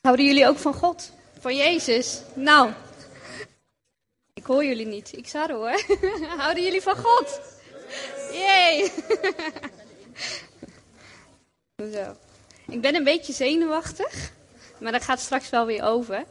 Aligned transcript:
Houden 0.00 0.26
jullie 0.26 0.46
ook 0.46 0.58
van 0.58 0.74
God? 0.74 1.12
Van 1.40 1.56
Jezus? 1.56 2.22
Nou, 2.34 2.70
ik 4.34 4.44
hoor 4.44 4.64
jullie 4.64 4.86
niet. 4.86 5.16
Ik 5.16 5.28
zou 5.28 5.52
hoor. 5.52 5.84
Houden 6.38 6.62
jullie 6.62 6.82
van 6.82 6.96
God? 6.96 7.40
Jee. 8.32 8.92
Zo. 11.94 12.16
Ik 12.68 12.80
ben 12.80 12.94
een 12.94 13.04
beetje 13.04 13.32
zenuwachtig, 13.32 14.32
maar 14.78 14.92
dat 14.92 15.04
gaat 15.04 15.20
straks 15.20 15.50
wel 15.50 15.66
weer 15.66 15.82
over. 15.82 16.24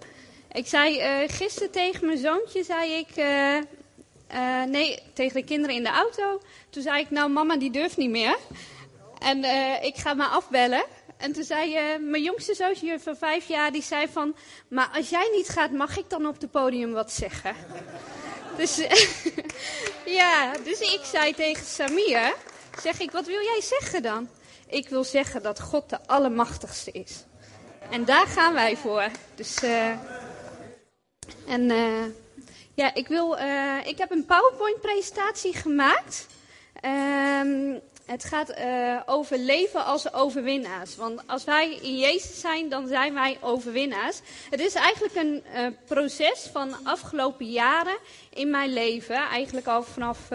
Ik 0.51 0.67
zei 0.67 1.21
uh, 1.21 1.29
gisteren 1.29 1.71
tegen 1.71 2.05
mijn 2.05 2.17
zoontje, 2.17 2.63
zei 2.63 2.93
ik, 2.93 3.17
uh, 3.17 3.55
uh, 3.55 4.63
nee, 4.63 4.99
tegen 5.13 5.33
de 5.33 5.43
kinderen 5.43 5.75
in 5.75 5.83
de 5.83 5.89
auto. 5.89 6.41
Toen 6.70 6.83
zei 6.83 7.01
ik, 7.01 7.09
nou 7.09 7.29
mama 7.29 7.57
die 7.57 7.71
durft 7.71 7.97
niet 7.97 8.09
meer. 8.09 8.38
En 9.20 9.43
ik 9.83 9.95
ga 9.95 10.13
maar 10.13 10.27
afbellen. 10.27 10.86
En 11.20 11.31
toen 11.31 11.43
zei 11.43 11.97
mijn 12.00 12.23
jongste 12.23 12.54
zoontje 12.54 13.00
van 13.00 13.15
vijf 13.15 13.47
jaar, 13.47 13.71
die 13.71 13.82
zei 13.82 14.07
van, 14.07 14.36
maar 14.68 14.89
als 14.93 15.09
jij 15.09 15.29
niet 15.36 15.50
gaat, 15.50 15.71
mag 15.71 15.97
ik 15.97 16.09
dan 16.09 16.28
op 16.28 16.42
het 16.42 16.51
podium 16.51 16.92
wat 16.92 17.11
zeggen? 17.11 17.55
dus 18.57 18.75
ja, 20.19 20.51
dus 20.64 20.79
ik 20.79 21.00
zei 21.04 21.33
tegen 21.33 21.65
Samir, 21.65 22.33
zeg 22.82 23.00
ik, 23.00 23.11
wat 23.11 23.25
wil 23.25 23.42
jij 23.42 23.61
zeggen 23.61 24.01
dan? 24.01 24.29
Ik 24.68 24.89
wil 24.89 25.04
zeggen 25.04 25.42
dat 25.42 25.61
God 25.61 25.89
de 25.89 26.00
Allermachtigste 26.05 26.92
is. 26.92 27.23
En 27.89 28.06
daar 28.06 28.28
gaan 28.28 28.54
wij 28.54 28.78
voor. 28.78 29.07
Dus, 29.36 29.64
uh, 29.64 29.89
en 31.47 31.70
uh, 31.70 32.06
ja, 32.73 32.94
ik, 32.94 33.08
wil, 33.08 33.38
ik 33.83 33.97
heb 33.97 34.11
een 34.11 34.25
PowerPoint-presentatie 34.25 35.53
gemaakt. 35.53 36.28
Um, 37.42 37.81
het 38.09 38.23
gaat 38.23 38.53
over 39.05 39.38
leven 39.38 39.86
als 39.86 40.13
overwinnaars. 40.13 40.95
Want 40.95 41.27
als 41.27 41.44
wij 41.44 41.75
in 41.81 41.97
Jezus 41.97 42.39
zijn, 42.39 42.69
dan 42.69 42.88
zijn 42.88 43.13
wij 43.13 43.38
overwinnaars. 43.41 44.20
Het 44.50 44.59
is 44.59 44.73
eigenlijk 44.73 45.16
een 45.16 45.44
proces 45.86 46.50
van 46.52 46.75
afgelopen 46.84 47.45
jaren 47.45 47.97
in 48.34 48.50
mijn 48.50 48.73
leven. 48.73 49.16
Eigenlijk 49.16 49.67
al 49.67 49.84
vanaf 49.84 50.30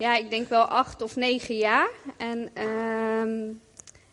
ja, 0.00 0.16
ik 0.16 0.30
denk 0.30 0.48
wel 0.48 0.64
acht 0.64 1.02
of 1.02 1.16
negen 1.16 1.56
jaar. 1.56 1.90
En 2.16 2.50
uh, 2.58 3.54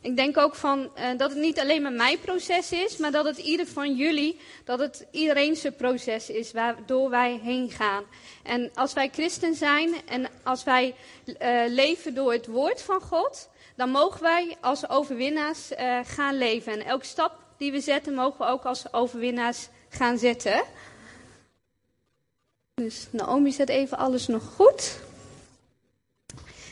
ik 0.08 0.16
denk 0.16 0.38
ook 0.38 0.56
van, 0.56 0.80
uh, 0.80 1.18
dat 1.18 1.30
het 1.30 1.40
niet 1.40 1.60
alleen 1.60 1.82
maar 1.82 1.92
mijn 1.92 2.20
proces 2.20 2.72
is, 2.72 2.98
maar 2.98 3.12
dat 3.12 3.26
het 3.26 3.38
ieder 3.38 3.68
van 3.68 3.96
jullie, 3.96 4.40
dat 4.64 4.80
het 4.80 5.06
iedereen 5.12 5.56
zijn 5.56 5.76
proces 5.76 6.30
is 6.30 6.52
waardoor 6.52 7.10
wij 7.10 7.40
heen 7.44 7.70
gaan. 7.70 8.04
En 8.44 8.72
als 8.74 8.94
wij 8.94 9.10
christen 9.10 9.56
zijn 9.56 9.96
en 10.06 10.28
als 10.44 10.64
wij 10.64 10.96
uh, 11.26 11.62
leven 11.68 12.14
door 12.14 12.32
het 12.32 12.48
woord 12.48 12.82
van 12.82 13.02
God, 13.02 13.50
dan 13.76 13.90
mogen 13.90 14.22
wij 14.22 14.58
als 14.62 14.90
overwinnaars 14.90 15.72
uh, 15.72 16.00
gaan 16.04 16.38
leven. 16.38 16.74
En 16.74 16.86
elke 16.86 17.06
stap 17.06 17.32
die 17.58 17.72
we 17.72 17.80
zetten, 17.80 18.14
mogen 18.14 18.46
we 18.46 18.52
ook 18.52 18.64
als 18.64 18.94
overwinnaars 18.94 19.68
gaan 19.90 20.18
zetten. 20.18 20.64
Dus 22.74 23.08
Naomi 23.12 23.52
zet 23.52 23.70
even 23.70 23.98
alles 23.98 24.28
nog 24.28 24.44
goed. 24.44 25.00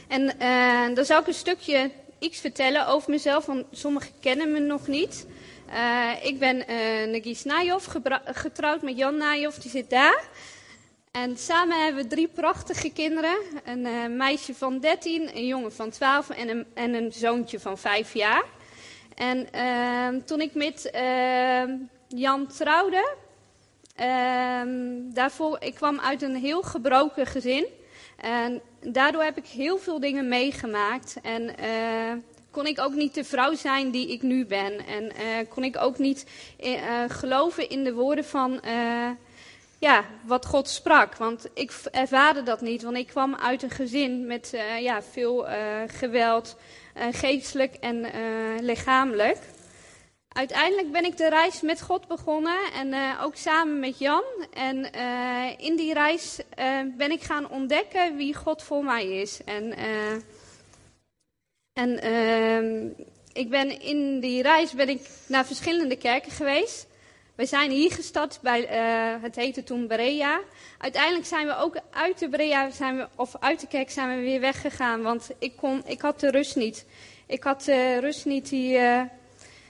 En 0.07 0.25
dan 0.95 1.05
zou 1.05 1.21
ik 1.21 1.27
een 1.27 1.33
stukje 1.33 1.91
iets 2.25 2.39
vertellen 2.39 2.87
over 2.87 3.09
mezelf, 3.09 3.45
want 3.45 3.65
sommigen 3.71 4.11
kennen 4.19 4.51
me 4.51 4.59
nog 4.59 4.87
niet. 4.87 5.27
Uh, 5.69 6.11
ik 6.21 6.39
ben 6.39 6.55
uh, 6.57 7.13
Nagis 7.13 7.43
Nijhoff, 7.43 7.89
getrouwd 8.25 8.81
met 8.81 8.97
Jan 8.97 9.17
Nijhoff, 9.17 9.57
die 9.57 9.71
zit 9.71 9.89
daar. 9.89 10.23
En 11.11 11.37
samen 11.37 11.83
hebben 11.83 12.03
we 12.03 12.09
drie 12.09 12.27
prachtige 12.27 12.91
kinderen. 12.93 13.37
Een 13.65 13.85
uh, 13.85 14.07
meisje 14.07 14.55
van 14.55 14.79
13, 14.79 15.37
een 15.37 15.45
jongen 15.45 15.73
van 15.73 15.89
12 15.89 16.29
en 16.29 16.49
een, 16.49 16.65
en 16.73 16.93
een 16.93 17.13
zoontje 17.13 17.59
van 17.59 17.77
5 17.77 18.13
jaar. 18.13 18.43
En 19.15 19.51
ehm, 19.51 20.21
toen 20.25 20.41
ik 20.41 20.53
met 20.53 20.89
ehm, 20.91 21.75
Jan 22.07 22.47
trouwde, 22.47 23.15
ehm, 23.95 24.69
daarvoor, 25.13 25.57
ik 25.59 25.73
kwam 25.75 25.99
uit 25.99 26.21
een 26.21 26.35
heel 26.35 26.61
gebroken 26.61 27.25
gezin. 27.25 27.65
En 28.15 28.61
daardoor 28.81 29.23
heb 29.23 29.37
ik 29.37 29.47
heel 29.47 29.77
veel 29.77 29.99
dingen 29.99 30.27
meegemaakt. 30.27 31.17
En 31.21 31.41
uh, 31.43 32.21
kon 32.51 32.65
ik 32.65 32.79
ook 32.79 32.93
niet 32.93 33.13
de 33.13 33.23
vrouw 33.23 33.53
zijn 33.53 33.91
die 33.91 34.11
ik 34.11 34.21
nu 34.21 34.45
ben. 34.45 34.85
En 34.85 35.03
uh, 35.03 35.49
kon 35.49 35.63
ik 35.63 35.77
ook 35.77 35.97
niet 35.97 36.25
uh, 36.59 36.79
geloven 37.07 37.69
in 37.69 37.83
de 37.83 37.93
woorden 37.93 38.25
van 38.25 38.61
ja, 39.79 40.03
wat 40.25 40.45
God 40.45 40.69
sprak. 40.69 41.15
Want 41.15 41.47
ik 41.53 41.71
ervaarde 41.91 42.43
dat 42.43 42.61
niet. 42.61 42.83
Want 42.83 42.97
ik 42.97 43.07
kwam 43.07 43.35
uit 43.35 43.63
een 43.63 43.69
gezin 43.69 44.25
met 44.25 44.57
ja, 44.79 45.01
veel 45.01 45.47
geweld, 45.87 46.57
geestelijk 47.11 47.73
en 47.73 48.05
lichamelijk 48.59 49.37
uiteindelijk 50.35 50.91
ben 50.91 51.05
ik 51.05 51.17
de 51.17 51.29
reis 51.29 51.61
met 51.61 51.81
God 51.81 52.07
begonnen 52.07 52.57
en 52.73 52.87
uh, 52.87 53.21
ook 53.23 53.35
samen 53.35 53.79
met 53.79 53.99
Jan. 53.99 54.23
En 54.53 54.89
uh, 54.95 55.57
in 55.57 55.75
die 55.75 55.93
reis 55.93 56.39
uh, 56.59 56.79
ben 56.97 57.11
ik 57.11 57.21
gaan 57.21 57.49
ontdekken 57.49 58.15
wie 58.15 58.35
God 58.35 58.63
voor 58.63 58.83
mij 58.83 59.05
is. 59.21 59.43
En, 59.43 59.73
en 61.73 62.01
ehm, 62.01 62.87
ik 63.33 63.49
ben 63.49 63.81
in 63.81 64.19
die 64.19 64.41
reis 64.41 64.73
ben 64.73 64.89
ik 64.89 65.09
naar 65.27 65.45
verschillende 65.45 65.95
kerken 65.95 66.31
geweest. 66.31 66.87
We 67.35 67.45
zijn 67.45 67.71
hier 67.71 67.91
gestart 67.91 68.39
bij, 68.41 68.61
het 69.21 69.35
heette 69.35 69.63
toen 69.63 69.87
Berea. 69.87 70.41
Uiteindelijk 70.77 71.25
zijn 71.25 71.47
we 71.47 71.57
ook 71.57 71.79
uit 71.91 72.19
de 72.19 72.29
Berea, 72.29 72.69
zijn 72.69 72.97
we, 72.97 73.07
of 73.15 73.35
uit 73.39 73.59
de 73.59 73.67
kerk 73.67 73.89
zijn 73.89 74.15
we 74.15 74.21
weer 74.21 74.39
weggegaan, 74.39 75.01
want 75.01 75.29
ik, 75.39 75.55
kon, 75.55 75.83
ik 75.85 76.01
had 76.01 76.19
de 76.19 76.31
rust 76.31 76.55
niet. 76.55 76.85
Ik 77.25 77.43
had 77.43 77.63
de 77.63 77.97
rust 77.99 78.25
niet 78.25 78.49
die, 78.49 78.77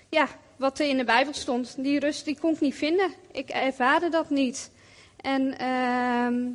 ja, 0.10 0.28
wat 0.56 0.80
er 0.80 0.88
in 0.88 0.98
de 0.98 1.04
Bijbel 1.04 1.34
stond. 1.34 1.76
Die 1.78 2.00
rust 2.00 2.26
die 2.26 2.40
kon 2.40 2.54
ik 2.54 2.60
niet 2.60 2.76
vinden. 2.76 3.14
Ik 3.32 3.50
ervaarde 3.50 4.10
dat 4.10 4.30
niet. 4.30 4.72
En 5.22 5.42
uh, 5.62 6.52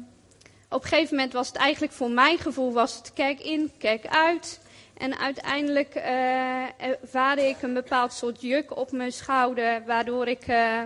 op 0.69 0.83
een 0.83 0.89
gegeven 0.89 1.17
moment 1.17 1.33
was 1.33 1.49
het 1.49 1.57
eigenlijk 1.57 1.93
voor 1.93 2.11
mijn 2.11 2.39
gevoel 2.39 2.73
was 2.73 2.97
het 2.97 3.13
kijk 3.13 3.41
in, 3.41 3.73
kijk 3.79 4.07
uit. 4.07 4.61
En 4.97 5.19
uiteindelijk 5.19 5.95
uh, 5.97 6.81
ervaarde 6.81 7.49
ik 7.49 7.63
een 7.63 7.75
bepaald 7.75 8.13
soort 8.13 8.41
juk 8.41 8.77
op 8.77 8.93
mijn 8.93 9.13
schouder, 9.13 9.85
waardoor 9.87 10.27
ik 10.27 10.49
uh, 10.49 10.83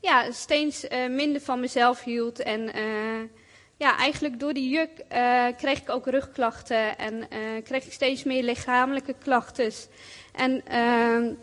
ja, 0.00 0.30
steeds 0.30 0.84
uh, 0.84 1.08
minder 1.08 1.40
van 1.40 1.60
mezelf 1.60 2.04
hield. 2.04 2.42
En 2.42 2.70
ja, 3.76 3.96
eigenlijk 3.96 4.40
door 4.40 4.52
die 4.52 4.68
juk 4.68 5.04
kreeg 5.56 5.80
ik 5.80 5.90
ook 5.90 6.06
rugklachten 6.06 6.98
en 6.98 7.28
kreeg 7.62 7.86
ik 7.86 7.92
steeds 7.92 8.24
meer 8.24 8.42
lichamelijke 8.42 9.14
klachten. 9.22 9.72
En 10.32 10.62
ehm, 10.66 11.34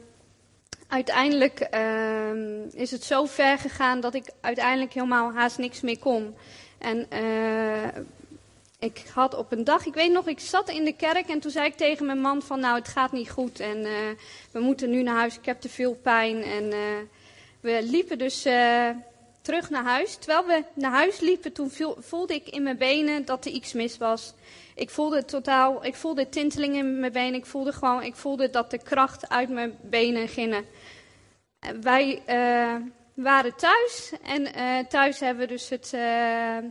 uiteindelijk 0.89 1.67
uh, 1.73 2.73
is 2.73 2.91
het 2.91 3.03
zo 3.03 3.25
ver 3.25 3.57
gegaan 3.57 3.99
dat 3.99 4.13
ik 4.13 4.29
uiteindelijk 4.41 4.93
helemaal 4.93 5.33
haast 5.33 5.57
niks 5.57 5.81
meer 5.81 5.99
kon. 5.99 6.35
En 6.77 7.07
uh, 7.13 7.87
ik 8.79 9.03
had 9.13 9.35
op 9.35 9.51
een 9.51 9.63
dag, 9.63 9.85
ik 9.85 9.93
weet 9.93 10.11
nog, 10.11 10.27
ik 10.27 10.39
zat 10.39 10.69
in 10.69 10.83
de 10.85 10.93
kerk 10.93 11.29
en 11.29 11.39
toen 11.39 11.51
zei 11.51 11.65
ik 11.65 11.75
tegen 11.75 12.05
mijn 12.05 12.21
man 12.21 12.41
van 12.41 12.59
nou 12.59 12.75
het 12.75 12.87
gaat 12.87 13.11
niet 13.11 13.29
goed 13.29 13.59
en 13.59 13.77
uh, 13.77 13.91
we 14.51 14.59
moeten 14.59 14.89
nu 14.89 15.03
naar 15.03 15.15
huis, 15.15 15.37
ik 15.37 15.45
heb 15.45 15.61
te 15.61 15.69
veel 15.69 15.93
pijn. 15.93 16.43
En 16.43 16.63
uh, 16.63 16.77
we 17.59 17.79
liepen 17.83 18.17
dus 18.17 18.41
terug 19.41 19.69
naar 19.69 19.83
huis. 19.83 20.15
Terwijl 20.15 20.45
we 20.45 20.63
naar 20.73 20.91
huis 20.91 21.19
liepen, 21.19 21.53
toen 21.53 21.71
voelde 21.99 22.33
ik 22.33 22.49
in 22.49 22.63
mijn 22.63 22.77
benen 22.77 23.25
dat 23.25 23.45
er 23.45 23.51
iets 23.51 23.73
mis 23.73 23.97
was. 23.97 24.33
Ik 24.79 24.89
voelde 24.89 25.25
totaal, 25.25 25.85
ik 25.85 25.95
voelde 25.95 26.29
tintelingen 26.29 26.77
in 26.77 26.99
mijn 26.99 27.11
benen. 27.11 27.39
Ik 27.39 27.45
voelde 27.45 27.71
gewoon, 27.71 28.03
ik 28.03 28.15
voelde 28.15 28.49
dat 28.49 28.71
de 28.71 28.77
kracht 28.77 29.29
uit 29.29 29.49
mijn 29.49 29.77
benen 29.81 30.27
ging. 30.27 30.65
Wij 31.81 32.21
uh, 32.27 32.75
waren 33.13 33.55
thuis 33.55 34.13
en 34.23 34.41
uh, 34.41 34.77
thuis 34.89 35.19
hebben 35.19 35.47
we 35.47 35.53
dus 35.53 35.69
het 35.69 35.91
uh, 35.95 36.01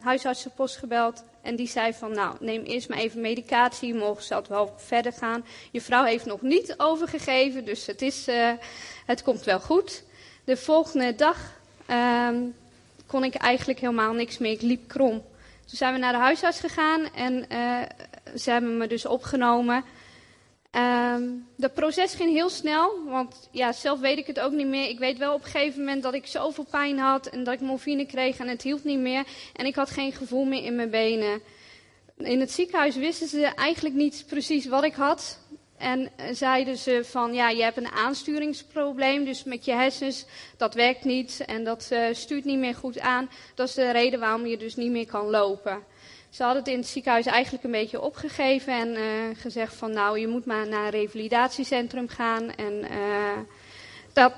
huisartsenpost 0.01 0.77
gebeld. 0.77 1.25
En 1.43 1.57
die 1.57 1.67
zei 1.67 1.93
van, 1.93 2.13
nou, 2.13 2.37
neem 2.41 2.63
eerst 2.63 2.89
maar 2.89 2.99
even 2.99 3.21
medicatie, 3.21 3.95
morgen 3.95 4.25
zal 4.25 4.39
het 4.39 4.49
wel 4.49 4.75
verder 4.77 5.13
gaan. 5.13 5.45
Je 5.71 5.81
vrouw 5.81 6.05
heeft 6.05 6.25
nog 6.25 6.43
niet 6.43 6.75
overgegeven, 6.77 7.65
dus 7.65 7.87
het, 7.87 8.03
is, 8.03 8.27
het 9.07 9.22
komt 9.22 9.45
wel 9.45 9.61
goed. 9.61 10.04
De 10.45 10.57
volgende 10.57 11.15
dag 11.15 11.37
ehm, 11.87 12.41
kon 13.07 13.25
ik 13.25 13.34
eigenlijk 13.34 13.81
helemaal 13.81 14.13
niks 14.13 14.39
meer, 14.39 14.53
ik 14.53 14.63
liep 14.63 14.89
krom. 14.89 15.22
Toen 15.68 15.76
zijn 15.76 15.92
we 15.92 15.98
naar 15.98 16.12
de 16.12 16.18
huisarts 16.18 16.60
gegaan 16.60 17.12
en 17.15 17.47
ze 18.36 18.50
hebben 18.50 18.76
me 18.76 18.86
dus 18.86 19.06
opgenomen... 19.06 19.84
Um, 20.72 21.47
dat 21.56 21.74
proces 21.74 22.15
ging 22.15 22.32
heel 22.32 22.48
snel, 22.48 23.04
want 23.04 23.48
ja, 23.50 23.72
zelf 23.72 24.00
weet 24.00 24.18
ik 24.18 24.26
het 24.26 24.41
ook 24.41 24.53
niet 24.53 24.66
meer. 24.66 24.88
Ik 24.88 24.98
weet 24.98 25.18
wel 25.18 25.34
op 25.34 25.44
een 25.44 25.50
gegeven 25.50 25.78
moment 25.78 26.03
dat 26.03 26.15
ik 26.15 26.26
zoveel 26.26 26.66
pijn 26.70 26.98
had 26.98 27.26
en 27.26 27.44
dat 27.44 27.54
ik 27.54 27.60
morfine 27.60 28.06
kreeg 28.06 28.38
en 28.38 28.48
het 28.48 28.62
hielp 28.62 28.84
niet 28.84 28.98
meer. 28.98 29.24
En 29.54 29.66
ik 29.66 29.74
had 29.74 29.91
geen 29.91 30.12
gevoel 30.12 30.44
meer 30.44 30.65
in 30.65 30.76
mijn 30.76 30.91
benen. 30.91 31.41
In 32.16 32.41
het 32.41 32.53
ziekenhuis 32.53 32.97
wisten 32.97 33.28
ze 33.28 33.44
eigenlijk 33.44 33.94
niet 33.94 34.24
precies 34.26 34.66
wat 34.66 34.84
ik 34.84 34.94
had. 34.94 35.38
En 35.78 36.10
zeiden 36.30 36.77
ze 36.77 37.01
van, 37.04 37.34
ja, 37.34 37.48
je 37.48 37.63
hebt 37.63 37.77
een 37.77 37.92
aansturingsprobleem, 37.92 39.25
dus 39.25 39.45
met 39.45 39.65
je 39.65 39.72
hersens, 39.72 40.27
dat 40.57 40.75
werkt 40.75 41.04
niet 41.04 41.42
en 41.47 41.65
dat 41.65 41.89
uh, 41.92 42.07
stuurt 42.13 42.45
niet 42.45 42.59
meer 42.59 42.75
goed 42.75 43.01
aan. 43.01 43.30
Dat 43.54 43.69
is 43.69 43.75
de 43.75 43.91
reden 43.91 44.21
waarom 44.21 44.47
je 44.47 44.57
dus 44.57 44.77
niet 44.77 44.91
meer 44.91 45.07
kan 45.07 45.30
lopen. 45.30 45.83
Ze 46.30 46.42
hadden 46.42 46.63
het 46.63 46.72
in 46.72 46.78
het 46.78 46.89
ziekenhuis 46.89 47.27
eigenlijk 47.27 47.65
een 47.65 47.71
beetje 47.71 48.01
opgegeven 48.01 48.72
en 48.72 48.89
uh, 48.89 49.03
gezegd 49.33 49.75
van 49.75 49.92
nou, 49.92 50.19
je 50.19 50.28
moet 50.28 50.45
maar 50.45 50.69
naar 50.69 50.84
een 50.84 50.91
revalidatiecentrum 50.91 52.09
gaan. 52.09 52.54
En 52.54 52.86
dat 54.13 54.33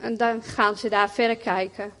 en 0.00 0.16
dan 0.16 0.42
gaan 0.42 0.76
ze 0.76 0.88
daar 0.88 1.10
verder 1.10 1.36
kijken. 1.36 1.92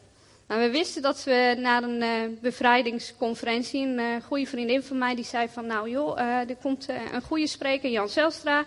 Maar 0.48 0.58
we 0.58 0.70
wisten 0.70 1.02
dat 1.02 1.24
we 1.24 1.56
naar 1.58 1.82
een 1.82 2.02
uh, 2.02 2.40
bevrijdingsconferentie, 2.40 3.86
een 3.86 3.98
uh, 3.98 4.24
goede 4.26 4.46
vriendin 4.46 4.82
van 4.82 4.98
mij, 4.98 5.14
die 5.14 5.24
zei 5.24 5.48
van 5.48 5.66
nou 5.66 5.90
joh, 5.90 6.18
uh, 6.18 6.48
er 6.48 6.56
komt 6.56 6.88
een 7.12 7.22
goede 7.22 7.46
spreker, 7.46 7.90
Jan 7.90 8.08
Zelstra, 8.08 8.64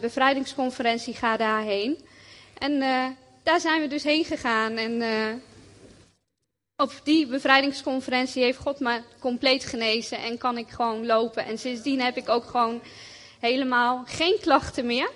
bevrijdingsconferentie, 0.00 1.14
ga 1.14 1.36
daarheen. 1.36 1.98
En 2.58 2.78
daar 3.42 3.60
zijn 3.60 3.80
we 3.80 3.88
dus 3.88 4.02
heen 4.02 4.24
gegaan 4.24 4.76
en 4.76 5.02
op 6.76 7.00
die 7.04 7.26
bevrijdingsconferentie 7.26 8.42
heeft 8.42 8.58
God 8.58 8.80
me 8.80 9.00
compleet 9.20 9.64
genezen 9.64 10.18
en 10.18 10.38
kan 10.38 10.58
ik 10.58 10.68
gewoon 10.68 11.06
lopen. 11.06 11.44
En 11.44 11.58
sindsdien 11.58 12.00
heb 12.00 12.16
ik 12.16 12.28
ook 12.28 12.44
gewoon 12.44 12.80
helemaal 13.40 14.02
geen 14.06 14.38
klachten 14.40 14.86
meer. 14.86 15.10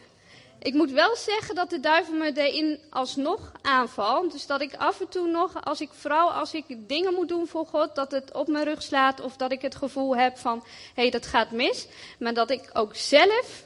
Ik 0.63 0.75
moet 0.75 0.91
wel 0.91 1.17
zeggen 1.17 1.55
dat 1.55 1.71
de 1.71 1.81
duivel 1.81 2.15
me 2.15 2.33
erin 2.35 2.81
alsnog 2.91 3.53
aanvalt. 3.63 4.33
Dus 4.33 4.47
dat 4.47 4.61
ik 4.61 4.75
af 4.75 5.01
en 5.01 5.09
toe 5.09 5.27
nog, 5.27 5.65
als 5.65 5.81
ik, 5.81 5.89
vooral 5.93 6.33
als 6.33 6.55
ik 6.55 6.65
dingen 6.89 7.15
moet 7.15 7.29
doen 7.29 7.47
voor 7.47 7.67
God, 7.67 7.95
dat 7.95 8.11
het 8.11 8.33
op 8.33 8.49
mijn 8.49 8.65
rug 8.65 8.83
slaat. 8.83 9.21
Of 9.21 9.37
dat 9.37 9.53
ik 9.53 9.63
het 9.63 9.75
gevoel 9.75 10.17
heb 10.17 10.39
van, 10.39 10.63
hé, 10.95 11.03
hey, 11.03 11.11
dat 11.11 11.27
gaat 11.27 11.51
mis. 11.51 11.87
Maar 12.19 12.35
dat 12.35 12.51
ik 12.51 12.71
ook 12.73 12.97
zelf 12.97 13.65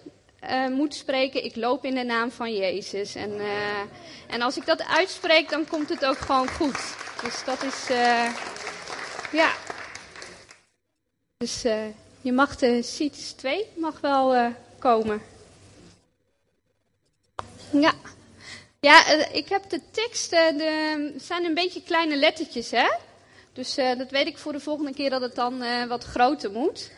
uh, 0.50 0.69
moet 0.69 0.94
spreken, 0.94 1.44
ik 1.44 1.56
loop 1.56 1.85
in 1.85 1.94
de 1.94 2.02
naam 2.05 2.31
van 2.31 2.55
Jezus. 2.55 3.14
En, 3.14 3.31
uh, 3.31 3.81
en 4.26 4.43
als 4.43 4.56
ik 4.56 4.67
dat 4.67 4.85
uitspreek, 4.85 5.50
dan 5.50 5.67
komt 5.67 5.88
het 5.88 6.05
ook 6.05 6.19
gewoon 6.19 6.49
goed. 6.49 6.96
Dus 7.23 7.44
dat 7.44 7.62
is, 7.62 7.91
uh, 7.91 8.37
ja. 9.32 9.52
Dus 11.37 11.62
je 12.20 12.32
mag 12.32 12.56
de 12.56 12.82
CITES 12.82 13.32
2 13.32 13.67
mag 13.76 14.00
wel 14.00 14.52
komen. 14.79 15.33
Ja. 17.81 17.93
Ja, 18.81 19.06
ik 19.32 19.49
heb 19.49 19.71
de 19.71 19.81
teksten, 19.91 20.59
de, 20.59 21.12
zijn 21.17 21.44
een 21.44 21.55
beetje 21.55 21.82
kleine 21.82 22.17
lettertjes, 22.17 22.71
hè. 22.71 22.88
Dus 23.53 23.75
dat 23.75 24.11
weet 24.11 24.26
ik 24.26 24.38
voor 24.38 24.53
de 24.53 24.61
volgende 24.61 24.94
keer 24.94 25.11
dat 25.11 25.21
het 25.21 25.35
dan 25.35 25.62
wat 25.88 26.05
groter 26.05 26.50
moet. 26.50 26.91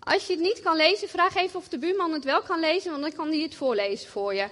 Als 0.00 0.26
je 0.26 0.32
het 0.32 0.42
niet 0.42 0.60
kan 0.62 0.76
lezen, 0.76 1.08
vraag 1.08 1.34
even 1.34 1.58
of 1.58 1.68
de 1.68 1.78
buurman 1.78 2.12
het 2.12 2.24
wel 2.24 2.42
kan 2.42 2.60
lezen, 2.60 2.90
want 2.90 3.02
dan 3.02 3.12
kan 3.12 3.28
hij 3.28 3.40
het 3.40 3.54
voorlezen 3.54 4.10
voor 4.10 4.34
je. 4.34 4.48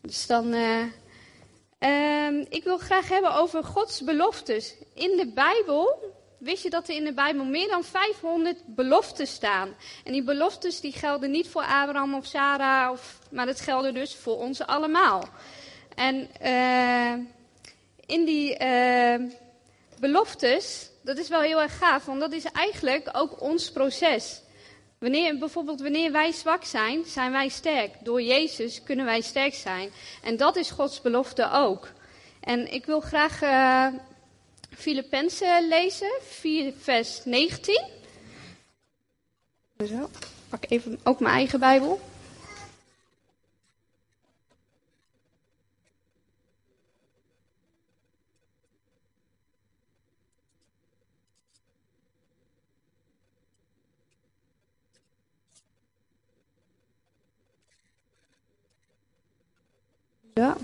Dus 0.00 0.26
dan. 0.26 0.54
Uh, 0.54 2.42
ik 2.48 2.64
wil 2.64 2.78
graag 2.78 3.08
hebben 3.08 3.34
over 3.34 3.64
Gods 3.64 4.04
beloftes. 4.04 4.74
In 4.94 5.16
de 5.16 5.32
Bijbel. 5.34 6.14
Wist 6.38 6.62
je 6.62 6.70
dat 6.70 6.88
er 6.88 6.94
in 6.94 7.04
de 7.04 7.12
Bijbel 7.12 7.44
meer 7.44 7.68
dan 7.68 7.84
500 7.84 8.56
beloftes 8.66 9.32
staan? 9.32 9.74
En 10.04 10.12
die 10.12 10.22
beloftes 10.22 10.80
die 10.80 10.92
gelden 10.92 11.30
niet 11.30 11.48
voor 11.48 11.62
Abraham 11.62 12.14
of 12.14 12.26
Sarah, 12.26 12.90
of, 12.90 13.18
maar 13.30 13.46
dat 13.46 13.60
gelden 13.60 13.94
dus 13.94 14.14
voor 14.14 14.36
ons 14.36 14.62
allemaal. 14.62 15.28
En 15.94 16.28
uh, 16.42 17.12
in 18.06 18.24
die 18.24 18.56
beloftes, 20.00 20.90
dat 21.02 21.18
is 21.18 21.28
wel 21.28 21.40
heel 21.40 21.60
erg 21.60 21.78
gaaf, 21.78 22.04
want 22.04 22.20
dat 22.20 22.32
is 22.32 22.44
eigenlijk 22.44 23.08
ook 23.12 23.40
ons 23.40 23.72
proces. 23.72 24.40
Wanneer, 24.98 25.38
bijvoorbeeld 25.38 25.80
wanneer 25.80 26.12
wij 26.12 26.32
zwak 26.32 26.64
zijn, 26.64 27.04
zijn 27.04 27.32
wij 27.32 27.48
sterk. 27.48 27.90
Door 28.00 28.22
Jezus 28.22 28.82
kunnen 28.82 29.04
wij 29.04 29.20
sterk 29.20 29.54
zijn. 29.54 29.90
En 30.22 30.36
dat 30.36 30.56
is 30.56 30.70
Gods 30.70 31.00
belofte 31.00 31.50
ook. 31.50 31.88
En 32.40 32.72
ik 32.72 32.86
wil 32.86 33.00
graag 33.00 33.42
uh, 33.42 33.86
Filippenzen 34.76 35.68
lezen, 35.68 36.10
4 36.22 36.72
vers 36.78 37.24
19. 37.24 37.84
Zo, 39.88 40.10
pak 40.48 40.64
even 40.68 41.00
ook 41.04 41.20
mijn 41.20 41.34
eigen 41.34 41.60
Bijbel. 41.60 42.00
Ja. 60.34 60.56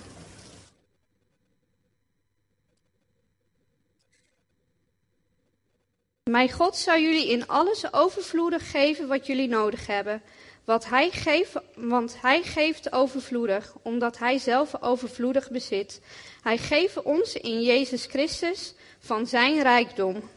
Mijn 6.33 6.51
God 6.51 6.77
zal 6.77 6.99
jullie 6.99 7.29
in 7.29 7.47
alles 7.47 7.93
overvloedig 7.93 8.71
geven 8.71 9.09
wat 9.09 9.27
jullie 9.27 9.49
nodig 9.49 9.87
hebben. 9.87 10.23
Wat 10.65 10.89
hij 10.89 11.11
geeft, 11.11 11.53
want 11.75 12.21
hij 12.21 12.43
geeft 12.43 12.93
overvloedig, 12.93 13.75
omdat 13.83 14.19
hij 14.19 14.39
zelf 14.39 14.83
overvloedig 14.83 15.51
bezit. 15.51 16.01
Hij 16.43 16.59
geeft 16.59 17.03
ons 17.03 17.35
in 17.35 17.63
Jezus 17.63 18.07
Christus 18.07 18.75
van 18.99 19.27
zijn 19.27 19.63
rijkdom. 19.63 20.31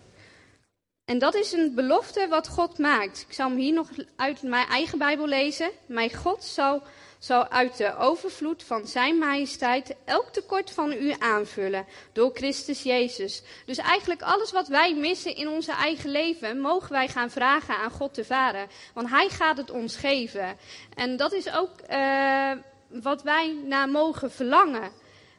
En 1.06 1.20
dat 1.20 1.36
is 1.36 1.52
een 1.52 1.76
belofte 1.76 2.28
wat 2.30 2.48
God 2.48 2.78
maakt. 2.78 3.26
Ik 3.28 3.34
zal 3.34 3.50
hem 3.50 3.58
hier 3.58 3.74
nog 3.74 3.90
uit 4.16 4.42
mijn 4.42 4.68
eigen 4.68 4.98
Bijbel 4.98 5.28
lezen. 5.28 5.70
Mijn 5.86 6.14
God 6.14 6.44
zal 6.44 6.84
zal 7.26 7.48
uit 7.48 7.78
de 7.78 7.98
overvloed 7.98 8.64
van 8.64 8.88
zijn 8.88 9.18
majesteit 9.18 9.96
elk 10.04 10.30
tekort 10.30 10.72
van 10.72 10.92
u 10.92 11.16
aanvullen 11.20 11.86
door 12.14 12.32
Christus 12.34 12.84
Jezus. 12.84 13.44
Dus 13.66 13.78
eigenlijk 13.78 14.22
alles 14.22 14.52
wat 14.52 14.68
wij 14.68 14.96
missen 14.96 15.36
in 15.36 15.48
onze 15.48 15.72
eigen 15.72 16.10
leven, 16.10 16.60
mogen 16.60 16.92
wij 16.92 17.08
gaan 17.08 17.30
vragen 17.30 17.78
aan 17.78 17.92
God 17.92 18.16
de 18.16 18.26
Vader. 18.26 18.68
Want 18.94 19.10
Hij 19.10 19.30
gaat 19.30 19.58
het 19.58 19.72
ons 19.72 19.96
geven. 19.96 20.58
En 20.96 21.18
dat 21.18 21.34
is 21.34 21.52
ook 21.52 21.72
uh, 21.90 22.52
wat 22.88 23.24
wij 23.24 23.56
naar 23.64 23.90
mogen 23.90 24.32
verlangen. 24.32 24.92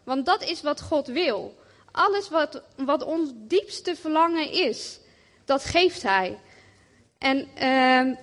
Want 0.05 0.27
dat 0.27 0.43
is 0.43 0.63
wat 0.63 0.81
God 0.81 1.07
wil. 1.07 1.57
Alles 1.93 2.29
wat, 2.29 2.63
wat 2.77 3.05
ons 3.05 3.31
diepste 3.35 3.97
verlangen 3.97 4.51
is, 4.51 4.99
dat 5.45 5.65
geeft 5.65 6.03
Hij. 6.03 6.39
En 7.19 7.49
uh, 7.63 8.17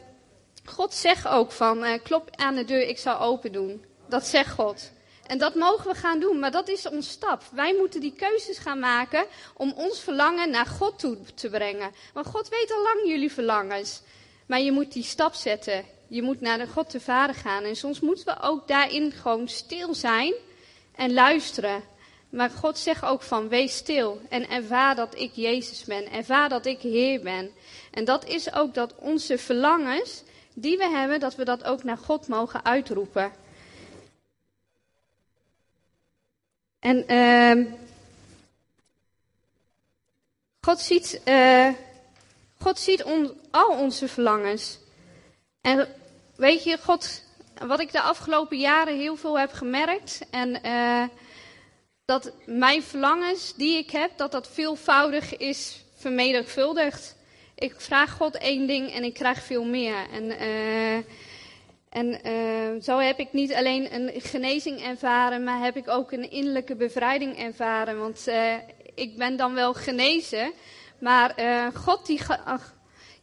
God 0.65 0.93
zegt 0.93 1.27
ook 1.27 1.51
van, 1.51 1.83
uh, 1.83 1.93
klop 2.03 2.29
aan 2.35 2.55
de 2.55 2.65
deur, 2.65 2.87
ik 2.87 2.97
zal 2.97 3.19
open 3.19 3.51
doen. 3.51 3.85
Dat 4.07 4.25
zegt 4.25 4.51
God. 4.51 4.91
En 5.27 5.37
dat 5.37 5.55
mogen 5.55 5.91
we 5.91 5.97
gaan 5.97 6.19
doen, 6.19 6.39
maar 6.39 6.51
dat 6.51 6.67
is 6.67 6.89
ons 6.89 7.09
stap. 7.09 7.43
Wij 7.51 7.75
moeten 7.75 8.01
die 8.01 8.13
keuzes 8.13 8.57
gaan 8.57 8.79
maken 8.79 9.25
om 9.53 9.73
ons 9.75 9.99
verlangen 9.99 10.49
naar 10.49 10.65
God 10.65 10.99
toe 10.99 11.17
te 11.35 11.49
brengen. 11.49 11.91
Want 12.13 12.27
God 12.27 12.49
weet 12.49 12.71
al 12.71 12.81
lang 12.81 13.07
jullie 13.07 13.31
verlangens. 13.31 14.01
Maar 14.45 14.61
je 14.61 14.71
moet 14.71 14.93
die 14.93 15.03
stap 15.03 15.33
zetten. 15.33 15.85
Je 16.07 16.21
moet 16.21 16.41
naar 16.41 16.57
de 16.57 16.67
God 16.67 16.89
te 16.89 16.99
Vader 16.99 17.35
gaan. 17.35 17.63
En 17.63 17.75
soms 17.75 17.99
moeten 17.99 18.25
we 18.25 18.41
ook 18.41 18.67
daarin 18.67 19.11
gewoon 19.11 19.47
stil 19.47 19.93
zijn 19.93 20.33
en 20.95 21.13
luisteren. 21.13 21.83
Maar 22.29 22.49
God 22.49 22.77
zegt 22.77 23.03
ook 23.03 23.21
van, 23.21 23.47
wees 23.47 23.75
stil 23.75 24.21
en 24.29 24.49
ervaar 24.49 24.95
dat 24.95 25.19
ik 25.19 25.31
Jezus 25.33 25.83
ben. 25.83 26.11
Ervaar 26.11 26.49
dat 26.49 26.65
ik 26.65 26.79
Heer 26.79 27.21
ben. 27.21 27.51
En 27.91 28.05
dat 28.05 28.27
is 28.27 28.53
ook 28.53 28.73
dat 28.73 28.95
onze 28.95 29.37
verlangens 29.37 30.23
die 30.53 30.77
we 30.77 30.89
hebben, 30.89 31.19
dat 31.19 31.35
we 31.35 31.45
dat 31.45 31.63
ook 31.63 31.83
naar 31.83 31.97
God 31.97 32.27
mogen 32.27 32.65
uitroepen. 32.65 33.31
En 36.79 37.13
uh, 37.13 37.73
God 40.61 40.79
ziet, 40.79 41.21
uh, 41.25 41.69
God 42.59 42.79
ziet 42.79 43.03
al 43.51 43.77
onze 43.77 44.07
verlangens. 44.07 44.77
En 45.61 45.87
weet 46.35 46.63
je, 46.63 46.77
God, 46.77 47.23
wat 47.59 47.79
ik 47.79 47.91
de 47.91 48.01
afgelopen 48.01 48.57
jaren 48.57 48.97
heel 48.97 49.15
veel 49.15 49.39
heb 49.39 49.51
gemerkt. 49.51 50.21
En 50.29 50.65
uh, 50.65 51.03
dat 52.05 52.31
mijn 52.45 52.83
verlangens 52.83 53.53
die 53.55 53.77
ik 53.77 53.89
heb, 53.89 54.17
dat 54.17 54.31
dat 54.31 54.49
veelvoudig 54.49 55.37
is 55.37 55.83
vermenigvuldigd 55.95 57.15
ik 57.63 57.73
vraag 57.77 58.11
God 58.11 58.37
één 58.37 58.67
ding 58.67 58.93
en 58.93 59.03
ik 59.03 59.13
krijg 59.13 59.43
veel 59.43 59.63
meer. 59.63 59.95
En, 60.11 60.23
uh, 60.23 60.95
en 61.89 62.27
uh, 62.27 62.81
zo 62.81 62.97
heb 62.97 63.19
ik 63.19 63.33
niet 63.33 63.53
alleen 63.53 63.93
een 63.93 64.21
genezing 64.21 64.81
ervaren, 64.81 65.43
maar 65.43 65.63
heb 65.63 65.77
ik 65.77 65.87
ook 65.89 66.11
een 66.11 66.31
innerlijke 66.31 66.75
bevrijding 66.75 67.37
ervaren. 67.37 67.99
Want 67.99 68.27
uh, 68.27 68.53
ik 68.95 69.17
ben 69.17 69.35
dan 69.37 69.53
wel 69.53 69.73
genezen, 69.73 70.51
maar 70.99 71.35
God, 71.73 72.05
die, 72.05 72.19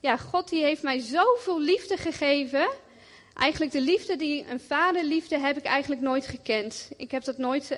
ja, 0.00 0.16
God 0.16 0.48
die 0.48 0.62
heeft 0.62 0.82
mij 0.82 0.98
zoveel 0.98 1.60
liefde 1.60 1.96
gegeven. 1.96 2.68
Eigenlijk 3.34 3.72
de 3.72 3.80
liefde 3.80 4.16
die 4.16 4.46
een 4.50 4.60
vaderliefde 4.60 5.38
heb 5.38 5.56
ik 5.56 5.64
eigenlijk 5.64 6.00
nooit 6.00 6.26
gekend. 6.26 6.90
Ik 6.96 7.10
heb 7.10 7.24
dat 7.24 7.38
nooit. 7.38 7.68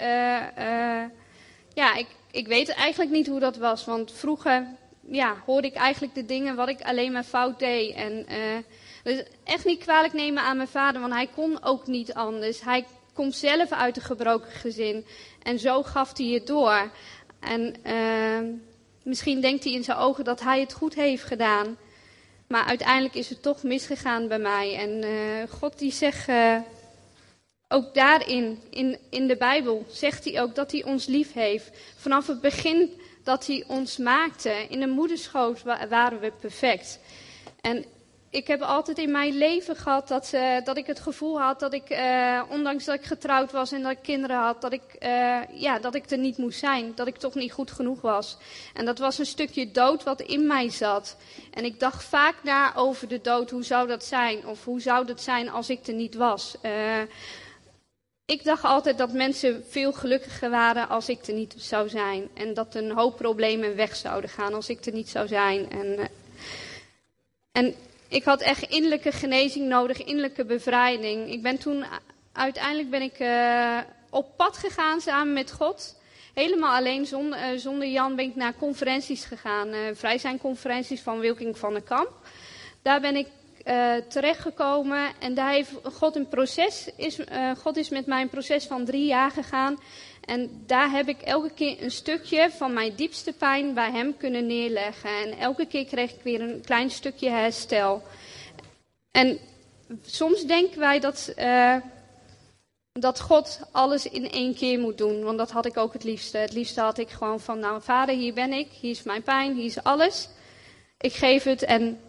ja, 1.74 1.94
ik, 1.94 2.06
ik 2.30 2.46
weet 2.46 2.68
eigenlijk 2.68 3.10
niet 3.10 3.26
hoe 3.26 3.40
dat 3.40 3.56
was. 3.56 3.84
Want 3.84 4.12
vroeger 4.12 4.66
ja, 5.06 5.36
hoorde 5.46 5.66
ik 5.66 5.74
eigenlijk 5.74 6.14
de 6.14 6.24
dingen 6.24 6.56
wat 6.56 6.68
ik 6.68 6.82
alleen 6.82 7.12
maar 7.12 7.24
fout 7.24 7.58
deed. 7.58 7.94
En 7.94 8.26
uh, 8.28 8.58
dus 9.02 9.22
echt 9.44 9.64
niet 9.64 9.80
kwalijk 9.80 10.12
nemen 10.12 10.42
aan 10.42 10.56
mijn 10.56 10.68
vader, 10.68 11.00
want 11.00 11.12
hij 11.12 11.28
kon 11.34 11.62
ook 11.62 11.86
niet 11.86 12.14
anders. 12.14 12.60
Hij 12.60 12.84
komt 13.12 13.34
zelf 13.34 13.72
uit 13.72 13.96
een 13.96 14.02
gebroken 14.02 14.50
gezin. 14.50 15.06
En 15.42 15.58
zo 15.58 15.82
gaf 15.82 16.16
hij 16.16 16.26
het 16.26 16.46
door. 16.46 16.90
En 17.40 17.74
uh, 17.86 18.54
misschien 19.02 19.40
denkt 19.40 19.64
hij 19.64 19.72
in 19.72 19.84
zijn 19.84 19.98
ogen 19.98 20.24
dat 20.24 20.40
hij 20.40 20.60
het 20.60 20.72
goed 20.72 20.94
heeft 20.94 21.24
gedaan. 21.24 21.76
Maar 22.48 22.64
uiteindelijk 22.64 23.14
is 23.14 23.28
het 23.28 23.42
toch 23.42 23.62
misgegaan 23.62 24.28
bij 24.28 24.38
mij. 24.38 24.76
En 24.76 25.04
uh, 25.04 25.52
God 25.58 25.78
die 25.78 25.92
zegt 25.92 26.28
ook 27.68 27.94
daarin, 27.94 28.58
in, 28.70 28.98
in 29.10 29.26
de 29.26 29.36
Bijbel, 29.36 29.84
zegt 29.88 30.24
hij 30.24 30.42
ook 30.42 30.54
dat 30.54 30.72
hij 30.72 30.84
ons 30.84 31.06
lief 31.06 31.32
heeft. 31.32 31.70
Vanaf 31.96 32.26
het 32.26 32.40
begin 32.40 33.00
dat 33.22 33.46
hij 33.46 33.64
ons 33.66 33.96
maakte, 33.96 34.66
in 34.68 34.80
de 34.80 34.86
moederschoot 34.86 35.62
waren 35.88 36.20
we 36.20 36.32
perfect. 36.40 36.98
En 37.60 37.84
ik 38.32 38.46
heb 38.46 38.62
altijd 38.62 38.98
in 38.98 39.10
mijn 39.10 39.36
leven 39.36 39.76
gehad 39.76 40.08
dat, 40.08 40.30
uh, 40.34 40.56
dat 40.64 40.76
ik 40.76 40.86
het 40.86 41.00
gevoel 41.00 41.40
had 41.40 41.60
dat 41.60 41.72
ik, 41.72 41.90
uh, 41.90 42.42
ondanks 42.48 42.84
dat 42.84 42.94
ik 42.94 43.04
getrouwd 43.04 43.52
was 43.52 43.72
en 43.72 43.82
dat 43.82 43.90
ik 43.90 44.02
kinderen 44.02 44.36
had, 44.36 44.60
dat 44.60 44.72
ik, 44.72 44.82
uh, 45.00 45.38
ja, 45.52 45.78
dat 45.78 45.94
ik 45.94 46.10
er 46.10 46.18
niet 46.18 46.36
moest 46.36 46.58
zijn. 46.58 46.92
Dat 46.94 47.06
ik 47.06 47.16
toch 47.16 47.34
niet 47.34 47.52
goed 47.52 47.70
genoeg 47.70 48.00
was. 48.00 48.36
En 48.74 48.84
dat 48.84 48.98
was 48.98 49.18
een 49.18 49.26
stukje 49.26 49.70
dood 49.70 50.02
wat 50.02 50.20
in 50.20 50.46
mij 50.46 50.70
zat. 50.70 51.16
En 51.50 51.64
ik 51.64 51.80
dacht 51.80 52.04
vaak 52.04 52.34
na 52.42 52.74
over 52.74 53.08
de 53.08 53.20
dood. 53.20 53.50
Hoe 53.50 53.64
zou 53.64 53.88
dat 53.88 54.04
zijn? 54.04 54.46
Of 54.46 54.64
hoe 54.64 54.80
zou 54.80 55.06
dat 55.06 55.20
zijn 55.20 55.50
als 55.50 55.70
ik 55.70 55.86
er 55.86 55.94
niet 55.94 56.14
was? 56.14 56.56
Ik 58.32 58.44
dacht 58.44 58.64
altijd 58.64 58.98
dat 58.98 59.12
mensen 59.12 59.64
veel 59.68 59.92
gelukkiger 59.92 60.50
waren 60.50 60.88
als 60.88 61.08
ik 61.08 61.26
er 61.26 61.34
niet 61.34 61.54
zou 61.56 61.88
zijn. 61.88 62.28
En 62.34 62.54
dat 62.54 62.74
een 62.74 62.90
hoop 62.90 63.16
problemen 63.16 63.76
weg 63.76 63.96
zouden 63.96 64.30
gaan 64.30 64.54
als 64.54 64.68
ik 64.68 64.84
er 64.84 64.92
niet 64.92 65.08
zou 65.08 65.26
zijn. 65.26 65.70
En, 65.70 66.08
en 67.52 67.74
ik 68.08 68.24
had 68.24 68.40
echt 68.40 68.62
innerlijke 68.62 69.12
genezing 69.12 69.68
nodig, 69.68 70.04
innerlijke 70.04 70.44
bevrijding. 70.44 71.32
Ik 71.32 71.42
ben 71.42 71.58
toen, 71.58 71.84
uiteindelijk 72.32 72.90
ben 72.90 73.02
ik 73.02 73.20
uh, 73.20 73.78
op 74.10 74.36
pad 74.36 74.56
gegaan 74.56 75.00
samen 75.00 75.32
met 75.32 75.52
God. 75.52 76.00
Helemaal 76.34 76.76
alleen, 76.76 77.06
zonder, 77.06 77.38
uh, 77.38 77.58
zonder 77.58 77.88
Jan, 77.88 78.16
ben 78.16 78.24
ik 78.24 78.36
naar 78.36 78.54
conferenties 78.54 79.24
gegaan. 79.24 79.68
Uh, 79.68 79.78
vrij 79.94 80.18
zijn 80.18 80.38
conferenties 80.38 81.00
van 81.00 81.18
Wilking 81.18 81.58
van 81.58 81.72
der 81.72 81.82
Kamp. 81.82 82.10
Daar 82.82 83.00
ben 83.00 83.16
ik 83.16 83.26
terechtgekomen 84.08 85.12
en 85.18 85.34
daar 85.34 85.52
heeft 85.52 85.70
God 85.82 86.16
een 86.16 86.28
proces, 86.28 86.88
is, 86.96 87.18
God 87.58 87.76
is 87.76 87.88
met 87.88 88.06
mij 88.06 88.22
een 88.22 88.28
proces 88.28 88.66
van 88.66 88.84
drie 88.84 89.06
jaar 89.06 89.30
gegaan. 89.30 89.78
En 90.24 90.62
daar 90.66 90.90
heb 90.90 91.08
ik 91.08 91.22
elke 91.22 91.50
keer 91.50 91.82
een 91.82 91.90
stukje 91.90 92.50
van 92.50 92.72
mijn 92.72 92.94
diepste 92.94 93.32
pijn 93.32 93.74
bij 93.74 93.90
hem 93.90 94.16
kunnen 94.16 94.46
neerleggen. 94.46 95.10
En 95.10 95.38
elke 95.38 95.66
keer 95.66 95.84
kreeg 95.84 96.12
ik 96.12 96.22
weer 96.22 96.40
een 96.40 96.60
klein 96.64 96.90
stukje 96.90 97.30
herstel. 97.30 98.02
En 99.10 99.38
soms 100.02 100.42
denken 100.44 100.78
wij 100.78 101.00
dat, 101.00 101.32
uh, 101.38 101.76
dat 102.92 103.20
God 103.20 103.60
alles 103.72 104.06
in 104.06 104.30
één 104.30 104.54
keer 104.54 104.78
moet 104.78 104.98
doen. 104.98 105.22
Want 105.22 105.38
dat 105.38 105.50
had 105.50 105.66
ik 105.66 105.76
ook 105.76 105.92
het 105.92 106.04
liefste. 106.04 106.38
Het 106.38 106.52
liefste 106.52 106.80
had 106.80 106.98
ik 106.98 107.08
gewoon 107.08 107.40
van, 107.40 107.58
nou 107.58 107.82
vader, 107.82 108.14
hier 108.14 108.34
ben 108.34 108.52
ik, 108.52 108.68
hier 108.70 108.90
is 108.90 109.02
mijn 109.02 109.22
pijn, 109.22 109.54
hier 109.54 109.64
is 109.64 109.82
alles. 109.82 110.28
Ik 110.98 111.12
geef 111.12 111.42
het 111.44 111.62
en 111.62 112.00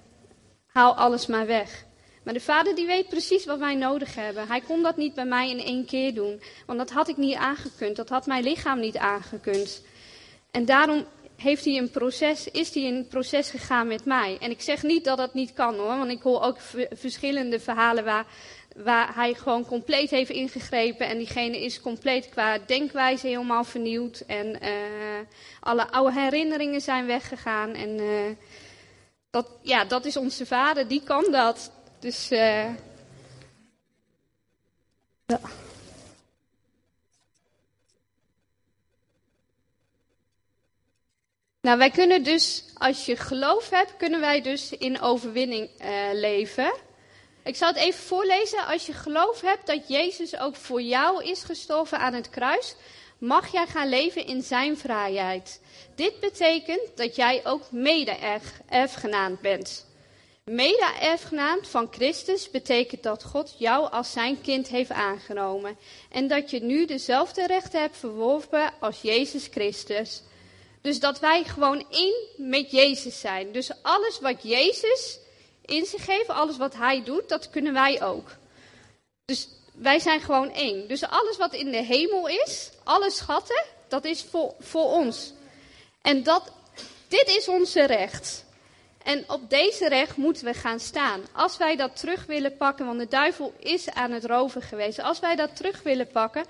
haal 0.74 0.96
alles 0.96 1.26
maar 1.26 1.46
weg. 1.46 1.86
Maar 2.24 2.34
de 2.34 2.40
vader 2.40 2.76
die 2.76 2.86
weet 2.86 3.10
precies 3.10 3.46
wat 3.46 3.60
wij 3.60 3.76
nodig 3.76 4.16
hebben. 4.16 4.48
Hij 4.48 4.62
kon 4.62 4.84
dat 4.84 4.98
niet 4.98 5.14
bij 5.14 5.26
mij 5.26 5.50
in 5.50 5.60
één 5.60 5.86
keer 5.86 6.14
doen. 6.14 6.42
Want 6.66 6.80
dat 6.80 6.92
had 6.92 7.08
ik 7.08 7.18
niet 7.18 7.36
aangekund. 7.36 7.96
Dat 7.96 8.10
had 8.10 8.26
mijn 8.26 8.44
lichaam 8.44 8.80
niet 8.80 8.98
aangekund. 8.98 9.82
En 10.52 10.66
daarom 10.66 11.06
heeft 11.36 11.66
hij 11.66 11.78
een 11.78 11.92
proces, 11.92 12.52
is 12.52 12.74
hij 12.74 12.88
een 12.88 13.08
proces 13.08 13.50
gegaan 13.50 13.88
met 13.88 14.06
mij. 14.06 14.38
En 14.40 14.52
ik 14.52 14.62
zeg 14.62 14.84
niet 14.84 15.04
dat 15.04 15.18
dat 15.18 15.34
niet 15.34 15.54
kan 15.54 15.76
hoor. 15.76 15.98
Want 15.98 16.12
ik 16.12 16.22
hoor 16.22 16.42
ook 16.42 16.58
verschillende 16.92 17.60
verhalen 17.60 18.04
waar, 18.04 18.26
waar 18.76 19.16
hij 19.16 19.34
gewoon 19.34 19.66
compleet 19.66 20.10
heeft 20.10 20.30
ingegrepen. 20.30 21.08
En 21.08 21.18
diegene 21.18 21.64
is 21.64 21.82
compleet 21.82 22.30
qua 22.30 22.58
denkwijze 22.66 23.28
helemaal 23.28 23.64
vernieuwd. 23.64 24.24
En 24.28 24.48
uh, 24.48 24.70
alle 25.60 25.92
oude 25.92 26.20
herinneringen 26.20 26.82
zijn 26.82 27.06
weggegaan. 27.06 27.74
En 27.74 27.90
uh, 28.00 28.10
dat, 29.34 29.48
ja, 29.62 29.86
dat 29.86 30.06
is 30.06 30.18
onze 30.18 30.46
vader, 30.46 30.88
die 30.88 31.04
kan 31.04 31.32
dat. 31.32 31.72
Dus 32.00 32.32
uh, 32.32 32.70
ja. 35.26 35.40
Nou, 41.62 41.78
wij 41.78 41.90
kunnen 41.90 42.24
dus, 42.24 42.66
als 42.74 43.06
je 43.06 43.16
geloof 43.16 43.70
hebt, 43.70 43.98
kunnen 43.98 44.20
wij 44.20 44.42
dus 44.42 44.72
in 44.72 45.02
overwinning 45.02 45.70
uh, 45.82 45.88
leven. 46.14 46.74
Ik 47.44 47.56
zal 47.56 47.68
het 47.68 47.78
even 47.78 48.04
voorlezen. 48.04 48.66
Als 48.66 48.86
je 48.86 48.94
geloof 48.94 49.42
hebt 49.42 49.68
dat 49.68 49.88
Jezus 49.88 50.38
ook 50.38 50.56
voor 50.56 50.82
jou 50.82 51.24
is 51.24 51.44
gestorven 51.44 52.00
aan 52.00 52.14
het 52.14 52.30
kruis, 52.30 52.76
mag 53.24 53.52
jij 53.52 53.68
gaan 53.68 53.90
leven 53.90 54.26
in 54.26 54.42
zijn 54.42 54.78
vrijheid. 54.78 55.62
Dit 55.96 56.20
betekent 56.20 56.82
dat 56.96 57.16
jij 57.16 57.42
ook 57.46 57.72
mede-erfgenaamd 57.72 59.42
bent. 59.42 59.86
Mede-erfgenaam 60.44 61.66
van 61.66 61.88
Christus 61.92 62.52
betekent 62.52 63.04
dat 63.04 63.24
God 63.24 63.56
jou 63.58 63.92
als 63.92 64.12
zijn 64.12 64.42
kind 64.42 64.68
heeft 64.68 64.92
aangenomen. 64.92 65.78
En 66.12 66.28
dat 66.28 66.50
je 66.50 66.60
nu 66.60 66.86
dezelfde 66.86 67.48
rechten 67.48 67.82
hebt 67.82 67.98
verworven 67.98 68.74
als 68.80 69.02
Jezus 69.02 69.48
Christus. 69.52 70.22
Dus 70.82 71.00
dat 71.00 71.20
wij 71.20 71.44
gewoon 71.44 71.86
één 71.90 72.16
met 72.38 72.72
Jezus 72.72 73.20
zijn. 73.20 73.52
Dus 73.52 73.72
alles 73.82 74.20
wat 74.20 74.44
Jezus 74.44 75.20
in 75.66 75.86
zich 75.86 76.06
heeft, 76.06 76.28
alles 76.28 76.58
wat 76.58 76.76
hij 76.76 77.04
doet, 77.04 77.30
dat 77.30 77.50
kunnen 77.50 77.74
wij 77.74 78.04
ook. 78.04 78.30
Dus 79.26 79.48
wij 79.74 80.00
zijn 80.00 80.22
gewoon 80.22 80.52
één. 80.52 80.88
Dus 80.88 81.04
alles 81.04 81.38
wat 81.38 81.54
in 81.54 81.72
de 81.72 81.84
hemel 81.84 82.28
is, 82.28 82.72
alle 82.84 83.12
schatten, 83.12 83.64
dat 83.88 84.06
is 84.06 84.26
voor, 84.30 84.54
voor 84.60 84.86
ons. 84.86 85.34
En 86.02 86.24
dat, 86.24 86.52
dit 87.08 87.28
is 87.28 87.48
onze 87.48 87.86
recht. 87.86 88.46
En 89.04 89.30
op 89.30 89.50
deze 89.50 89.88
recht 89.88 90.18
moeten 90.18 90.46
we 90.46 90.54
gaan 90.54 90.80
staan. 90.80 91.22
Als 91.34 91.58
wij 91.58 91.76
dat 91.76 91.96
terug 91.96 92.26
willen 92.26 92.58
pakken, 92.58 92.86
want 92.86 93.00
de 93.00 93.08
duivel 93.08 93.54
is 93.60 93.90
aan 93.90 94.12
het 94.12 94.26
roven 94.26 94.62
geweest. 94.62 95.00
Als 95.00 95.20
wij 95.20 95.36
dat 95.36 95.56
terug 95.56 95.84
willen 95.84 96.08
pakken, 96.08 96.46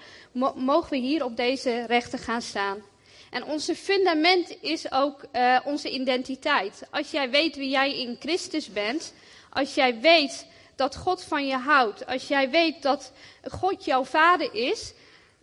mogen 0.55 0.89
we 0.89 0.97
hier 0.97 1.23
op 1.23 1.37
deze 1.37 1.85
rechten 1.85 2.19
gaan 2.19 2.41
staan. 2.41 2.83
En 3.29 3.43
onze 3.43 3.75
fundament 3.75 4.55
is 4.61 4.91
ook 4.91 5.23
uh, 5.35 5.59
onze 5.63 5.89
identiteit. 5.89 6.83
Als 6.91 7.11
jij 7.11 7.29
weet 7.29 7.55
wie 7.55 7.69
jij 7.69 7.99
in 7.99 8.17
Christus 8.19 8.69
bent, 8.69 9.13
als 9.49 9.73
jij 9.73 9.99
weet 9.99 10.45
dat 10.75 10.95
God 10.95 11.23
van 11.23 11.47
je 11.47 11.57
houdt, 11.57 12.05
als 12.05 12.27
jij 12.27 12.49
weet 12.49 12.81
dat 12.81 13.11
God 13.51 13.85
jouw 13.85 14.03
vader 14.03 14.53
is, 14.53 14.93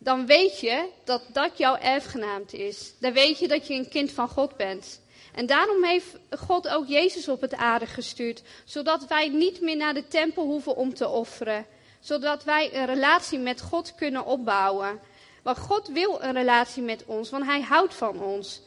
dan 0.02 0.26
weet 0.26 0.60
je 0.60 0.88
dat 1.04 1.22
dat 1.32 1.58
jouw 1.58 1.76
erfgenaamd 1.76 2.52
is. 2.52 2.94
Dan 3.00 3.12
weet 3.12 3.38
je 3.38 3.48
dat 3.48 3.66
je 3.66 3.74
een 3.74 3.88
kind 3.88 4.12
van 4.12 4.28
God 4.28 4.56
bent. 4.56 5.00
En 5.34 5.46
daarom 5.46 5.84
heeft 5.84 6.16
God 6.30 6.68
ook 6.68 6.86
Jezus 6.86 7.28
op 7.28 7.40
het 7.40 7.54
aarde 7.54 7.86
gestuurd, 7.86 8.42
zodat 8.64 9.06
wij 9.06 9.28
niet 9.28 9.60
meer 9.60 9.76
naar 9.76 9.94
de 9.94 10.08
tempel 10.08 10.44
hoeven 10.44 10.76
om 10.76 10.94
te 10.94 11.08
offeren, 11.08 11.66
zodat 12.00 12.44
wij 12.44 12.74
een 12.74 12.86
relatie 12.86 13.38
met 13.38 13.60
God 13.60 13.94
kunnen 13.94 14.24
opbouwen. 14.24 15.00
Want 15.42 15.58
God 15.58 15.88
wil 15.88 16.22
een 16.22 16.32
relatie 16.32 16.82
met 16.82 17.04
ons, 17.06 17.30
want 17.30 17.44
Hij 17.44 17.60
houdt 17.60 17.94
van 17.94 18.22
ons. 18.22 18.60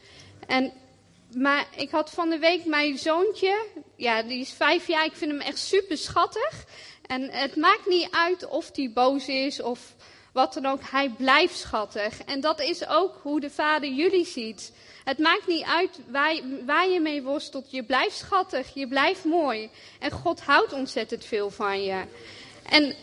En, 0.46 0.72
maar 1.36 1.66
ik 1.76 1.90
had 1.90 2.10
van 2.10 2.30
de 2.30 2.38
week 2.38 2.64
mijn 2.64 2.98
zoontje, 2.98 3.66
ja, 3.96 4.22
die 4.22 4.40
is 4.40 4.52
vijf 4.52 4.86
jaar, 4.86 5.04
ik 5.04 5.16
vind 5.16 5.30
hem 5.30 5.40
echt 5.40 5.58
super 5.58 5.98
schattig. 5.98 6.64
En 7.06 7.30
het 7.30 7.56
maakt 7.56 7.86
niet 7.86 8.08
uit 8.10 8.48
of 8.48 8.70
hij 8.74 8.90
boos 8.94 9.28
is 9.28 9.62
of 9.62 9.94
wat 10.34 10.54
dan 10.54 10.66
ook, 10.66 10.80
hij 10.82 11.08
blijft 11.08 11.58
schattig. 11.58 12.24
En 12.24 12.40
dat 12.40 12.60
is 12.60 12.88
ook 12.88 13.18
hoe 13.22 13.40
de 13.40 13.50
Vader 13.50 13.90
jullie 13.90 14.26
ziet. 14.26 14.72
Het 15.04 15.18
maakt 15.18 15.46
niet 15.46 15.64
uit 15.64 16.00
waar, 16.10 16.40
waar 16.66 16.88
je 16.88 17.00
mee 17.00 17.22
worstelt. 17.22 17.70
Je 17.70 17.82
blijft 17.82 18.16
schattig, 18.16 18.74
je 18.74 18.88
blijft 18.88 19.24
mooi. 19.24 19.70
En 20.00 20.10
God 20.10 20.40
houdt 20.40 20.72
ontzettend 20.72 21.24
veel 21.24 21.50
van 21.50 21.82
je. 21.82 22.02
En 22.68 22.94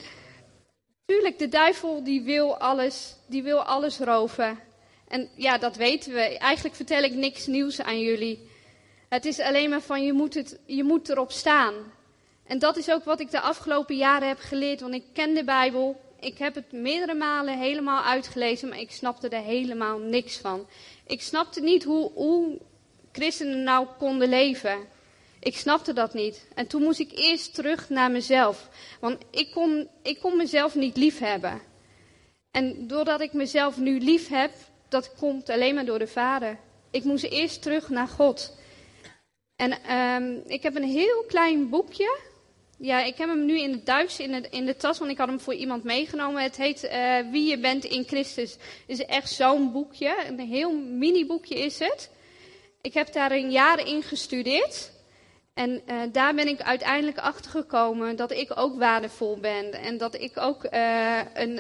tuurlijk, 1.06 1.40
de 1.40 1.50
duivel 1.50 2.04
die 2.04 2.22
wil 2.22 2.58
alles, 2.58 3.16
die 3.28 3.44
wil 3.44 3.64
alles 3.64 4.00
roven. 4.00 4.60
En 5.08 5.30
ja, 5.36 5.58
dat 5.58 5.76
weten 5.76 6.14
we. 6.14 6.38
Eigenlijk 6.38 6.76
vertel 6.76 7.04
ik 7.04 7.14
niks 7.14 7.46
nieuws 7.46 7.82
aan 7.82 8.00
jullie. 8.00 8.50
Het 9.10 9.26
is 9.26 9.40
alleen 9.40 9.70
maar 9.70 9.82
van 9.82 10.04
je 10.04 10.14
moet, 10.14 10.34
het, 10.34 10.60
je 10.66 10.84
moet 10.84 11.10
erop 11.10 11.32
staan. 11.32 11.74
En 12.44 12.60
dat 12.60 12.78
is 12.78 12.92
ook 12.92 13.04
wat 13.04 13.20
ik 13.20 13.32
de 13.32 13.40
afgelopen 13.42 13.96
jaren 13.96 14.28
heb 14.28 14.40
geleerd. 14.40 14.82
Want 14.82 14.94
ik 14.94 15.04
ken 15.14 15.34
de 15.34 15.44
Bijbel. 15.44 16.02
Ik 16.22 16.38
heb 16.38 16.56
het 16.56 16.72
meerdere 16.72 17.14
malen 17.14 17.60
helemaal 17.60 18.04
uitgelezen, 18.04 18.70
maar 18.70 18.80
ik 18.80 18.92
snapte 18.92 19.30
er 19.30 19.42
helemaal 19.42 19.98
niks 19.98 20.38
van. 20.38 20.68
Ik 21.08 21.22
snapte 21.22 21.62
niet 21.62 21.84
hoe, 21.84 22.12
hoe 22.14 22.60
christenen 23.12 23.64
nou 23.64 23.88
konden 23.98 24.30
leven. 24.30 24.78
Ik 25.40 25.58
snapte 25.58 25.94
dat 25.94 26.14
niet. 26.14 26.48
En 26.56 26.68
toen 26.68 26.82
moest 26.84 27.00
ik 27.00 27.12
eerst 27.12 27.54
terug 27.54 27.90
naar 27.90 28.12
mezelf. 28.12 28.70
Want 29.00 29.18
ik 29.32 29.52
kon, 29.52 29.88
ik 30.02 30.20
kon 30.20 30.38
mezelf 30.38 30.76
niet 30.76 30.98
lief 30.98 31.20
hebben. 31.20 31.62
En 32.52 32.88
doordat 32.88 33.22
ik 33.22 33.34
mezelf 33.34 33.78
nu 33.78 34.00
lief 34.00 34.28
heb, 34.28 34.52
dat 34.90 35.14
komt 35.16 35.50
alleen 35.50 35.76
maar 35.76 35.86
door 35.86 36.00
de 36.00 36.08
Vader. 36.08 36.58
Ik 36.92 37.04
moest 37.04 37.24
eerst 37.24 37.62
terug 37.62 37.90
naar 37.90 38.08
God. 38.08 38.58
En 39.56 39.96
um, 39.98 40.44
ik 40.46 40.64
heb 40.64 40.76
een 40.76 40.90
heel 40.90 41.24
klein 41.28 41.70
boekje. 41.70 42.20
Ja, 42.84 43.04
ik 43.04 43.18
heb 43.18 43.30
hem 43.30 43.46
nu 43.46 43.60
in 43.60 43.72
het 43.72 43.86
Duits 43.86 44.20
in 44.20 44.32
de, 44.32 44.48
in 44.50 44.66
de 44.66 44.76
tas, 44.76 45.00
want 45.00 45.12
ik 45.12 45.18
had 45.18 45.28
hem 45.28 45.40
voor 45.40 45.54
iemand 45.54 45.84
meegenomen. 45.84 46.44
Het 46.44 46.58
heet 46.58 46.84
uh, 46.84 47.32
Wie 47.32 47.50
je 47.50 47.60
bent 47.60 47.84
in 47.84 48.04
Christus. 48.04 48.52
Het 48.52 49.00
is 49.00 49.06
echt 49.06 49.30
zo'n 49.30 49.72
boekje. 49.72 50.16
Een 50.28 50.40
heel 50.40 50.78
mini 50.78 51.26
boekje 51.26 51.56
is 51.56 51.80
het. 51.80 52.10
Ik 52.82 52.94
heb 52.94 53.14
daar 53.14 53.32
een 53.32 53.52
jaar 53.52 53.88
in 53.88 54.04
gestudeerd. 54.04 54.92
En 55.54 55.82
uh, 55.88 56.02
daar 56.12 56.36
ben 56.36 56.48
ik 56.48 56.62
uiteindelijk 56.62 57.18
achter 57.18 57.52
gekomen 57.52 58.16
dat 58.16 58.32
ik 58.32 58.58
ook 58.58 58.78
waardevol 58.80 59.38
ben. 59.38 59.74
En 59.74 59.98
dat 59.98 60.16
ik 60.16 60.38
ook 60.38 60.66
uh, 60.74 61.20
een, 61.34 61.60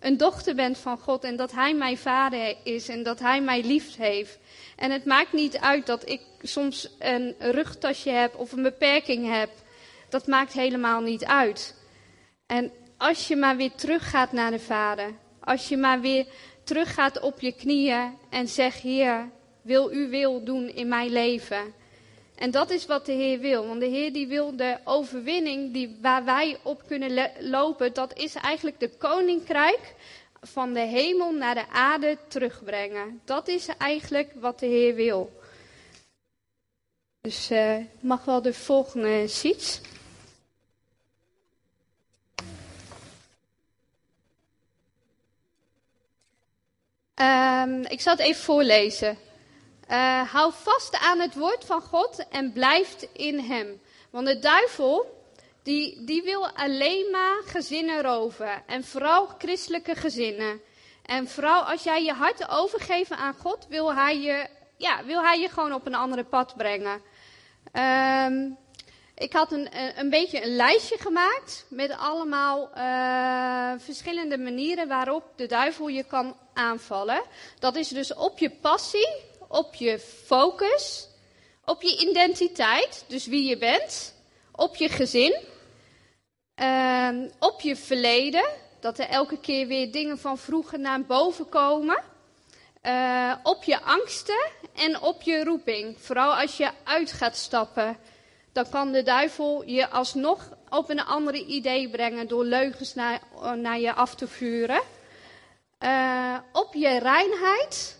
een 0.00 0.16
dochter 0.16 0.54
ben 0.54 0.76
van 0.76 0.98
God. 0.98 1.24
En 1.24 1.36
dat 1.36 1.52
Hij 1.52 1.74
mijn 1.74 1.98
vader 1.98 2.56
is. 2.64 2.88
En 2.88 3.02
dat 3.02 3.18
Hij 3.18 3.40
mij 3.40 3.64
lief 3.64 3.96
heeft. 3.96 4.38
En 4.76 4.90
het 4.90 5.04
maakt 5.04 5.32
niet 5.32 5.58
uit 5.58 5.86
dat 5.86 6.08
ik 6.08 6.20
soms 6.42 6.96
een 6.98 7.34
rugtasje 7.38 8.10
heb 8.10 8.34
of 8.36 8.52
een 8.52 8.62
beperking 8.62 9.32
heb. 9.32 9.50
Dat 10.10 10.26
maakt 10.26 10.52
helemaal 10.52 11.00
niet 11.00 11.24
uit. 11.24 11.74
En 12.46 12.72
als 12.96 13.28
je 13.28 13.36
maar 13.36 13.56
weer 13.56 13.74
teruggaat 13.74 14.32
naar 14.32 14.50
de 14.50 14.58
Vader. 14.58 15.14
Als 15.40 15.68
je 15.68 15.76
maar 15.76 16.00
weer 16.00 16.26
teruggaat 16.64 17.20
op 17.20 17.40
je 17.40 17.52
knieën 17.52 18.16
en 18.30 18.48
zegt: 18.48 18.80
Heer, 18.80 19.28
wil 19.62 19.92
u 19.92 20.10
wil 20.10 20.44
doen 20.44 20.68
in 20.68 20.88
mijn 20.88 21.10
leven. 21.10 21.74
En 22.34 22.50
dat 22.50 22.70
is 22.70 22.86
wat 22.86 23.06
de 23.06 23.12
Heer 23.12 23.38
wil. 23.38 23.66
Want 23.66 23.80
de 23.80 23.86
Heer 23.86 24.12
die 24.12 24.26
wil 24.26 24.56
de 24.56 24.76
overwinning 24.84 25.72
die, 25.72 25.98
waar 26.02 26.24
wij 26.24 26.56
op 26.62 26.82
kunnen 26.86 27.30
lopen, 27.40 27.92
dat 27.92 28.18
is 28.18 28.34
eigenlijk 28.34 28.80
de 28.80 28.88
koninkrijk 28.88 29.94
van 30.40 30.72
de 30.72 30.80
hemel 30.80 31.32
naar 31.32 31.54
de 31.54 31.68
aarde 31.68 32.18
terugbrengen. 32.28 33.20
Dat 33.24 33.48
is 33.48 33.66
eigenlijk 33.78 34.32
wat 34.34 34.58
de 34.58 34.66
Heer 34.66 34.94
wil. 34.94 35.38
Dus 37.20 37.50
uh, 37.50 37.76
mag 38.00 38.24
wel 38.24 38.42
de 38.42 38.54
volgende 38.54 39.28
sheets. 39.28 39.80
Um, 47.20 47.84
ik 47.84 48.00
zal 48.00 48.12
het 48.12 48.22
even 48.22 48.42
voorlezen. 48.42 49.18
Uh, 49.90 50.32
hou 50.32 50.52
vast 50.54 50.98
aan 51.00 51.18
het 51.18 51.34
woord 51.34 51.64
van 51.64 51.80
God 51.80 52.28
en 52.28 52.52
blijf 52.52 52.96
in 53.12 53.38
hem. 53.38 53.80
Want 54.10 54.26
de 54.26 54.38
duivel, 54.38 55.24
die, 55.62 56.04
die 56.04 56.22
wil 56.22 56.48
alleen 56.48 57.10
maar 57.10 57.42
gezinnen 57.46 58.02
roven. 58.02 58.66
En 58.66 58.84
vooral 58.84 59.26
christelijke 59.38 59.94
gezinnen. 59.94 60.60
En 61.06 61.28
vooral 61.28 61.62
als 61.62 61.82
jij 61.82 62.04
je 62.04 62.12
hart 62.12 62.48
overgeeft 62.48 63.10
aan 63.10 63.34
God, 63.34 63.66
wil 63.68 63.94
hij 63.94 64.20
je, 64.20 64.46
ja, 64.76 65.04
wil 65.04 65.22
hij 65.22 65.40
je 65.40 65.48
gewoon 65.48 65.72
op 65.72 65.86
een 65.86 65.94
andere 65.94 66.24
pad 66.24 66.56
brengen. 66.56 67.02
Um, 67.72 68.58
ik 69.14 69.32
had 69.32 69.52
een, 69.52 69.68
een 69.98 70.10
beetje 70.10 70.42
een 70.42 70.56
lijstje 70.56 70.98
gemaakt 70.98 71.66
met 71.68 71.96
allemaal 71.96 72.70
uh, 72.76 73.72
verschillende 73.78 74.38
manieren 74.38 74.88
waarop 74.88 75.24
de 75.36 75.46
duivel 75.46 75.88
je 75.88 76.04
kan 76.04 76.36
aanvallen. 76.60 77.22
Dat 77.58 77.76
is 77.76 77.88
dus 77.88 78.14
op 78.14 78.38
je 78.38 78.50
passie, 78.50 79.08
op 79.48 79.74
je 79.74 79.98
focus, 79.98 81.08
op 81.64 81.82
je 81.82 82.08
identiteit, 82.08 83.04
dus 83.08 83.26
wie 83.26 83.48
je 83.48 83.58
bent, 83.58 84.14
op 84.52 84.76
je 84.76 84.88
gezin, 84.88 85.36
uh, 86.56 87.08
op 87.38 87.60
je 87.60 87.76
verleden, 87.76 88.48
dat 88.80 88.98
er 88.98 89.08
elke 89.08 89.38
keer 89.38 89.66
weer 89.66 89.92
dingen 89.92 90.18
van 90.18 90.38
vroeger 90.38 90.78
naar 90.78 91.02
boven 91.02 91.48
komen. 91.48 92.02
Uh, 92.82 93.34
op 93.42 93.64
je 93.64 93.80
angsten 93.80 94.48
en 94.74 95.00
op 95.00 95.22
je 95.22 95.44
roeping. 95.44 95.96
Vooral 95.98 96.34
als 96.34 96.56
je 96.56 96.70
uit 96.84 97.12
gaat 97.12 97.36
stappen 97.36 97.96
dan 98.52 98.68
kan 98.70 98.92
de 98.92 99.02
duivel 99.02 99.62
je 99.66 99.88
alsnog 99.88 100.48
op 100.68 100.90
een 100.90 101.04
andere 101.04 101.44
idee 101.44 101.88
brengen 101.88 102.28
door 102.28 102.44
leugens 102.44 102.94
naar, 102.94 103.20
naar 103.56 103.78
je 103.78 103.92
af 103.92 104.14
te 104.14 104.28
vuren. 104.28 104.80
Uh, 105.82 106.38
op 106.52 106.74
je 106.74 106.98
reinheid, 106.98 107.98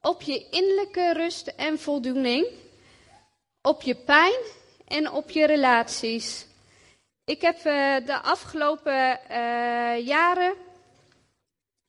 op 0.00 0.22
je 0.22 0.48
innerlijke 0.50 1.12
rust 1.12 1.46
en 1.46 1.78
voldoening, 1.78 2.46
op 3.62 3.82
je 3.82 3.94
pijn 3.94 4.40
en 4.86 5.10
op 5.10 5.30
je 5.30 5.46
relaties. 5.46 6.46
Ik 7.24 7.40
heb 7.40 7.56
uh, 7.56 7.96
de 8.06 8.20
afgelopen 8.22 9.20
uh, 9.30 10.06
jaren 10.06 10.54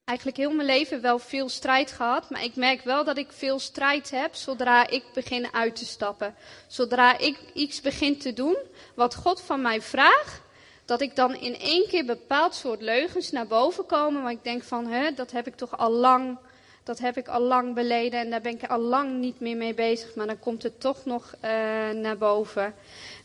eigenlijk 0.04 0.38
heel 0.38 0.54
mijn 0.54 0.68
leven 0.68 1.02
wel 1.02 1.20
veel 1.20 1.50
strijd 1.50 1.92
gehad. 1.92 2.30
Maar 2.30 2.44
ik 2.44 2.56
merk 2.56 2.84
wel 2.84 3.04
dat 3.04 3.18
ik 3.18 3.32
veel 3.32 3.60
strijd 3.60 4.10
heb 4.10 4.36
zodra 4.36 4.88
ik 4.88 5.04
begin 5.14 5.54
uit 5.54 5.76
te 5.76 5.86
stappen. 5.86 6.36
Zodra 6.68 7.18
ik 7.18 7.40
iets 7.54 7.82
begin 7.82 8.18
te 8.18 8.34
doen 8.34 8.58
wat 8.96 9.16
God 9.16 9.42
van 9.42 9.62
mij 9.62 9.82
vraagt. 9.82 10.42
Dat 10.86 11.02
ik 11.02 11.16
dan 11.16 11.36
in 11.36 11.60
één 11.60 11.88
keer 11.88 12.06
bepaald 12.06 12.56
soort 12.56 12.82
leugens 12.82 13.32
naar 13.32 13.48
boven 13.48 13.86
komen. 13.86 14.22
Maar 14.22 14.32
ik 14.32 14.44
denk 14.44 14.64
van, 14.64 14.88
hè, 14.88 15.14
dat 15.14 15.32
heb 15.32 15.48
ik 15.48 15.56
toch 15.56 15.78
al 15.78 15.92
lang, 15.92 16.38
dat 16.84 17.00
heb 17.00 17.18
ik 17.18 17.28
al 17.28 17.42
lang 17.42 17.74
beleden. 17.74 18.20
En 18.20 18.30
daar 18.30 18.42
ben 18.42 18.54
ik 18.54 18.70
al 18.70 18.80
lang 18.80 19.20
niet 19.20 19.40
meer 19.40 19.58
mee 19.58 19.74
bezig. 19.74 20.16
Maar 20.16 20.28
dan 20.28 20.40
komt 20.40 20.64
het 20.64 20.80
toch 20.80 21.06
nog 21.06 21.36
uh, 21.36 21.50
naar 21.90 22.18
boven. 22.18 22.74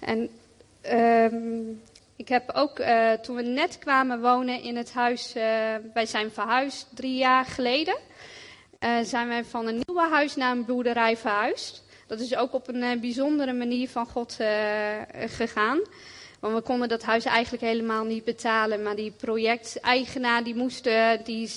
En 0.01 0.31
um, 1.33 1.83
ik 2.16 2.29
heb 2.29 2.51
ook, 2.55 2.79
uh, 2.79 3.12
toen 3.12 3.37
we 3.37 3.42
net 3.42 3.79
kwamen 3.79 4.21
wonen 4.21 4.62
in 4.62 4.77
het 4.77 4.92
huis, 4.92 5.37
uh, 5.37 5.42
wij 5.94 6.07
zijn 6.07 6.31
verhuisd 6.31 6.87
drie 6.94 7.16
jaar 7.16 7.44
geleden, 7.44 7.97
zijn 9.03 9.29
wij 9.29 9.44
van 9.44 9.66
een 9.66 9.81
nieuwe 9.87 10.09
huis 10.11 10.37
naar 10.37 10.51
een 10.51 10.64
boerderij 10.64 11.16
verhuisd. 11.16 11.85
Dat 12.07 12.21
is 12.21 12.37
ook 12.37 12.53
op 12.53 12.68
een 12.68 13.01
bijzondere 13.01 13.53
manier 13.53 13.88
van 13.88 14.07
God 14.07 14.37
gegaan. 15.27 15.81
Want 16.40 16.55
we 16.55 16.61
konden 16.61 16.88
dat 16.88 17.03
huis 17.03 17.24
eigenlijk 17.24 17.62
helemaal 17.62 18.05
niet 18.05 18.24
betalen. 18.24 18.83
Maar 18.83 18.96
die 18.96 19.11
projecteigenaar 19.11 20.44
die 20.44 20.55
moest, 20.55 20.88
die 21.24 21.51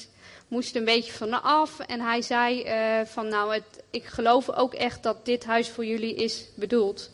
moest 0.47 0.75
een 0.75 0.85
beetje 0.85 1.11
van 1.11 1.43
af. 1.43 1.79
En 1.79 1.99
hij 1.99 2.21
zei 2.21 2.65
van 3.05 3.27
nou, 3.27 3.53
het, 3.53 3.83
ik 3.89 4.05
geloof 4.05 4.49
ook 4.49 4.73
echt 4.73 5.03
dat 5.03 5.25
dit 5.25 5.45
huis 5.45 5.69
voor 5.69 5.85
jullie 5.85 6.15
is 6.15 6.45
bedoeld. 6.55 7.09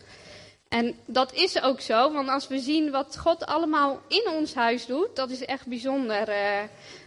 En 0.69 0.95
dat 1.05 1.33
is 1.33 1.61
ook 1.61 1.81
zo, 1.81 2.11
want 2.13 2.29
als 2.29 2.47
we 2.47 2.59
zien 2.59 2.91
wat 2.91 3.17
God 3.17 3.45
allemaal 3.45 4.01
in 4.07 4.27
ons 4.31 4.53
huis 4.53 4.85
doet, 4.85 5.15
dat 5.15 5.29
is 5.29 5.45
echt 5.45 5.65
bijzonder. 5.65 6.29
Uh, 6.29 6.59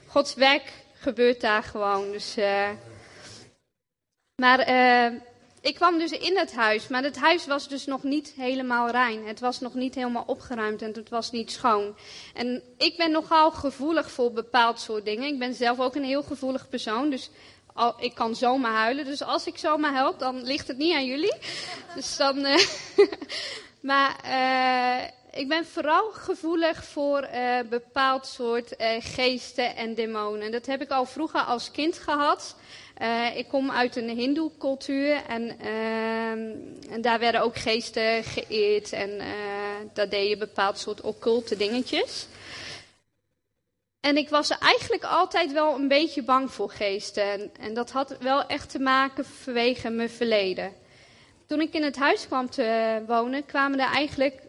Gods 0.07 0.35
werk 0.35 0.73
gebeurt 0.95 1.41
daar 1.41 1.63
gewoon. 1.63 2.11
Dus, 2.11 2.37
maar 4.35 4.59
ik 5.61 5.75
kwam 5.75 5.99
dus 5.99 6.11
in 6.11 6.39
het 6.39 6.55
huis, 6.55 6.89
maar 6.89 7.03
het 7.03 7.19
huis 7.19 7.47
was 7.47 7.69
dus 7.69 7.87
nog 7.87 8.03
niet 8.03 8.33
helemaal 8.37 8.91
rein. 8.91 9.27
Het 9.27 9.41
was 9.41 9.61
nog 9.61 9.75
niet 9.75 9.95
helemaal 9.95 10.25
opgeruimd 10.27 10.83
en 10.83 10.93
het 10.93 11.09
was 11.09 11.31
niet 11.31 11.53
schoon. 11.53 11.97
En 12.35 12.63
ik 12.79 12.97
ben 12.97 13.11
nogal 13.11 13.51
gevoelig 13.51 14.11
voor 14.11 14.33
bepaald 14.33 14.81
soort 14.81 15.05
dingen. 15.05 15.33
Ik 15.33 15.39
ben 15.39 15.55
zelf 15.55 15.81
ook 15.81 15.95
een 15.95 16.05
heel 16.05 16.23
gevoelig 16.23 16.69
persoon, 16.69 17.11
dus 17.11 17.31
al, 17.75 17.95
ik 17.99 18.15
kan 18.15 18.37
zomaar 18.37 18.75
huilen. 18.75 19.05
Dus 19.05 19.23
als 19.23 19.47
ik 19.47 19.59
zomaar 19.59 19.93
help, 19.93 20.19
dan 20.19 20.43
ligt 20.43 20.69
het 20.69 20.79
niet 20.79 20.95
aan 20.95 21.07
jullie. 21.07 21.37
Dus 21.95 22.17
dan. 22.17 22.39
Uh, 22.39 22.59
maar 23.81 24.17
uh, 24.25 25.09
ik 25.33 25.49
ben 25.49 25.67
vooral 25.67 26.11
gevoelig 26.11 26.85
voor 26.85 27.29
uh, 27.35 27.59
bepaald 27.69 28.27
soort 28.27 28.75
geesten 29.01 29.77
en 29.77 29.95
demonen. 29.95 30.51
Dat 30.51 30.67
heb 30.67 30.83
ik 30.83 30.91
al 30.91 31.05
vroeger 31.05 31.41
als 31.41 31.71
kind 31.71 31.99
gehad. 31.99 32.57
ik 33.35 33.49
kom 33.49 33.71
uit 33.71 33.97
een 33.97 34.09
hindoe 34.09 34.51
cultuur 34.59 35.23
en, 35.29 35.59
ehm, 35.59 36.93
en, 36.93 37.01
daar 37.01 37.19
werden 37.19 37.41
ook 37.41 37.57
geesten 37.57 38.25
geëerd. 38.25 38.93
En 38.93 39.21
daar 39.93 40.09
deed 40.09 40.29
je 40.29 40.37
bepaald 40.37 40.79
soort 40.79 41.01
occulte 41.01 41.57
dingetjes. 41.57 42.27
En 44.01 44.17
ik 44.17 44.29
was 44.29 44.51
eigenlijk 44.59 45.05
altijd 45.05 45.53
wel 45.53 45.75
een 45.75 45.89
beetje 45.89 46.23
bang 46.23 46.53
voor 46.53 46.71
geesten. 46.71 47.23
En, 47.23 47.51
en, 47.61 47.75
dat 47.75 47.91
had 47.91 48.17
wel 48.19 48.47
echt 48.47 48.71
te 48.71 48.79
maken 48.79 49.25
vanwege 49.25 49.91
mijn 49.91 50.11
verleden. 50.11 50.73
Toen 51.47 51.61
ik 51.61 51.75
in 51.75 51.83
het 51.83 51.97
huis 51.97 52.27
kwam 52.27 52.51
te 52.51 53.03
wonen, 53.07 53.47
kwamen 53.47 53.81
er 53.81 53.93
eigenlijk 53.93 54.43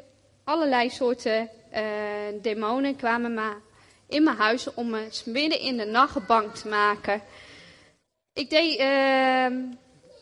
allerlei 0.43 0.89
soorten 0.89 1.49
uh, 1.73 1.81
demonen 2.41 2.95
kwamen 2.95 3.33
maar 3.33 3.57
in 4.07 4.23
mijn 4.23 4.37
huis 4.37 4.73
om 4.73 4.89
me 4.89 5.07
midden 5.25 5.59
in 5.59 5.77
de 5.77 5.85
nacht 5.85 6.27
bang 6.27 6.53
te 6.53 6.67
maken. 6.67 7.21
Ik 8.33 8.49
deed 8.49 8.79
uh, 8.79 9.45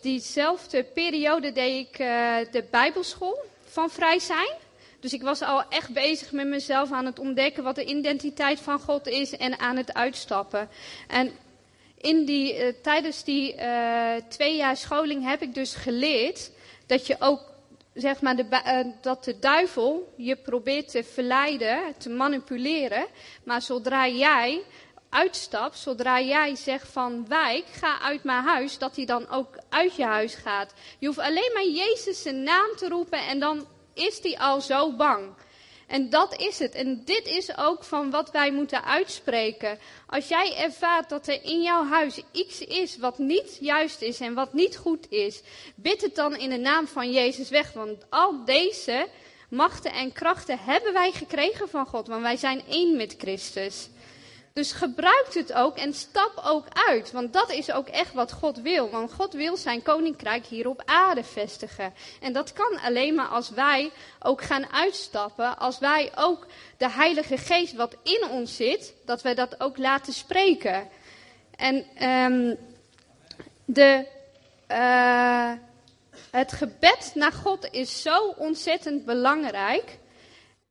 diezelfde 0.01 0.83
periode 0.83 1.51
deed 1.51 1.87
ik 1.87 1.99
uh, 1.99 2.35
de 2.51 2.63
bijbelschool 2.71 3.45
van 3.63 3.89
vrij 3.89 4.19
zijn. 4.19 4.51
Dus 4.99 5.13
ik 5.13 5.21
was 5.21 5.41
al 5.41 5.63
echt 5.69 5.93
bezig 5.93 6.31
met 6.31 6.47
mezelf 6.47 6.91
aan 6.91 7.05
het 7.05 7.19
ontdekken 7.19 7.63
wat 7.63 7.75
de 7.75 7.85
identiteit 7.85 8.59
van 8.59 8.79
God 8.79 9.07
is 9.07 9.37
en 9.37 9.59
aan 9.59 9.77
het 9.77 9.93
uitstappen. 9.93 10.69
En 11.07 11.31
in 11.97 12.25
die, 12.25 12.57
uh, 12.57 12.73
tijdens 12.81 13.23
die 13.23 13.55
twee 14.27 14.55
jaar 14.55 14.77
scholing 14.77 15.25
heb 15.25 15.41
ik 15.41 15.53
dus 15.53 15.75
geleerd 15.75 16.51
dat 16.85 17.07
je 17.07 17.15
ook, 17.19 17.41
zeg 17.99 18.21
maar, 18.21 18.35
de, 18.35 18.45
uh, 18.51 18.93
dat 19.01 19.23
de 19.23 19.39
duivel 19.39 20.13
je 20.17 20.35
probeert 20.35 20.91
te 20.91 21.03
verleiden, 21.03 21.79
te 21.97 22.09
manipuleren. 22.09 23.05
Maar 23.43 23.61
zodra 23.61 24.07
jij 24.07 24.61
uitstapt, 25.09 25.77
zodra 25.77 26.21
jij 26.21 26.55
zegt 26.55 26.87
van 26.87 27.27
wijk, 27.27 27.65
ga 27.71 28.01
uit 28.01 28.23
mijn 28.23 28.43
huis, 28.43 28.77
dat 28.77 28.95
hij 28.95 29.05
dan 29.05 29.29
ook 29.29 29.57
uit 29.69 29.95
je 29.95 30.05
huis 30.05 30.35
gaat. 30.35 30.73
Je 30.99 31.07
hoeft 31.07 31.19
alleen 31.19 31.51
maar 31.53 31.67
Jezus 31.67 32.21
zijn 32.21 32.43
naam 32.43 32.75
te 32.75 32.87
roepen 32.87 33.19
en 33.19 33.39
dan 33.39 33.67
is 33.93 34.19
hij 34.23 34.37
al 34.37 34.61
zo 34.61 34.95
bang. 34.95 35.33
En 35.89 36.09
dat 36.09 36.41
is 36.41 36.59
het. 36.59 36.73
En 36.73 37.01
dit 37.05 37.25
is 37.25 37.57
ook 37.57 37.83
van 37.83 38.09
wat 38.09 38.31
wij 38.31 38.51
moeten 38.51 38.83
uitspreken. 38.83 39.79
Als 40.07 40.27
jij 40.27 40.55
ervaart 40.57 41.09
dat 41.09 41.27
er 41.27 41.43
in 41.43 41.61
jouw 41.61 41.85
huis 41.85 42.21
iets 42.31 42.61
is 42.61 42.97
wat 42.97 43.17
niet 43.17 43.57
juist 43.61 44.01
is 44.01 44.19
en 44.19 44.33
wat 44.33 44.53
niet 44.53 44.77
goed 44.77 45.11
is, 45.11 45.41
bid 45.75 46.01
het 46.01 46.15
dan 46.15 46.35
in 46.35 46.49
de 46.49 46.57
naam 46.57 46.87
van 46.87 47.11
Jezus 47.11 47.49
weg. 47.49 47.73
Want 47.73 48.05
al 48.09 48.45
deze 48.45 49.07
machten 49.49 49.91
en 49.91 50.11
krachten 50.11 50.59
hebben 50.59 50.93
wij 50.93 51.11
gekregen 51.11 51.69
van 51.69 51.85
God, 51.85 52.07
want 52.07 52.21
wij 52.21 52.37
zijn 52.37 52.61
één 52.67 52.97
met 52.97 53.15
Christus. 53.17 53.89
Dus 54.59 54.71
gebruik 54.71 55.33
het 55.33 55.53
ook 55.53 55.77
en 55.77 55.93
stap 55.93 56.41
ook 56.45 56.65
uit. 56.87 57.11
Want 57.11 57.33
dat 57.33 57.51
is 57.51 57.71
ook 57.71 57.87
echt 57.87 58.13
wat 58.13 58.31
God 58.31 58.61
wil. 58.61 58.89
Want 58.89 59.13
God 59.13 59.33
wil 59.33 59.57
zijn 59.57 59.81
koninkrijk 59.81 60.45
hier 60.45 60.69
op 60.69 60.81
aarde 60.85 61.23
vestigen. 61.23 61.93
En 62.21 62.33
dat 62.33 62.53
kan 62.53 62.79
alleen 62.79 63.15
maar 63.15 63.27
als 63.27 63.49
wij 63.49 63.91
ook 64.19 64.41
gaan 64.41 64.71
uitstappen. 64.71 65.57
Als 65.57 65.79
wij 65.79 66.11
ook 66.15 66.47
de 66.77 66.89
Heilige 66.89 67.37
Geest 67.37 67.73
wat 67.73 67.95
in 68.03 68.27
ons 68.29 68.55
zit, 68.55 68.93
dat 69.05 69.21
wij 69.21 69.35
dat 69.35 69.61
ook 69.61 69.77
laten 69.77 70.13
spreken. 70.13 70.89
En 71.55 72.05
um, 72.09 72.57
de, 73.65 74.05
uh, 74.71 75.51
het 76.31 76.51
gebed 76.51 77.11
naar 77.13 77.33
God 77.33 77.71
is 77.71 78.01
zo 78.01 78.27
ontzettend 78.37 79.05
belangrijk. 79.05 79.97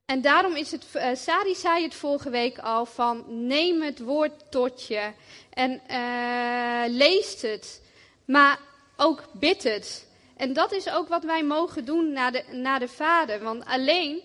En 0.09 0.21
daarom 0.21 0.57
is 0.57 0.71
het, 0.71 0.85
uh, 0.97 1.14
Sari 1.14 1.55
zei 1.55 1.83
het 1.83 1.94
vorige 1.94 2.31
week 2.31 2.59
al, 2.59 2.87
van 2.87 3.25
neem 3.47 3.83
het 3.83 3.99
woord 3.99 4.51
tot 4.51 4.87
je 4.87 5.12
en 5.51 5.81
uh, 5.90 6.97
lees 6.97 7.42
het, 7.42 7.83
maar 8.25 8.59
ook 8.97 9.25
bid 9.33 9.62
het. 9.62 10.07
En 10.37 10.53
dat 10.53 10.73
is 10.73 10.90
ook 10.90 11.09
wat 11.09 11.25
wij 11.25 11.44
mogen 11.44 11.85
doen 11.85 12.12
naar 12.12 12.33
de, 12.33 12.44
naar 12.51 12.79
de 12.79 12.88
Vader. 12.88 13.42
Want 13.42 13.64
alleen, 13.64 14.23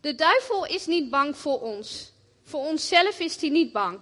de 0.00 0.14
duivel 0.14 0.66
is 0.66 0.86
niet 0.86 1.10
bang 1.10 1.36
voor 1.36 1.60
ons. 1.60 2.12
Voor 2.44 2.60
onszelf 2.60 3.20
is 3.20 3.40
hij 3.40 3.50
niet 3.50 3.72
bang. 3.72 4.00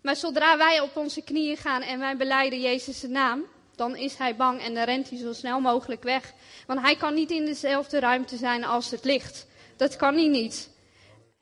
Maar 0.00 0.16
zodra 0.16 0.56
wij 0.56 0.80
op 0.80 0.96
onze 0.96 1.22
knieën 1.22 1.56
gaan 1.56 1.82
en 1.82 1.98
wij 1.98 2.16
beleiden 2.16 2.60
Jezus' 2.60 3.02
naam, 3.02 3.44
dan 3.76 3.96
is 3.96 4.16
hij 4.16 4.36
bang 4.36 4.60
en 4.60 4.74
dan 4.74 4.84
rent 4.84 5.10
hij 5.10 5.18
zo 5.18 5.32
snel 5.32 5.60
mogelijk 5.60 6.02
weg. 6.02 6.32
Want 6.66 6.80
hij 6.80 6.96
kan 6.96 7.14
niet 7.14 7.30
in 7.30 7.44
dezelfde 7.44 7.98
ruimte 7.98 8.36
zijn 8.36 8.64
als 8.64 8.90
het 8.90 9.04
licht. 9.04 9.46
Dat 9.76 9.96
kan 9.96 10.14
hij 10.14 10.28
niet. 10.28 10.70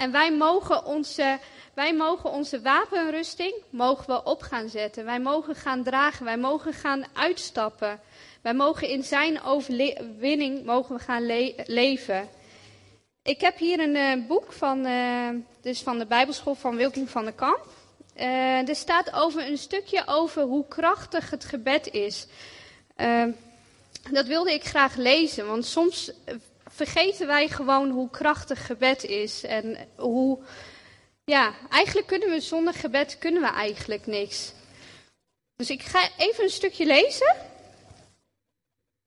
En 0.00 0.12
wij 0.12 0.32
mogen 0.32 0.84
onze, 0.84 1.38
wij 1.74 1.94
mogen 1.94 2.30
onze 2.30 2.60
wapenrusting 2.60 3.54
mogen 3.70 4.06
we 4.06 4.24
op 4.24 4.42
gaan 4.42 4.68
zetten. 4.68 5.04
Wij 5.04 5.20
mogen 5.20 5.54
gaan 5.54 5.82
dragen. 5.82 6.24
Wij 6.24 6.38
mogen 6.38 6.72
gaan 6.72 7.04
uitstappen. 7.12 8.00
Wij 8.42 8.54
mogen 8.54 8.88
in 8.88 9.02
zijn 9.02 9.42
overwinning 9.42 10.64
mogen 10.64 10.96
we 10.96 11.02
gaan 11.02 11.26
leven. 11.66 12.28
Ik 13.22 13.40
heb 13.40 13.58
hier 13.58 13.80
een 13.80 13.94
uh, 13.96 14.26
boek 14.26 14.52
van, 14.52 14.86
uh, 14.86 15.28
dus 15.60 15.80
van 15.80 15.98
de 15.98 16.06
Bijbelschool 16.06 16.54
van 16.54 16.76
Wilking 16.76 17.10
van 17.10 17.24
der 17.24 17.32
Kamp. 17.32 17.66
Uh, 18.16 18.68
er 18.68 18.76
staat 18.76 19.12
over 19.12 19.46
een 19.46 19.58
stukje 19.58 20.02
over 20.06 20.42
hoe 20.42 20.68
krachtig 20.68 21.30
het 21.30 21.44
gebed 21.44 21.92
is. 21.92 22.26
dat 24.10 24.26
wilde 24.26 24.52
ik 24.52 24.64
graag 24.64 24.96
lezen, 24.96 25.46
want 25.46 25.66
soms 25.66 26.12
vergeten 26.70 27.26
wij 27.26 27.48
gewoon 27.48 27.90
hoe 27.90 28.10
krachtig 28.10 28.66
gebed 28.66 29.04
is. 29.04 29.42
En 29.44 29.76
hoe, 29.96 30.38
ja, 31.24 31.54
eigenlijk 31.70 32.06
kunnen 32.06 32.30
we 32.30 32.40
zonder 32.40 32.74
gebed 32.74 33.18
kunnen 33.18 33.42
we 33.42 33.48
eigenlijk 33.48 34.06
niks. 34.06 34.52
Dus 35.56 35.70
ik 35.70 35.82
ga 35.82 36.08
even 36.16 36.44
een 36.44 36.50
stukje 36.50 36.86
lezen. 36.86 37.36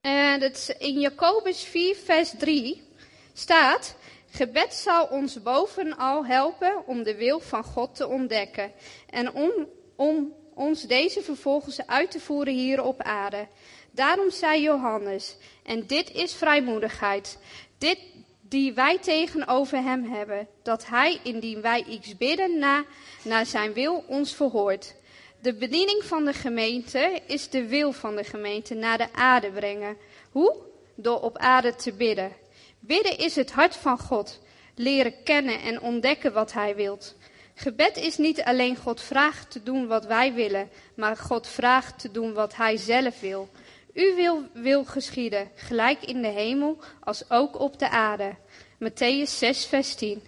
En 0.01 0.51
is 0.51 0.69
in 0.69 0.99
Jacobus 0.99 1.63
4, 1.63 1.95
vers 1.95 2.33
3 2.37 2.87
staat: 3.33 3.95
Gebed 4.31 4.73
zal 4.73 5.05
ons 5.05 5.41
bovenal 5.41 6.25
helpen 6.25 6.87
om 6.87 7.03
de 7.03 7.15
wil 7.15 7.39
van 7.39 7.63
God 7.63 7.95
te 7.95 8.07
ontdekken 8.07 8.71
en 9.09 9.33
om, 9.33 9.51
om 9.95 10.33
ons 10.53 10.81
deze 10.81 11.21
vervolgens 11.21 11.87
uit 11.87 12.11
te 12.11 12.19
voeren 12.19 12.53
hier 12.53 12.83
op 12.83 13.01
aarde. 13.01 13.47
Daarom 13.95 14.31
zei 14.31 14.61
Johannes, 14.61 15.35
en 15.63 15.87
dit 15.87 16.11
is 16.11 16.33
vrijmoedigheid, 16.33 17.37
dit 17.77 17.97
die 18.41 18.73
wij 18.73 18.97
tegenover 18.99 19.83
hem 19.83 20.03
hebben, 20.03 20.47
dat 20.63 20.87
hij, 20.87 21.19
indien 21.23 21.61
wij 21.61 21.83
iets 21.83 22.17
bidden 22.17 22.59
na, 22.59 22.83
naar 23.23 23.45
zijn 23.45 23.73
wil, 23.73 24.03
ons 24.07 24.35
verhoort. 24.35 24.95
De 25.41 25.53
bediening 25.53 26.03
van 26.03 26.25
de 26.25 26.33
gemeente 26.33 27.21
is 27.25 27.49
de 27.49 27.67
wil 27.67 27.91
van 27.91 28.15
de 28.15 28.23
gemeente 28.23 28.73
naar 28.73 28.97
de 28.97 29.13
aarde 29.13 29.51
brengen. 29.51 29.97
Hoe? 30.31 30.55
Door 30.95 31.21
op 31.21 31.37
aarde 31.37 31.75
te 31.75 31.93
bidden. 31.93 32.31
Bidden 32.79 33.17
is 33.17 33.35
het 33.35 33.51
hart 33.51 33.75
van 33.75 33.99
God. 33.99 34.39
Leren 34.75 35.23
kennen 35.23 35.61
en 35.61 35.81
ontdekken 35.81 36.33
wat 36.33 36.53
hij 36.53 36.75
wilt. 36.75 37.15
Gebed 37.55 37.97
is 37.97 38.17
niet 38.17 38.41
alleen 38.43 38.77
God 38.77 39.01
vraagt 39.01 39.51
te 39.51 39.63
doen 39.63 39.87
wat 39.87 40.05
wij 40.05 40.33
willen, 40.33 40.69
maar 40.95 41.17
God 41.17 41.47
vraagt 41.47 41.99
te 41.99 42.11
doen 42.11 42.33
wat 42.33 42.55
hij 42.55 42.77
zelf 42.77 43.19
wil. 43.19 43.49
U 43.93 44.15
wil, 44.15 44.43
wil 44.53 44.85
geschieden, 44.85 45.51
gelijk 45.55 46.03
in 46.03 46.21
de 46.21 46.27
hemel 46.27 46.77
als 46.99 47.29
ook 47.29 47.59
op 47.59 47.79
de 47.79 47.89
aarde. 47.89 48.35
Matthäus 48.79 49.29
6, 49.37 49.65
vers 49.65 49.95
10. 49.95 50.23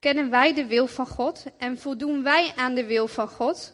Kennen 0.00 0.30
wij 0.30 0.54
de 0.54 0.66
wil 0.66 0.86
van 0.86 1.06
God 1.06 1.44
en 1.58 1.78
voldoen 1.78 2.22
wij 2.22 2.52
aan 2.56 2.74
de 2.74 2.84
wil 2.86 3.08
van 3.08 3.28
God, 3.28 3.72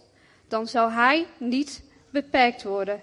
dan 0.48 0.66
zal 0.66 0.90
Hij 0.90 1.26
niet 1.38 1.82
beperkt 2.10 2.62
worden. 2.62 3.02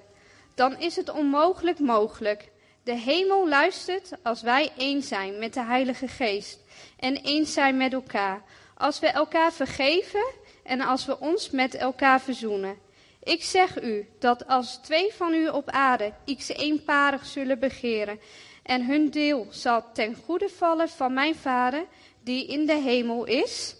Dan 0.55 0.77
is 0.79 0.95
het 0.95 1.09
onmogelijk 1.09 1.79
mogelijk. 1.79 2.49
De 2.83 2.95
hemel 2.95 3.47
luistert 3.47 4.11
als 4.23 4.41
wij 4.41 4.71
één 4.77 5.01
zijn 5.01 5.39
met 5.39 5.53
de 5.53 5.63
Heilige 5.63 6.07
Geest 6.07 6.59
en 6.99 7.15
eens 7.15 7.53
zijn 7.53 7.77
met 7.77 7.93
elkaar. 7.93 8.43
Als 8.77 8.99
we 8.99 9.07
elkaar 9.07 9.53
vergeven 9.53 10.25
en 10.63 10.81
als 10.81 11.05
we 11.05 11.19
ons 11.19 11.49
met 11.49 11.75
elkaar 11.75 12.21
verzoenen. 12.21 12.77
Ik 13.23 13.43
zeg 13.43 13.81
u 13.83 14.07
dat 14.19 14.47
als 14.47 14.77
twee 14.77 15.13
van 15.13 15.33
u 15.33 15.47
op 15.47 15.69
aarde 15.69 16.13
iets 16.25 16.47
eenparig 16.47 17.25
zullen 17.25 17.59
begeren, 17.59 18.19
en 18.63 18.85
hun 18.85 19.09
deel 19.09 19.47
zal 19.49 19.91
ten 19.93 20.15
goede 20.15 20.49
vallen 20.49 20.89
van 20.89 21.13
mijn 21.13 21.35
Vader 21.35 21.85
die 22.23 22.47
in 22.47 22.65
de 22.65 22.77
hemel 22.77 23.25
is. 23.25 23.75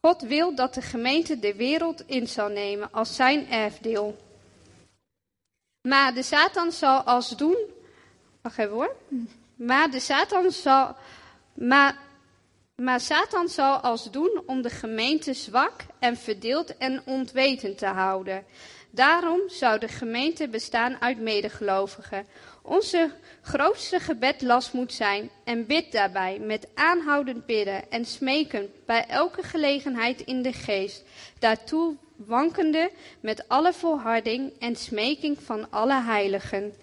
God 0.00 0.22
wil 0.22 0.54
dat 0.54 0.74
de 0.74 0.82
gemeente 0.82 1.38
de 1.38 1.54
wereld 1.54 2.02
in 2.06 2.28
zal 2.28 2.48
nemen 2.48 2.92
als 2.92 3.14
zijn 3.14 3.50
erfdeel. 3.50 4.16
Maar 5.88 6.14
de 6.14 6.22
Satan 6.22 6.72
zal 6.72 7.02
als 7.02 7.28
doen. 7.28 7.56
Wacht 8.42 8.58
even 8.58 8.72
hoor. 8.72 8.96
Maar 9.54 9.90
de 9.90 10.00
Satan 10.00 10.50
zal. 10.50 10.96
Maar 11.54 11.98
maar 12.76 13.00
Satan 13.00 13.48
zal 13.48 13.76
als 13.76 14.10
doen 14.10 14.42
om 14.46 14.62
de 14.62 14.70
gemeente 14.70 15.34
zwak 15.34 15.80
en 15.98 16.16
verdeeld 16.16 16.76
en 16.76 17.02
ontwetend 17.04 17.78
te 17.78 17.86
houden. 17.86 18.44
Daarom 18.90 19.40
zou 19.46 19.78
de 19.78 19.88
gemeente 19.88 20.48
bestaan 20.48 21.00
uit 21.00 21.18
medegelovigen. 21.18 22.26
Onze 22.62 23.10
grootste 23.42 24.00
gebedlast 24.00 24.72
moet 24.72 24.92
zijn 24.92 25.30
en 25.44 25.66
bid 25.66 25.92
daarbij 25.92 26.38
met 26.38 26.68
aanhoudend 26.74 27.46
bidden 27.46 27.90
en 27.90 28.04
smeken 28.04 28.72
bij 28.86 29.06
elke 29.06 29.42
gelegenheid 29.42 30.20
in 30.20 30.42
de 30.42 30.52
geest. 30.52 31.04
Daartoe 31.38 31.96
wankende 32.16 32.90
met 33.20 33.48
alle 33.48 33.72
volharding 33.72 34.52
en 34.58 34.76
smeking 34.76 35.38
van 35.42 35.70
alle 35.70 36.02
heiligen. 36.02 36.74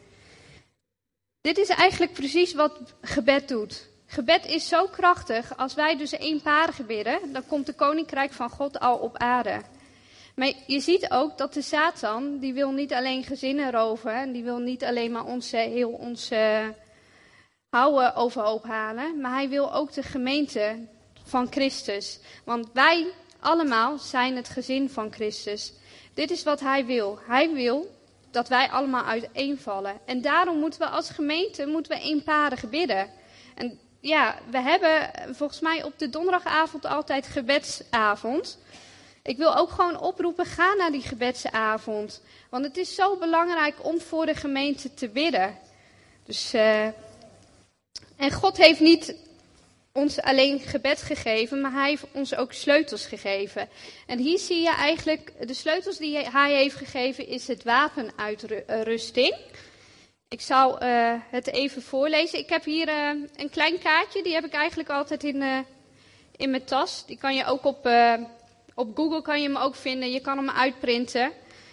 Dit 1.42 1.58
is 1.58 1.70
eigenlijk 1.70 2.14
precies 2.14 2.54
wat 2.54 2.80
gebed 3.02 3.48
doet. 3.48 3.91
Gebed 4.12 4.46
is 4.46 4.68
zo 4.68 4.88
krachtig, 4.88 5.58
als 5.58 5.74
wij 5.74 5.98
dus 5.98 6.12
eenparig 6.12 6.86
bidden, 6.86 7.34
dan 7.34 7.46
komt 7.48 7.66
de 7.66 7.74
koninkrijk 7.74 8.32
van 8.32 8.50
God 8.50 8.80
al 8.80 8.98
op 8.98 9.18
aarde. 9.18 9.62
Maar 10.36 10.52
je 10.68 10.80
ziet 10.80 11.12
ook 11.12 11.38
dat 11.38 11.54
de 11.54 11.62
Satan, 11.62 12.38
die 12.40 12.54
wil 12.54 12.72
niet 12.72 12.94
alleen 12.94 13.24
gezinnen 13.24 13.72
roven, 13.72 14.32
die 14.32 14.44
wil 14.44 14.58
niet 14.58 14.84
alleen 14.84 15.12
maar 15.12 15.26
ons, 15.26 15.52
heel 15.52 15.90
ons 15.90 16.32
uh, 16.32 16.68
houden 17.70 18.16
overhoop 18.16 18.64
halen, 18.64 19.22
maar 19.22 19.32
hij 19.32 19.50
wil 19.50 19.74
ook 19.74 19.94
de 19.94 20.04
gemeente 20.04 20.88
van 21.24 21.48
Christus. 21.52 22.20
Want 22.44 22.70
wij 22.74 23.14
allemaal 23.40 23.98
zijn 23.98 24.36
het 24.36 24.50
gezin 24.50 24.90
van 24.90 25.14
Christus. 25.14 25.74
Dit 26.14 26.32
is 26.32 26.44
wat 26.44 26.60
hij 26.60 26.86
wil. 26.86 27.20
Hij 27.28 27.54
wil 27.54 27.96
dat 28.32 28.48
wij 28.48 28.70
allemaal 28.70 29.04
uiteenvallen. 29.04 30.00
En 30.06 30.22
daarom 30.22 30.60
moeten 30.60 30.80
we 30.80 30.88
als 30.88 31.10
gemeente 31.10 31.66
moeten 31.66 31.98
we 31.98 32.04
eenparig 32.04 32.70
bidden. 32.70 33.10
En 33.56 33.80
ja, 34.02 34.40
we 34.50 34.60
hebben 34.60 35.12
volgens 35.36 35.60
mij 35.60 35.84
op 35.84 36.00
de 36.00 36.10
donderdagavond 36.10 36.86
altijd 36.86 37.28
gebedsavond. 37.28 38.58
Ik 39.24 39.38
wil 39.38 39.58
ook 39.58 39.70
gewoon 39.70 40.00
oproepen, 40.00 40.46
ga 40.46 40.74
naar 40.74 40.92
die 40.92 41.02
gebedsavond. 41.02 42.22
Want 42.50 42.66
het 42.66 42.78
is 42.78 42.96
zo 42.96 43.18
belangrijk 43.18 43.76
om 43.86 44.02
voor 44.02 44.26
de 44.26 44.36
gemeente 44.36 44.94
te 44.94 45.10
bidden. 45.10 45.58
Dus, 46.26 46.54
uh, 46.54 46.86
en 48.16 48.32
God 48.32 48.58
heeft 48.58 48.80
niet 48.80 49.16
ons 49.94 50.22
alleen 50.22 50.60
gebed 50.60 51.02
gegeven, 51.02 51.62
maar 51.62 51.72
hij 51.72 51.90
heeft 51.90 52.06
ons 52.12 52.36
ook 52.36 52.54
sleutels 52.54 53.06
gegeven. 53.06 53.70
En 54.08 54.20
hier 54.20 54.40
zie 54.40 54.62
je 54.62 54.76
eigenlijk, 54.76 55.34
de 55.48 55.54
sleutels 55.54 55.98
die 55.98 56.18
hij 56.18 56.56
heeft 56.56 56.76
gegeven 56.76 57.28
is 57.28 57.48
het 57.48 57.64
wapenuitrusting. 57.64 59.36
Ik 60.32 60.42
zal 60.42 60.84
uh, 60.84 61.14
het 61.30 61.48
even 61.48 61.82
voorlezen. 61.82 62.40
Ik 62.40 62.50
heb 62.50 62.64
hier 62.64 62.88
uh, 62.88 63.24
een 63.36 63.50
klein 63.50 63.80
kaartje, 63.80 64.24
die 64.24 64.34
heb 64.34 64.46
ik 64.46 64.54
eigenlijk 64.54 64.90
altijd 64.90 65.24
in, 65.24 65.36
uh, 65.36 65.60
in 66.36 66.50
mijn 66.50 66.64
tas. 66.64 67.06
Die 67.06 67.18
kan 67.18 67.36
je 67.36 67.46
ook 67.46 67.66
op, 67.66 67.90
op 68.74 68.96
Google 68.96 69.22
kan 69.22 69.42
je 69.42 69.48
hem 69.48 69.58
ook 69.58 69.76
vinden. 69.76 70.12
Je 70.12 70.20
kan 70.20 70.38
hem 70.38 70.50
uitprinten. 70.50 71.32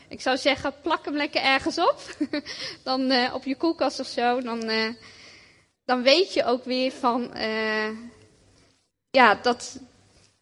Ik 0.08 0.20
zou 0.20 0.36
zeggen, 0.36 0.74
plak 0.82 1.04
hem 1.04 1.16
lekker 1.16 1.42
ergens 1.42 1.78
op. 1.78 2.16
dan 2.84 3.32
op 3.32 3.44
je 3.44 3.56
koelkast 3.56 4.00
of 4.00 4.06
zo. 4.06 4.40
Dan, 4.40 4.70
dan 5.84 6.02
weet 6.02 6.32
je 6.32 6.44
ook 6.44 6.64
weer 6.64 6.92
van 6.92 7.30
ja, 9.10 9.34
dat, 9.34 9.80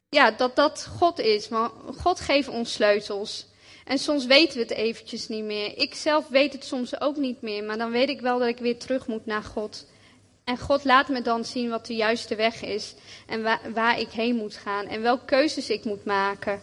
ja, 0.09 0.31
dat 0.31 0.57
dat 0.57 0.87
God 0.99 1.19
is. 1.19 1.49
Maar 1.49 1.71
God 1.97 2.21
geeft 2.21 2.49
ons 2.49 2.73
sleutels. 2.73 3.47
En 3.87 3.99
soms 3.99 4.27
weten 4.27 4.57
we 4.57 4.63
het 4.63 4.73
eventjes 4.73 5.29
niet 5.29 5.45
meer. 5.45 5.79
Ik 5.79 5.95
zelf 5.95 6.29
weet 6.29 6.53
het 6.53 6.65
soms 6.65 7.01
ook 7.01 7.17
niet 7.17 7.41
meer, 7.41 7.65
maar 7.65 7.79
dan 7.79 7.91
weet 7.91 8.09
ik 8.09 8.21
wel 8.21 8.39
dat 8.39 8.49
ik 8.49 8.59
weer 8.59 8.79
terug 8.79 9.07
moet 9.07 9.27
naar 9.27 9.43
God. 9.43 9.87
En 10.45 10.59
God 10.59 10.85
laat 10.85 11.09
me 11.09 11.23
dan 11.23 11.45
zien 11.45 11.71
wat 11.71 11.87
de 11.87 11.95
juiste 11.95 12.35
weg 12.35 12.63
is 12.63 12.95
en 13.27 13.43
waar, 13.43 13.73
waar 13.73 14.01
ik 14.01 14.11
heen 14.11 14.37
moet 14.37 14.57
gaan 14.57 14.87
en 14.87 15.03
welke 15.03 15.25
keuzes 15.25 15.71
ik 15.71 15.85
moet 15.85 16.05
maken. 16.05 16.63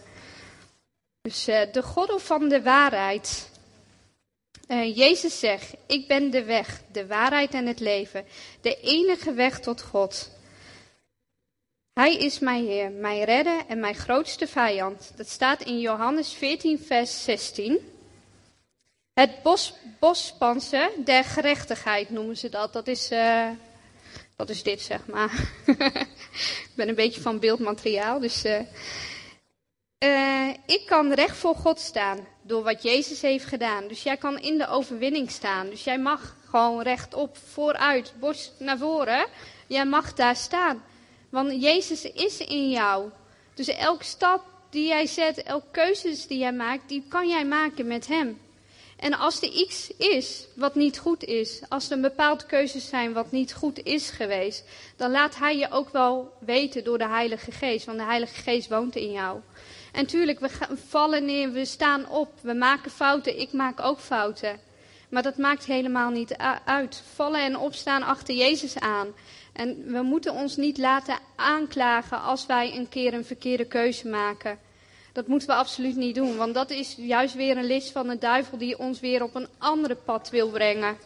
Dus 1.20 1.48
uh, 1.48 1.60
de 1.72 1.82
God 1.82 2.22
van 2.22 2.48
de 2.48 2.62
waarheid. 2.62 3.50
Uh, 4.68 4.96
Jezus 4.96 5.38
zegt, 5.38 5.74
ik 5.86 6.08
ben 6.08 6.30
de 6.30 6.44
weg, 6.44 6.82
de 6.92 7.06
waarheid 7.06 7.54
en 7.54 7.66
het 7.66 7.80
leven, 7.80 8.24
de 8.60 8.80
enige 8.80 9.32
weg 9.32 9.60
tot 9.60 9.82
God. 9.82 10.30
Hij 11.94 12.16
is 12.16 12.38
mijn 12.38 12.66
Heer, 12.66 12.90
mijn 12.90 13.24
redder 13.24 13.62
en 13.68 13.80
mijn 13.80 13.94
grootste 13.94 14.46
vijand. 14.46 15.12
Dat 15.16 15.28
staat 15.28 15.62
in 15.62 15.80
Johannes 15.80 16.32
14, 16.32 16.78
vers 16.78 17.24
16. 17.24 17.78
Het 19.12 19.42
bos, 19.42 19.74
der 21.04 21.24
gerechtigheid 21.24 22.10
noemen 22.10 22.36
ze 22.36 22.48
dat. 22.48 22.72
Dat 22.72 22.86
is, 22.86 23.12
uh, 23.12 23.48
dat 24.36 24.50
is 24.50 24.62
dit, 24.62 24.80
zeg 24.80 25.06
maar. 25.06 25.30
ik 26.66 26.72
ben 26.74 26.88
een 26.88 26.94
beetje 26.94 27.20
van 27.20 27.38
beeldmateriaal, 27.38 28.20
dus... 28.20 28.44
Uh, 28.44 28.60
uh, 30.04 30.54
ik 30.66 30.86
kan 30.86 31.12
recht 31.12 31.36
voor 31.36 31.54
God 31.54 31.80
staan 31.80 32.26
door 32.42 32.62
wat 32.62 32.82
Jezus 32.82 33.20
heeft 33.20 33.44
gedaan. 33.44 33.88
Dus 33.88 34.02
jij 34.02 34.16
kan 34.16 34.38
in 34.38 34.58
de 34.58 34.68
overwinning 34.68 35.30
staan. 35.30 35.68
Dus 35.68 35.84
jij 35.84 35.98
mag 35.98 36.36
gewoon 36.48 36.82
rechtop, 36.82 37.36
vooruit, 37.36 38.12
borst 38.20 38.52
naar 38.58 38.78
voren. 38.78 39.26
Jij 39.66 39.86
mag 39.86 40.14
daar 40.14 40.36
staan. 40.36 40.82
Want 41.34 41.62
Jezus 41.62 42.04
is 42.04 42.38
in 42.38 42.70
jou. 42.70 43.10
Dus 43.54 43.68
elke 43.68 44.04
stap 44.04 44.42
die 44.70 44.86
jij 44.86 45.06
zet, 45.06 45.42
elke 45.42 45.66
keuzes 45.70 46.26
die 46.26 46.38
jij 46.38 46.52
maakt, 46.52 46.88
die 46.88 47.04
kan 47.08 47.28
jij 47.28 47.44
maken 47.44 47.86
met 47.86 48.06
Hem. 48.06 48.40
En 48.96 49.14
als 49.14 49.42
er 49.42 49.48
iets 49.48 49.90
is 49.96 50.46
wat 50.56 50.74
niet 50.74 50.98
goed 50.98 51.24
is, 51.24 51.60
als 51.68 51.86
er 51.86 51.92
een 51.92 52.00
bepaalde 52.00 52.46
keuzes 52.46 52.88
zijn 52.88 53.12
wat 53.12 53.30
niet 53.30 53.54
goed 53.54 53.82
is 53.82 54.10
geweest, 54.10 54.64
dan 54.96 55.10
laat 55.10 55.36
Hij 55.38 55.56
je 55.56 55.70
ook 55.70 55.88
wel 55.88 56.32
weten 56.38 56.84
door 56.84 56.98
de 56.98 57.08
Heilige 57.08 57.50
Geest, 57.50 57.86
want 57.86 57.98
de 57.98 58.04
Heilige 58.04 58.42
Geest 58.42 58.68
woont 58.68 58.96
in 58.96 59.12
jou. 59.12 59.40
En 59.92 60.06
tuurlijk, 60.06 60.40
we 60.40 60.48
vallen 60.88 61.24
neer, 61.24 61.52
we 61.52 61.64
staan 61.64 62.08
op, 62.08 62.28
we 62.40 62.54
maken 62.54 62.90
fouten, 62.90 63.40
ik 63.40 63.52
maak 63.52 63.80
ook 63.80 63.98
fouten. 63.98 64.60
Maar 65.14 65.22
dat 65.22 65.36
maakt 65.36 65.64
helemaal 65.64 66.10
niet 66.10 66.36
uit. 66.64 67.02
Vallen 67.14 67.40
en 67.40 67.58
opstaan 67.58 68.02
achter 68.02 68.34
Jezus 68.34 68.78
aan. 68.78 69.14
En 69.52 69.92
we 69.92 70.02
moeten 70.02 70.32
ons 70.32 70.56
niet 70.56 70.78
laten 70.78 71.18
aanklagen 71.36 72.20
als 72.20 72.46
wij 72.46 72.76
een 72.76 72.88
keer 72.88 73.14
een 73.14 73.24
verkeerde 73.24 73.64
keuze 73.64 74.08
maken. 74.08 74.58
Dat 75.12 75.26
moeten 75.26 75.48
we 75.48 75.54
absoluut 75.54 75.96
niet 75.96 76.14
doen, 76.14 76.36
want 76.36 76.54
dat 76.54 76.70
is 76.70 76.94
juist 76.98 77.34
weer 77.34 77.56
een 77.56 77.66
list 77.66 77.90
van 77.90 78.08
de 78.08 78.18
duivel 78.18 78.58
die 78.58 78.78
ons 78.78 79.00
weer 79.00 79.22
op 79.22 79.34
een 79.34 79.48
andere 79.58 79.94
pad 79.94 80.30
wil 80.30 80.50
brengen. 80.50 80.96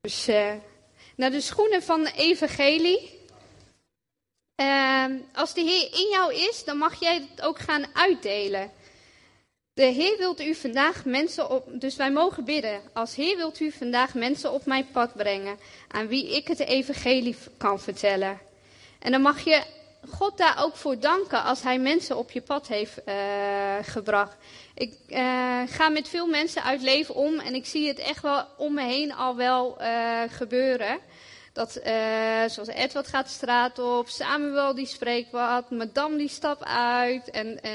Dus 0.00 0.28
uh, 0.28 0.52
naar 1.16 1.30
de 1.30 1.40
schoenen 1.40 1.82
van 1.82 2.04
de 2.04 2.12
evangelie. 2.12 3.18
Uh, 4.60 5.04
als 5.34 5.54
de 5.54 5.60
Heer 5.60 6.00
in 6.00 6.08
jou 6.10 6.34
is, 6.34 6.64
dan 6.64 6.76
mag 6.76 7.00
jij 7.00 7.14
het 7.14 7.42
ook 7.42 7.58
gaan 7.58 7.84
uitdelen. 7.92 8.70
De 9.74 9.82
Heer 9.82 10.18
wilt 10.18 10.40
u 10.40 10.54
vandaag 10.54 11.04
mensen 11.04 11.50
op, 11.50 11.68
dus 11.72 11.96
wij 11.96 12.12
mogen 12.12 12.44
bidden. 12.44 12.80
Als 12.92 13.14
Heer 13.14 13.36
wilt 13.36 13.60
u 13.60 13.70
vandaag 13.70 14.14
mensen 14.14 14.52
op 14.52 14.66
mijn 14.66 14.86
pad 14.92 15.14
brengen, 15.14 15.58
aan 15.88 16.08
wie 16.08 16.36
ik 16.36 16.48
het 16.48 16.58
evangelie 16.58 17.36
kan 17.56 17.80
vertellen. 17.80 18.40
En 18.98 19.12
dan 19.12 19.20
mag 19.20 19.44
je 19.44 19.62
God 20.08 20.38
daar 20.38 20.62
ook 20.62 20.76
voor 20.76 20.98
danken 20.98 21.42
als 21.42 21.62
Hij 21.62 21.78
mensen 21.78 22.16
op 22.16 22.30
je 22.30 22.40
pad 22.40 22.68
heeft 22.68 22.98
uh, 23.06 23.14
gebracht. 23.82 24.36
Ik 24.74 24.94
uh, 25.08 25.62
ga 25.66 25.88
met 25.88 26.08
veel 26.08 26.26
mensen 26.26 26.62
uit 26.62 26.82
leven 26.82 27.14
om 27.14 27.38
en 27.38 27.54
ik 27.54 27.66
zie 27.66 27.88
het 27.88 27.98
echt 27.98 28.22
wel 28.22 28.44
om 28.56 28.74
me 28.74 28.82
heen 28.82 29.14
al 29.14 29.36
wel 29.36 29.82
uh, 29.82 30.22
gebeuren. 30.28 30.98
Dat, 31.52 31.80
uh, 31.86 32.48
zoals 32.48 32.68
Edward 32.68 33.08
gaat 33.08 33.26
de 33.26 33.32
straat 33.32 33.78
op, 33.78 34.08
Samuel 34.08 34.74
die 34.74 34.86
spreekt 34.86 35.30
wat, 35.30 35.70
Madame 35.70 36.16
die 36.16 36.28
stapt 36.28 36.64
uit 36.64 37.30
en 37.30 37.46
uh, 37.46 37.70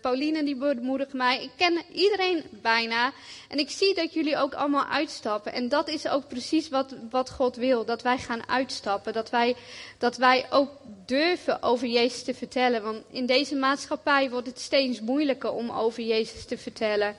Pauline 0.00 0.44
die 0.44 0.56
bemoedigt 0.56 1.12
mij. 1.12 1.42
Ik 1.42 1.50
ken 1.56 1.82
iedereen 1.92 2.44
bijna 2.50 3.12
en 3.48 3.58
ik 3.58 3.70
zie 3.70 3.94
dat 3.94 4.12
jullie 4.12 4.36
ook 4.36 4.54
allemaal 4.54 4.84
uitstappen. 4.84 5.52
En 5.52 5.68
dat 5.68 5.88
is 5.88 6.08
ook 6.08 6.28
precies 6.28 6.68
wat, 6.68 6.94
wat 7.10 7.30
God 7.30 7.56
wil, 7.56 7.84
dat 7.84 8.02
wij 8.02 8.18
gaan 8.18 8.48
uitstappen. 8.48 9.12
Dat 9.12 9.30
wij, 9.30 9.56
dat 9.98 10.16
wij 10.16 10.46
ook 10.50 10.70
durven 11.06 11.62
over 11.62 11.86
Jezus 11.86 12.22
te 12.22 12.34
vertellen. 12.34 12.82
Want 12.82 13.02
in 13.10 13.26
deze 13.26 13.56
maatschappij 13.56 14.30
wordt 14.30 14.46
het 14.46 14.60
steeds 14.60 15.00
moeilijker 15.00 15.52
om 15.52 15.70
over 15.70 16.02
Jezus 16.02 16.44
te 16.44 16.58
vertellen. 16.58 17.16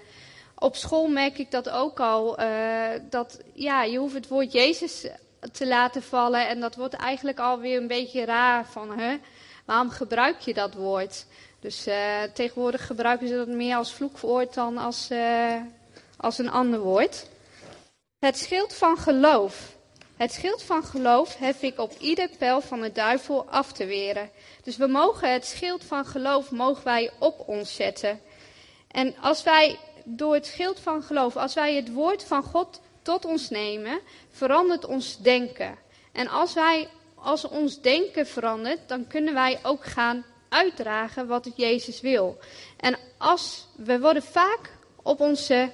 Op 0.55 0.75
school 0.75 1.07
merk 1.07 1.37
ik 1.37 1.51
dat 1.51 1.69
ook 1.69 1.99
al, 1.99 2.39
uh, 2.39 2.87
dat 3.09 3.39
ja, 3.53 3.83
je 3.83 3.97
hoeft 3.97 4.13
het 4.13 4.27
woord 4.27 4.51
Jezus 4.51 5.05
te 5.51 5.67
laten 5.67 6.03
vallen. 6.03 6.47
En 6.47 6.59
dat 6.59 6.75
wordt 6.75 6.93
eigenlijk 6.93 7.39
alweer 7.39 7.77
een 7.77 7.87
beetje 7.87 8.25
raar 8.25 8.65
van, 8.65 8.99
hè, 8.99 9.17
waarom 9.65 9.89
gebruik 9.89 10.39
je 10.39 10.53
dat 10.53 10.73
woord? 10.73 11.25
Dus 11.59 11.87
uh, 11.87 12.21
tegenwoordig 12.33 12.87
gebruiken 12.87 13.27
ze 13.27 13.35
dat 13.35 13.47
meer 13.47 13.75
als 13.75 13.93
vloekwoord 13.93 14.53
dan 14.53 14.77
als, 14.77 15.11
uh, 15.11 15.61
als 16.17 16.37
een 16.37 16.51
ander 16.51 16.79
woord. 16.79 17.27
Het 18.19 18.37
schild 18.37 18.73
van 18.73 18.97
geloof. 18.97 19.75
Het 20.17 20.31
schild 20.31 20.63
van 20.63 20.83
geloof 20.83 21.37
heb 21.37 21.61
ik 21.61 21.79
op 21.79 21.91
ieder 21.99 22.29
pijl 22.37 22.61
van 22.61 22.81
de 22.81 22.91
duivel 22.91 23.45
af 23.49 23.71
te 23.71 23.85
weren. 23.85 24.29
Dus 24.63 24.77
we 24.77 24.87
mogen 24.87 25.33
het 25.33 25.45
schild 25.45 25.83
van 25.83 26.05
geloof 26.05 26.51
mogen 26.51 26.83
wij 26.83 27.11
op 27.19 27.43
ons 27.47 27.75
zetten. 27.75 28.19
En 28.91 29.15
als 29.21 29.43
wij 29.43 29.79
door 30.03 30.33
het 30.33 30.45
schild 30.45 30.79
van 30.79 31.03
geloof, 31.03 31.35
als 31.35 31.53
wij 31.53 31.75
het 31.75 31.93
woord 31.93 32.23
van 32.23 32.43
God 32.43 32.81
tot 33.03 33.25
ons 33.25 33.49
nemen, 33.49 33.99
verandert 34.29 34.85
ons 34.85 35.17
denken. 35.21 35.77
En 36.11 36.27
als 36.27 36.53
wij, 36.53 36.87
als 37.15 37.47
ons 37.47 37.81
denken 37.81 38.27
verandert, 38.27 38.79
dan 38.87 39.07
kunnen 39.07 39.33
wij 39.33 39.59
ook 39.63 39.85
gaan 39.85 40.25
uitdragen 40.49 41.27
wat 41.27 41.45
het 41.45 41.57
Jezus 41.57 42.01
wil. 42.01 42.37
En 42.77 42.97
als 43.17 43.67
we 43.75 43.99
worden 43.99 44.23
vaak 44.23 44.77
op 45.03 45.19
onze 45.19 45.71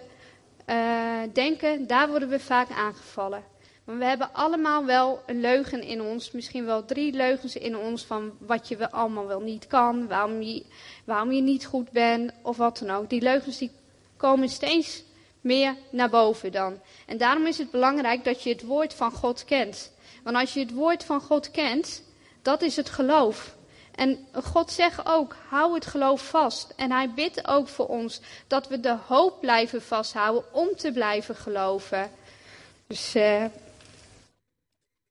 uh, 0.70 1.22
denken, 1.34 1.88
daar 1.88 2.10
worden 2.10 2.30
we 2.30 2.40
vaak 2.40 2.70
aangevallen. 2.70 3.44
Want 3.84 4.02
we 4.02 4.06
hebben 4.06 4.34
allemaal 4.34 4.86
wel 4.86 5.22
een 5.26 5.40
leugen 5.40 5.82
in 5.82 6.02
ons, 6.02 6.32
misschien 6.32 6.66
wel 6.66 6.86
drie 6.86 7.14
leugens 7.14 7.56
in 7.56 7.78
ons 7.78 8.06
van 8.06 8.32
wat 8.40 8.68
je 8.68 8.92
allemaal 8.92 9.28
wel 9.28 9.40
niet 9.40 9.68
kan, 9.68 10.08
waarom 10.08 10.42
je, 10.42 10.66
waarom 11.06 11.32
je 11.32 11.42
niet 11.42 11.66
goed 11.66 11.92
bent 11.92 12.32
of 12.42 12.58
wat 12.58 12.78
dan 12.78 12.90
ook. 12.90 13.10
Die 13.10 13.22
leugens 13.22 13.58
die 13.58 13.72
komen 14.18 14.50
steeds 14.50 15.04
meer 15.42 15.76
naar 15.90 16.10
boven 16.10 16.52
dan. 16.52 16.80
En 17.06 17.18
daarom 17.18 17.46
is 17.46 17.58
het 17.58 17.72
belangrijk 17.72 18.24
dat 18.24 18.44
je 18.44 18.50
het 18.50 18.64
woord 18.64 18.94
van 18.94 19.12
God 19.12 19.46
kent. 19.46 19.92
Want 20.24 20.36
als 20.36 20.54
je 20.54 20.60
het 20.60 20.74
woord 20.74 21.04
van 21.04 21.22
God 21.22 21.52
kent, 21.52 22.04
dat 22.42 22.62
is 22.62 22.76
het 22.76 22.90
geloof. 22.90 23.58
En 23.96 24.28
God 24.34 24.72
zegt 24.72 25.06
ook, 25.06 25.36
hou 25.50 25.74
het 25.74 25.86
geloof 25.86 26.30
vast. 26.30 26.74
En 26.76 26.92
hij 26.92 27.14
bidt 27.14 27.48
ook 27.48 27.68
voor 27.68 27.88
ons 27.88 28.22
dat 28.48 28.68
we 28.68 28.80
de 28.80 28.98
hoop 29.08 29.40
blijven 29.40 29.82
vasthouden 29.82 30.54
om 30.54 30.76
te 30.76 30.92
blijven 30.92 31.36
geloven. 31.36 32.12
Dus, 32.88 33.16
uh, 33.16 33.46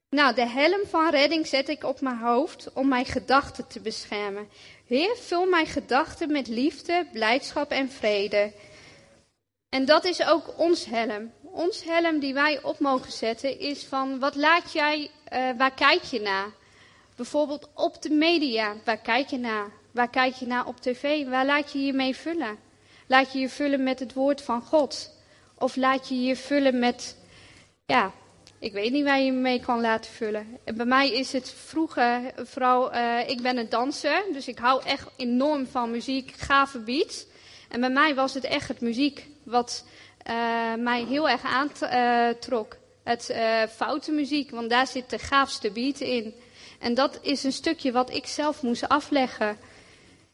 nou, 0.08 0.34
de 0.34 0.46
helm 0.46 0.80
van 0.86 1.10
redding 1.10 1.46
zet 1.46 1.68
ik 1.68 1.84
op 1.84 2.00
mijn 2.00 2.18
hoofd 2.18 2.72
om 2.72 2.88
mijn 2.88 3.04
gedachten 3.04 3.66
te 3.66 3.80
beschermen. 3.80 4.48
Heer, 4.86 5.16
vul 5.16 5.46
mijn 5.46 5.66
gedachten 5.66 6.32
met 6.32 6.48
liefde, 6.48 7.06
blijdschap 7.12 7.70
en 7.70 7.90
vrede. 7.90 8.52
En 9.68 9.84
dat 9.84 10.04
is 10.04 10.22
ook 10.26 10.58
ons 10.58 10.84
helm. 10.84 11.32
Ons 11.42 11.84
helm 11.84 12.18
die 12.18 12.34
wij 12.34 12.62
op 12.62 12.78
mogen 12.78 13.12
zetten 13.12 13.58
is 13.58 13.84
van 13.84 14.18
wat 14.18 14.34
laat 14.34 14.72
jij, 14.72 15.10
uh, 15.32 15.50
waar 15.56 15.74
kijk 15.74 16.02
je 16.02 16.20
naar? 16.20 16.46
Bijvoorbeeld 17.16 17.68
op 17.74 18.02
de 18.02 18.10
media, 18.10 18.74
waar 18.84 18.98
kijk 18.98 19.28
je 19.28 19.38
naar? 19.38 19.70
Waar 19.90 20.10
kijk 20.10 20.34
je 20.34 20.46
naar 20.46 20.66
op 20.66 20.80
tv? 20.80 21.26
Waar 21.26 21.46
laat 21.46 21.72
je 21.72 21.84
je 21.84 21.92
mee 21.92 22.16
vullen? 22.16 22.58
Laat 23.06 23.32
je 23.32 23.38
je 23.38 23.48
vullen 23.48 23.82
met 23.82 23.98
het 23.98 24.12
woord 24.12 24.42
van 24.42 24.62
God? 24.62 25.10
Of 25.54 25.76
laat 25.76 26.08
je 26.08 26.22
je 26.22 26.36
vullen 26.36 26.78
met, 26.78 27.16
ja, 27.86 28.12
ik 28.58 28.72
weet 28.72 28.92
niet 28.92 29.04
waar 29.04 29.20
je 29.20 29.32
mee 29.32 29.60
kan 29.60 29.80
laten 29.80 30.10
vullen. 30.10 30.58
En 30.64 30.76
bij 30.76 30.86
mij 30.86 31.12
is 31.12 31.32
het 31.32 31.50
vroeger, 31.50 32.20
vooral, 32.36 32.94
uh, 32.94 33.28
ik 33.28 33.42
ben 33.42 33.56
een 33.56 33.68
danser, 33.68 34.24
dus 34.32 34.48
ik 34.48 34.58
hou 34.58 34.84
echt 34.84 35.08
enorm 35.16 35.66
van 35.66 35.90
muziek, 35.90 36.32
gave 36.36 36.78
beats. 36.78 37.26
En 37.68 37.80
bij 37.80 37.90
mij 37.90 38.14
was 38.14 38.34
het 38.34 38.44
echt 38.44 38.68
het 38.68 38.80
muziek 38.80 39.26
wat 39.50 39.84
uh, 40.30 40.74
mij 40.74 41.04
heel 41.04 41.28
erg 41.28 41.42
aantrok. 41.42 42.76
het 43.02 43.28
uh, 43.30 43.62
foute 43.62 44.12
muziek, 44.12 44.50
want 44.50 44.70
daar 44.70 44.86
zit 44.86 45.10
de 45.10 45.18
gaafste 45.18 45.70
beat 45.70 46.00
in. 46.00 46.34
En 46.78 46.94
dat 46.94 47.18
is 47.22 47.44
een 47.44 47.52
stukje 47.52 47.92
wat 47.92 48.14
ik 48.14 48.26
zelf 48.26 48.62
moest 48.62 48.88
afleggen. 48.88 49.58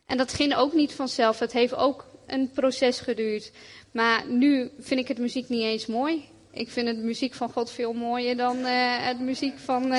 En 0.07 0.17
dat 0.17 0.33
ging 0.33 0.55
ook 0.55 0.73
niet 0.73 0.93
vanzelf. 0.93 1.39
Het 1.39 1.53
heeft 1.53 1.75
ook 1.75 2.07
een 2.27 2.51
proces 2.51 3.01
geduurd. 3.01 3.53
Maar 3.93 4.27
nu 4.27 4.71
vind 4.79 5.01
ik 5.01 5.09
het 5.09 5.19
muziek 5.19 5.49
niet 5.49 5.63
eens 5.63 5.87
mooi. 5.87 6.29
Ik 6.51 6.71
vind 6.71 6.87
het 6.87 6.99
muziek 6.99 7.35
van 7.35 7.51
God 7.51 7.71
veel 7.71 7.93
mooier 7.93 8.37
dan 8.37 8.57
uh, 8.57 9.07
het 9.07 9.21
muziek 9.21 9.59
van. 9.59 9.95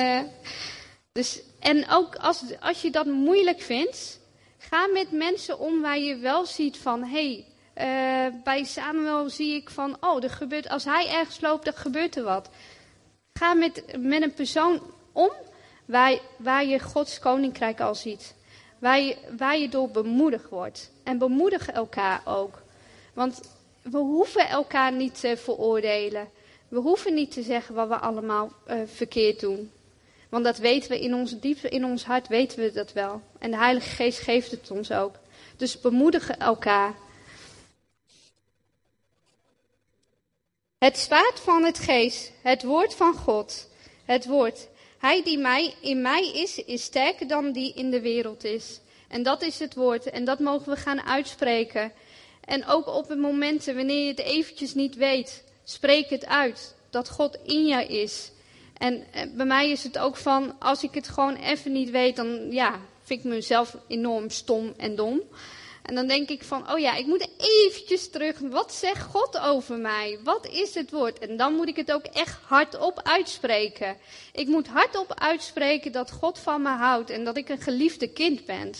Dus, 1.12 1.42
en 1.60 1.90
ook 1.90 2.16
als, 2.16 2.42
als 2.60 2.82
je 2.82 2.90
dat 2.90 3.06
moeilijk 3.06 3.60
vindt, 3.60 4.20
ga 4.58 4.86
met 4.86 5.12
mensen 5.12 5.58
om 5.58 5.80
waar 5.80 5.98
je 5.98 6.16
wel 6.16 6.46
ziet 6.46 6.76
van 6.76 7.04
hey, 7.04 7.44
uh, 7.76 8.26
bij 8.44 8.64
Samuel 8.64 9.30
zie 9.30 9.54
ik 9.54 9.70
van 9.70 9.96
oh, 10.00 10.22
er 10.22 10.30
gebeurt, 10.30 10.68
als 10.68 10.84
hij 10.84 11.08
ergens 11.08 11.40
loopt, 11.40 11.64
dan 11.64 11.74
gebeurt 11.74 12.16
er 12.16 12.22
wat. 12.22 12.50
Ga 13.32 13.54
met, 13.54 13.84
met 13.98 14.22
een 14.22 14.34
persoon 14.34 14.82
om 15.12 15.30
waar, 15.84 16.18
waar 16.36 16.64
je 16.64 16.78
Gods 16.78 17.18
koninkrijk 17.18 17.80
al 17.80 17.94
ziet. 17.94 18.34
Waar 18.78 19.00
je, 19.00 19.16
waar 19.36 19.58
je 19.58 19.68
door 19.68 19.90
bemoedigd 19.90 20.48
wordt. 20.48 20.90
En 21.04 21.18
bemoedig 21.18 21.70
elkaar 21.70 22.22
ook. 22.24 22.62
Want 23.14 23.40
we 23.82 23.98
hoeven 23.98 24.48
elkaar 24.48 24.92
niet 24.92 25.20
te 25.20 25.36
veroordelen. 25.36 26.28
We 26.68 26.78
hoeven 26.78 27.14
niet 27.14 27.30
te 27.32 27.42
zeggen 27.42 27.74
wat 27.74 27.88
we 27.88 27.96
allemaal 27.96 28.52
uh, 28.68 28.76
verkeerd 28.86 29.40
doen. 29.40 29.70
Want 30.28 30.44
dat 30.44 30.58
weten 30.58 30.90
we 30.90 31.00
in 31.00 31.14
ons 31.14 31.40
diep 31.40 31.58
in 31.58 31.84
ons 31.84 32.04
hart 32.04 32.28
weten 32.28 32.58
we 32.58 32.72
dat 32.72 32.92
wel. 32.92 33.20
En 33.38 33.50
de 33.50 33.56
Heilige 33.56 33.88
Geest 33.88 34.18
geeft 34.18 34.50
het 34.50 34.70
ons 34.70 34.92
ook. 34.92 35.14
Dus 35.56 35.80
bemoedigen 35.80 36.38
elkaar. 36.38 36.94
Het 40.78 40.98
zwaard 40.98 41.40
van 41.40 41.64
het 41.64 41.78
geest, 41.78 42.32
het 42.42 42.62
woord 42.62 42.94
van 42.94 43.14
God, 43.14 43.68
het 44.04 44.26
woord. 44.26 44.68
Hij 44.98 45.22
die 45.22 45.38
mij, 45.38 45.74
in 45.80 46.02
mij 46.02 46.30
is, 46.32 46.64
is 46.64 46.82
sterker 46.82 47.28
dan 47.28 47.52
die 47.52 47.74
in 47.74 47.90
de 47.90 48.00
wereld 48.00 48.44
is. 48.44 48.80
En 49.08 49.22
dat 49.22 49.42
is 49.42 49.58
het 49.58 49.74
woord. 49.74 50.10
En 50.10 50.24
dat 50.24 50.38
mogen 50.38 50.72
we 50.72 50.76
gaan 50.76 51.00
uitspreken. 51.00 51.92
En 52.44 52.66
ook 52.66 52.86
op 52.86 53.08
het 53.08 53.18
momenten 53.18 53.76
wanneer 53.76 54.02
je 54.02 54.08
het 54.08 54.18
eventjes 54.18 54.74
niet 54.74 54.94
weet, 54.94 55.44
spreek 55.64 56.10
het 56.10 56.26
uit. 56.26 56.74
Dat 56.90 57.10
God 57.10 57.38
in 57.44 57.66
jou 57.66 57.84
is. 57.84 58.30
En 58.78 59.04
eh, 59.12 59.22
bij 59.34 59.46
mij 59.46 59.70
is 59.70 59.82
het 59.82 59.98
ook 59.98 60.16
van, 60.16 60.54
als 60.58 60.82
ik 60.82 60.94
het 60.94 61.08
gewoon 61.08 61.36
even 61.36 61.72
niet 61.72 61.90
weet, 61.90 62.16
dan 62.16 62.50
ja, 62.50 62.80
vind 63.02 63.24
ik 63.24 63.30
mezelf 63.30 63.76
enorm 63.88 64.30
stom 64.30 64.74
en 64.76 64.96
dom. 64.96 65.20
En 65.86 65.94
dan 65.94 66.06
denk 66.06 66.28
ik 66.28 66.44
van, 66.44 66.72
oh 66.72 66.78
ja, 66.78 66.94
ik 66.94 67.06
moet 67.06 67.28
eventjes 67.38 68.10
terug. 68.10 68.38
Wat 68.38 68.74
zegt 68.74 69.02
God 69.02 69.38
over 69.38 69.78
mij? 69.78 70.18
Wat 70.24 70.46
is 70.46 70.74
het 70.74 70.90
woord? 70.90 71.18
En 71.18 71.36
dan 71.36 71.54
moet 71.54 71.68
ik 71.68 71.76
het 71.76 71.92
ook 71.92 72.04
echt 72.04 72.38
hardop 72.42 73.00
uitspreken. 73.02 73.96
Ik 74.32 74.46
moet 74.46 74.66
hardop 74.66 75.20
uitspreken 75.20 75.92
dat 75.92 76.10
God 76.10 76.38
van 76.38 76.62
me 76.62 76.68
houdt 76.68 77.10
en 77.10 77.24
dat 77.24 77.36
ik 77.36 77.48
een 77.48 77.60
geliefde 77.60 78.08
kind 78.08 78.44
ben. 78.44 78.72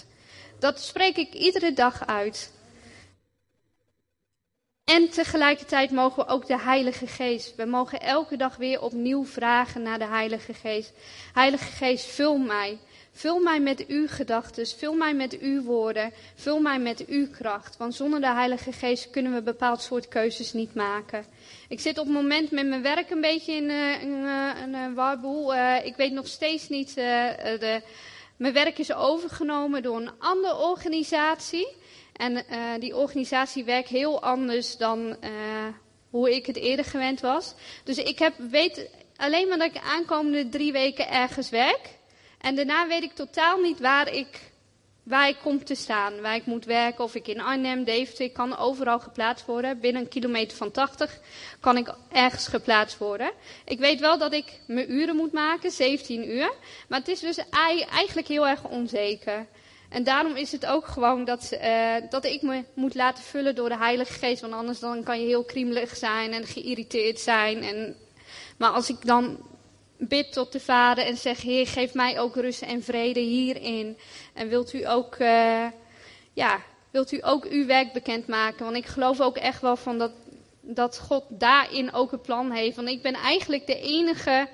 Dat 0.59 0.81
spreek 0.81 1.17
ik 1.17 1.35
iedere 1.35 1.73
dag 1.73 2.07
uit. 2.07 2.53
En 4.85 5.11
tegelijkertijd 5.11 5.91
mogen 5.91 6.25
we 6.25 6.31
ook 6.33 6.47
de 6.47 6.59
Heilige 6.59 7.07
Geest. 7.07 7.55
We 7.55 7.65
mogen 7.65 8.01
elke 8.01 8.37
dag 8.37 8.57
weer 8.57 8.81
opnieuw 8.81 9.25
vragen 9.25 9.83
naar 9.83 9.99
de 9.99 10.07
Heilige 10.07 10.55
Geest. 10.55 10.93
Heilige 11.33 11.73
Geest, 11.73 12.07
vul 12.07 12.37
mij. 12.37 12.79
Vul 13.17 13.39
mij 13.39 13.61
met 13.61 13.87
uw 13.87 14.09
gedachten, 14.09 14.67
vul 14.67 14.95
mij 14.95 15.15
met 15.15 15.39
uw 15.39 15.63
woorden, 15.63 16.13
vul 16.35 16.61
mij 16.61 16.79
met 16.79 17.07
uw 17.07 17.31
kracht. 17.31 17.77
Want 17.77 17.95
zonder 17.95 18.21
de 18.21 18.33
Heilige 18.33 18.73
Geest 18.73 19.11
kunnen 19.11 19.35
we 19.35 19.43
bepaald 19.43 19.83
soort 19.83 20.09
keuzes 20.09 20.53
niet 20.53 20.75
maken. 20.75 21.25
Ik 21.69 21.81
zit 21.81 21.99
op 21.99 22.05
het 22.05 22.15
moment 22.15 22.51
met 22.51 22.67
mijn 22.67 22.83
werk 22.83 23.11
een 23.11 23.21
beetje 23.21 23.53
in 23.53 23.71
een, 23.71 24.25
uh, 24.25 24.51
een 24.83 24.95
warboel. 24.95 25.55
Uh, 25.55 25.85
ik 25.85 25.97
weet 25.97 26.13
nog 26.13 26.27
steeds 26.27 26.69
niet. 26.69 26.95
de, 26.95 27.83
mijn 28.37 28.53
werk 28.53 28.79
is 28.79 28.93
overgenomen 28.93 29.83
door 29.83 29.97
een 29.97 30.11
andere 30.19 30.57
organisatie. 30.57 31.69
En 32.13 32.45
die 32.81 32.97
organisatie 32.97 33.65
werkt 33.65 33.89
heel 33.89 34.23
anders 34.23 34.77
dan 34.77 35.17
hoe 36.11 36.35
ik 36.35 36.47
het 36.47 36.57
eerder 36.57 36.85
gewend 36.85 37.21
was. 37.21 37.55
Dus 37.85 37.99
ik 37.99 38.19
heb, 38.19 38.35
weet 38.51 38.89
alleen 39.17 39.49
maar 39.49 39.59
dat 39.59 39.75
ik 39.75 39.83
aankomende 39.83 40.49
drie 40.49 40.73
weken 40.73 41.11
ergens 41.11 41.51
werk. 41.51 41.95
En 42.39 42.55
daarna 42.55 42.87
weet 42.87 43.03
ik 43.03 43.13
totaal 43.13 43.61
niet 43.61 43.81
waar 43.81 44.13
ik, 44.13 44.41
waar 45.03 45.29
ik 45.29 45.37
kom 45.43 45.65
te 45.65 45.75
staan. 45.75 46.21
Waar 46.21 46.35
ik 46.35 46.47
moet 46.47 46.65
werken, 46.65 47.05
of 47.05 47.15
ik 47.15 47.29
in 47.29 47.41
Arnhem, 47.41 47.85
Deventer, 47.85 48.25
ik 48.25 48.33
kan 48.33 48.57
overal 48.57 49.01
geplaatst 49.01 49.47
worden. 49.47 49.81
Binnen 49.81 50.03
een 50.03 50.09
kilometer 50.09 50.57
van 50.57 50.71
80 50.71 51.21
kan 51.61 51.77
ik 51.77 51.95
ergens 52.13 52.47
geplaatst 52.47 52.99
worden. 52.99 53.31
Ik 53.65 53.79
weet 53.79 54.01
wel 54.01 54.19
dat 54.19 54.33
ik 54.33 54.61
mijn 54.67 54.93
uren 54.93 55.17
moet 55.17 55.33
maken, 55.33 55.71
17 55.71 56.31
uur. 56.31 56.53
Maar 56.89 56.99
het 56.99 57.09
is 57.09 57.21
dus 57.21 57.39
eigenlijk 57.91 58.29
heel 58.29 58.47
erg 58.47 58.65
onzeker. 58.65 59.47
En 59.89 60.05
daarom 60.05 60.37
is 60.37 60.53
het 60.53 60.67
ook 60.67 60.87
gewoon 60.87 61.25
dat, 61.25 61.51
uh, 61.53 61.95
dat 62.11 62.25
ik 62.25 62.43
me 62.43 62.65
moet 62.75 62.95
laten 62.95 63.25
vullen 63.25 63.55
door 63.55 63.69
de 63.69 63.77
Heilige 63.77 64.13
Geest. 64.13 64.41
Want 64.41 64.53
anders 64.53 64.79
dan 64.79 65.03
kan 65.03 65.21
je 65.21 65.27
heel 65.27 65.45
kriemelig 65.45 65.97
zijn 65.97 66.33
en 66.33 66.47
geïrriteerd 66.47 67.21
zijn. 67.21 67.63
En, 67.63 67.97
maar 68.57 68.71
als 68.71 68.91
ik 68.91 69.07
dan 69.07 69.39
bid 69.99 70.33
tot 70.33 70.53
de 70.53 70.61
Vader 70.61 71.05
en 71.05 71.17
zeg: 71.17 71.43
Heer, 71.43 71.67
geef 71.67 71.95
mij 71.95 72.21
ook 72.21 72.35
rust 72.35 72.63
en 72.63 72.83
vrede 72.83 73.21
hierin. 73.21 73.99
En 74.33 74.49
wilt 74.49 74.73
u 74.73 74.87
ook, 74.87 75.19
uh, 75.19 75.67
ja, 76.33 76.61
wilt 76.91 77.13
u 77.13 77.19
ook 77.23 77.45
uw 77.45 77.67
werk 77.67 77.93
bekendmaken? 77.93 78.65
Want 78.65 78.77
ik 78.77 78.87
geloof 78.87 79.21
ook 79.21 79.37
echt 79.37 79.61
wel 79.61 79.77
van 79.77 79.99
dat, 79.99 80.13
dat 80.61 80.99
God 80.99 81.25
daarin 81.29 81.93
ook 81.93 82.13
een 82.13 82.21
plan 82.21 82.51
heeft. 82.51 82.77
Want 82.77 82.89
ik 82.89 83.03
ben 83.03 83.15
eigenlijk 83.15 83.67
de 83.67 83.81
enige 83.81 84.49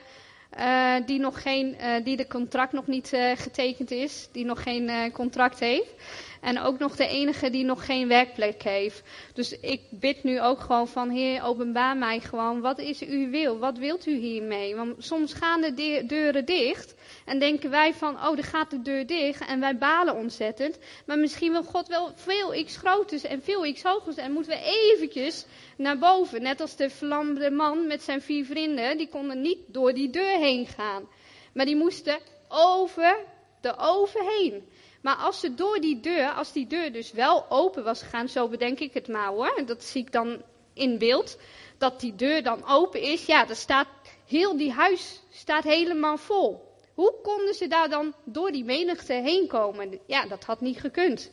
uh, 0.58 0.94
die 1.06 1.18
nog 1.18 1.42
geen, 1.42 1.76
uh, 1.80 2.04
die 2.04 2.16
de 2.16 2.26
contract 2.26 2.72
nog 2.72 2.86
niet 2.86 3.12
getekend 3.36 3.90
is, 3.90 4.28
die 4.32 4.44
nog 4.44 4.62
geen 4.62 5.12
contract 5.12 5.60
heeft. 5.60 5.90
En 6.42 6.60
ook 6.60 6.78
nog 6.78 6.96
de 6.96 7.06
enige 7.06 7.50
die 7.50 7.64
nog 7.64 7.84
geen 7.84 8.08
werkplek 8.08 8.62
heeft. 8.62 9.02
Dus 9.34 9.58
ik 9.58 9.80
bid 9.90 10.22
nu 10.22 10.40
ook 10.40 10.60
gewoon 10.60 10.88
van, 10.88 11.10
Heer, 11.10 11.42
openbaar 11.42 11.96
mij 11.96 12.20
gewoon, 12.20 12.60
wat 12.60 12.78
is 12.78 13.00
uw 13.00 13.30
wil? 13.30 13.58
Wat 13.58 13.78
wilt 13.78 14.06
u 14.06 14.16
hiermee? 14.16 14.76
Want 14.76 15.04
soms 15.04 15.32
gaan 15.32 15.60
de 15.60 16.02
deuren 16.06 16.44
dicht 16.44 16.94
en 17.24 17.38
denken 17.38 17.70
wij 17.70 17.94
van, 17.94 18.14
oh, 18.14 18.38
er 18.38 18.44
gaat 18.44 18.70
de 18.70 18.82
deur 18.82 19.06
dicht 19.06 19.46
en 19.46 19.60
wij 19.60 19.78
balen 19.78 20.14
ontzettend. 20.14 20.78
Maar 21.06 21.18
misschien 21.18 21.52
wil 21.52 21.64
God 21.64 21.88
wel 21.88 22.10
veel 22.14 22.64
x 22.64 22.76
groters 22.76 23.24
en 23.24 23.42
veel 23.42 23.72
x 23.72 23.82
hogers 23.82 24.16
en 24.16 24.32
moeten 24.32 24.52
we 24.52 24.92
eventjes 24.92 25.46
naar 25.76 25.98
boven. 25.98 26.42
Net 26.42 26.60
als 26.60 26.76
de 26.76 26.90
verlamde 26.90 27.50
man 27.50 27.86
met 27.86 28.02
zijn 28.02 28.22
vier 28.22 28.44
vrienden, 28.44 28.98
die 28.98 29.08
konden 29.08 29.40
niet 29.40 29.58
door 29.66 29.92
die 29.92 30.10
deur 30.10 30.38
heen 30.38 30.66
gaan. 30.66 31.08
Maar 31.54 31.66
die 31.66 31.76
moesten 31.76 32.18
over 32.48 33.16
de 33.60 33.74
oven 33.76 34.24
heen. 34.26 34.64
Maar 35.02 35.16
als 35.16 35.40
ze 35.40 35.54
door 35.54 35.80
die 35.80 36.00
deur, 36.00 36.30
als 36.30 36.52
die 36.52 36.66
deur 36.66 36.92
dus 36.92 37.12
wel 37.12 37.50
open 37.50 37.84
was 37.84 38.02
gegaan, 38.02 38.28
zo 38.28 38.48
bedenk 38.48 38.78
ik 38.80 38.94
het 38.94 39.08
maar 39.08 39.28
hoor, 39.28 39.62
dat 39.66 39.84
zie 39.84 40.00
ik 40.02 40.12
dan 40.12 40.42
in 40.72 40.98
beeld, 40.98 41.38
dat 41.78 42.00
die 42.00 42.14
deur 42.14 42.42
dan 42.42 42.68
open 42.68 43.00
is, 43.00 43.26
ja, 43.26 43.44
dan 43.44 43.56
staat 43.56 43.88
heel 44.26 44.56
die 44.56 44.72
huis 44.72 45.20
staat 45.30 45.64
helemaal 45.64 46.16
vol. 46.16 46.70
Hoe 46.94 47.14
konden 47.22 47.54
ze 47.54 47.66
daar 47.66 47.88
dan 47.88 48.14
door 48.24 48.52
die 48.52 48.64
menigte 48.64 49.12
heen 49.12 49.46
komen? 49.46 49.98
Ja, 50.06 50.26
dat 50.26 50.44
had 50.44 50.60
niet 50.60 50.80
gekund. 50.80 51.30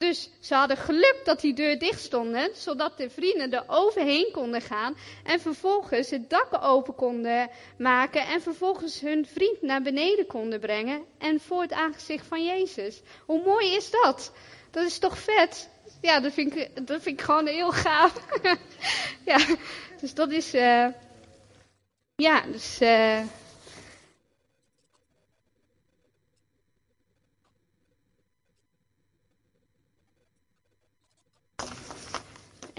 Dus 0.00 0.30
ze 0.40 0.54
hadden 0.54 0.76
geluk 0.76 1.20
dat 1.24 1.40
die 1.40 1.54
deur 1.54 1.78
dicht 1.78 2.00
stond, 2.00 2.56
zodat 2.56 2.96
de 2.96 3.10
vrienden 3.10 3.52
er 3.52 3.64
overheen 3.66 4.28
konden 4.32 4.60
gaan 4.60 4.96
en 5.24 5.40
vervolgens 5.40 6.10
het 6.10 6.30
dak 6.30 6.62
open 6.62 6.94
konden 6.94 7.50
maken 7.78 8.26
en 8.26 8.42
vervolgens 8.42 9.00
hun 9.00 9.26
vriend 9.26 9.62
naar 9.62 9.82
beneden 9.82 10.26
konden 10.26 10.60
brengen 10.60 11.04
en 11.18 11.40
voor 11.40 11.62
het 11.62 11.72
aangezicht 11.72 12.26
van 12.26 12.44
Jezus. 12.44 13.02
Hoe 13.26 13.42
mooi 13.44 13.74
is 13.74 13.90
dat? 13.90 14.32
Dat 14.70 14.84
is 14.84 14.98
toch 14.98 15.18
vet? 15.18 15.68
Ja, 16.00 16.20
dat 16.20 16.32
vind 16.32 16.56
ik, 16.56 16.86
dat 16.86 17.02
vind 17.02 17.18
ik 17.18 17.24
gewoon 17.24 17.46
heel 17.46 17.72
gaaf. 17.72 18.26
ja, 19.32 19.38
dus 20.00 20.14
dat 20.14 20.30
is, 20.30 20.54
uh, 20.54 20.86
ja, 22.16 22.40
dus... 22.52 22.80
Uh, 22.80 23.20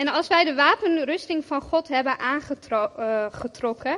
En 0.02 0.08
als 0.08 0.28
wij 0.28 0.44
de 0.44 0.56
wapenrusting 0.56 1.46
van 1.46 1.62
God 1.62 1.88
hebben 1.88 2.20
aangetrokken 2.20 3.92
uh, 3.92 3.98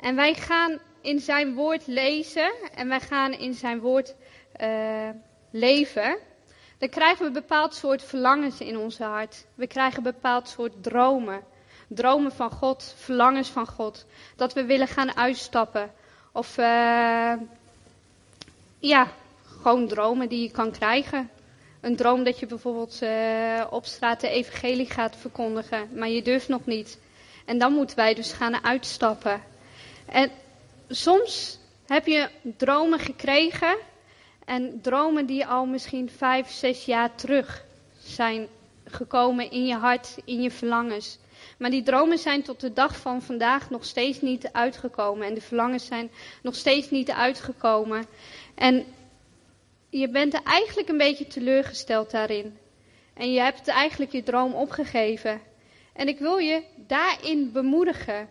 en 0.00 0.16
wij 0.16 0.34
gaan 0.34 0.78
in 1.00 1.20
zijn 1.20 1.54
woord 1.54 1.86
lezen 1.86 2.52
en 2.74 2.88
wij 2.88 3.00
gaan 3.00 3.32
in 3.32 3.54
zijn 3.54 3.80
woord 3.80 4.14
uh, 4.60 5.08
leven, 5.50 6.18
dan 6.78 6.88
krijgen 6.88 7.18
we 7.18 7.26
een 7.26 7.32
bepaald 7.32 7.74
soort 7.74 8.02
verlangens 8.02 8.60
in 8.60 8.76
ons 8.76 8.98
hart. 8.98 9.46
We 9.54 9.66
krijgen 9.66 10.02
bepaald 10.02 10.48
soort 10.48 10.82
dromen. 10.82 11.42
Dromen 11.88 12.32
van 12.32 12.50
God, 12.50 12.94
verlangens 12.98 13.48
van 13.48 13.66
God. 13.66 14.06
Dat 14.36 14.52
we 14.52 14.64
willen 14.64 14.88
gaan 14.88 15.16
uitstappen. 15.16 15.90
Of 16.32 16.58
uh, 16.58 17.32
ja, 18.78 19.08
gewoon 19.62 19.88
dromen 19.88 20.28
die 20.28 20.42
je 20.42 20.50
kan 20.50 20.70
krijgen. 20.70 21.30
Een 21.84 21.96
droom 21.96 22.24
dat 22.24 22.38
je 22.38 22.46
bijvoorbeeld 22.46 22.98
uh, 23.02 23.64
op 23.70 23.84
straat 23.86 24.20
de 24.20 24.28
evangelie 24.28 24.90
gaat 24.90 25.16
verkondigen, 25.16 25.88
maar 25.94 26.08
je 26.08 26.22
durft 26.22 26.48
nog 26.48 26.66
niet. 26.66 26.98
En 27.44 27.58
dan 27.58 27.72
moeten 27.72 27.96
wij 27.96 28.14
dus 28.14 28.32
gaan 28.32 28.64
uitstappen. 28.64 29.42
En 30.06 30.30
soms 30.88 31.58
heb 31.86 32.06
je 32.06 32.28
dromen 32.56 32.98
gekregen. 32.98 33.76
En 34.44 34.80
dromen 34.82 35.26
die 35.26 35.46
al 35.46 35.66
misschien 35.66 36.10
vijf, 36.10 36.50
zes 36.50 36.84
jaar 36.84 37.14
terug 37.14 37.64
zijn 37.98 38.46
gekomen 38.84 39.50
in 39.50 39.66
je 39.66 39.74
hart, 39.76 40.16
in 40.24 40.42
je 40.42 40.50
verlangens. 40.50 41.18
Maar 41.58 41.70
die 41.70 41.82
dromen 41.82 42.18
zijn 42.18 42.42
tot 42.42 42.60
de 42.60 42.72
dag 42.72 42.96
van 42.96 43.22
vandaag 43.22 43.70
nog 43.70 43.84
steeds 43.84 44.20
niet 44.20 44.48
uitgekomen. 44.52 45.26
En 45.26 45.34
de 45.34 45.40
verlangens 45.40 45.86
zijn 45.86 46.10
nog 46.42 46.54
steeds 46.54 46.90
niet 46.90 47.10
uitgekomen. 47.10 48.06
En 48.54 48.84
je 49.98 50.08
bent 50.08 50.42
eigenlijk 50.42 50.88
een 50.88 50.98
beetje 50.98 51.26
teleurgesteld 51.26 52.10
daarin. 52.10 52.58
En 53.14 53.32
je 53.32 53.40
hebt 53.40 53.68
eigenlijk 53.68 54.12
je 54.12 54.22
droom 54.22 54.54
opgegeven. 54.54 55.40
En 55.92 56.08
ik 56.08 56.18
wil 56.18 56.36
je 56.36 56.62
daarin 56.76 57.52
bemoedigen 57.52 58.28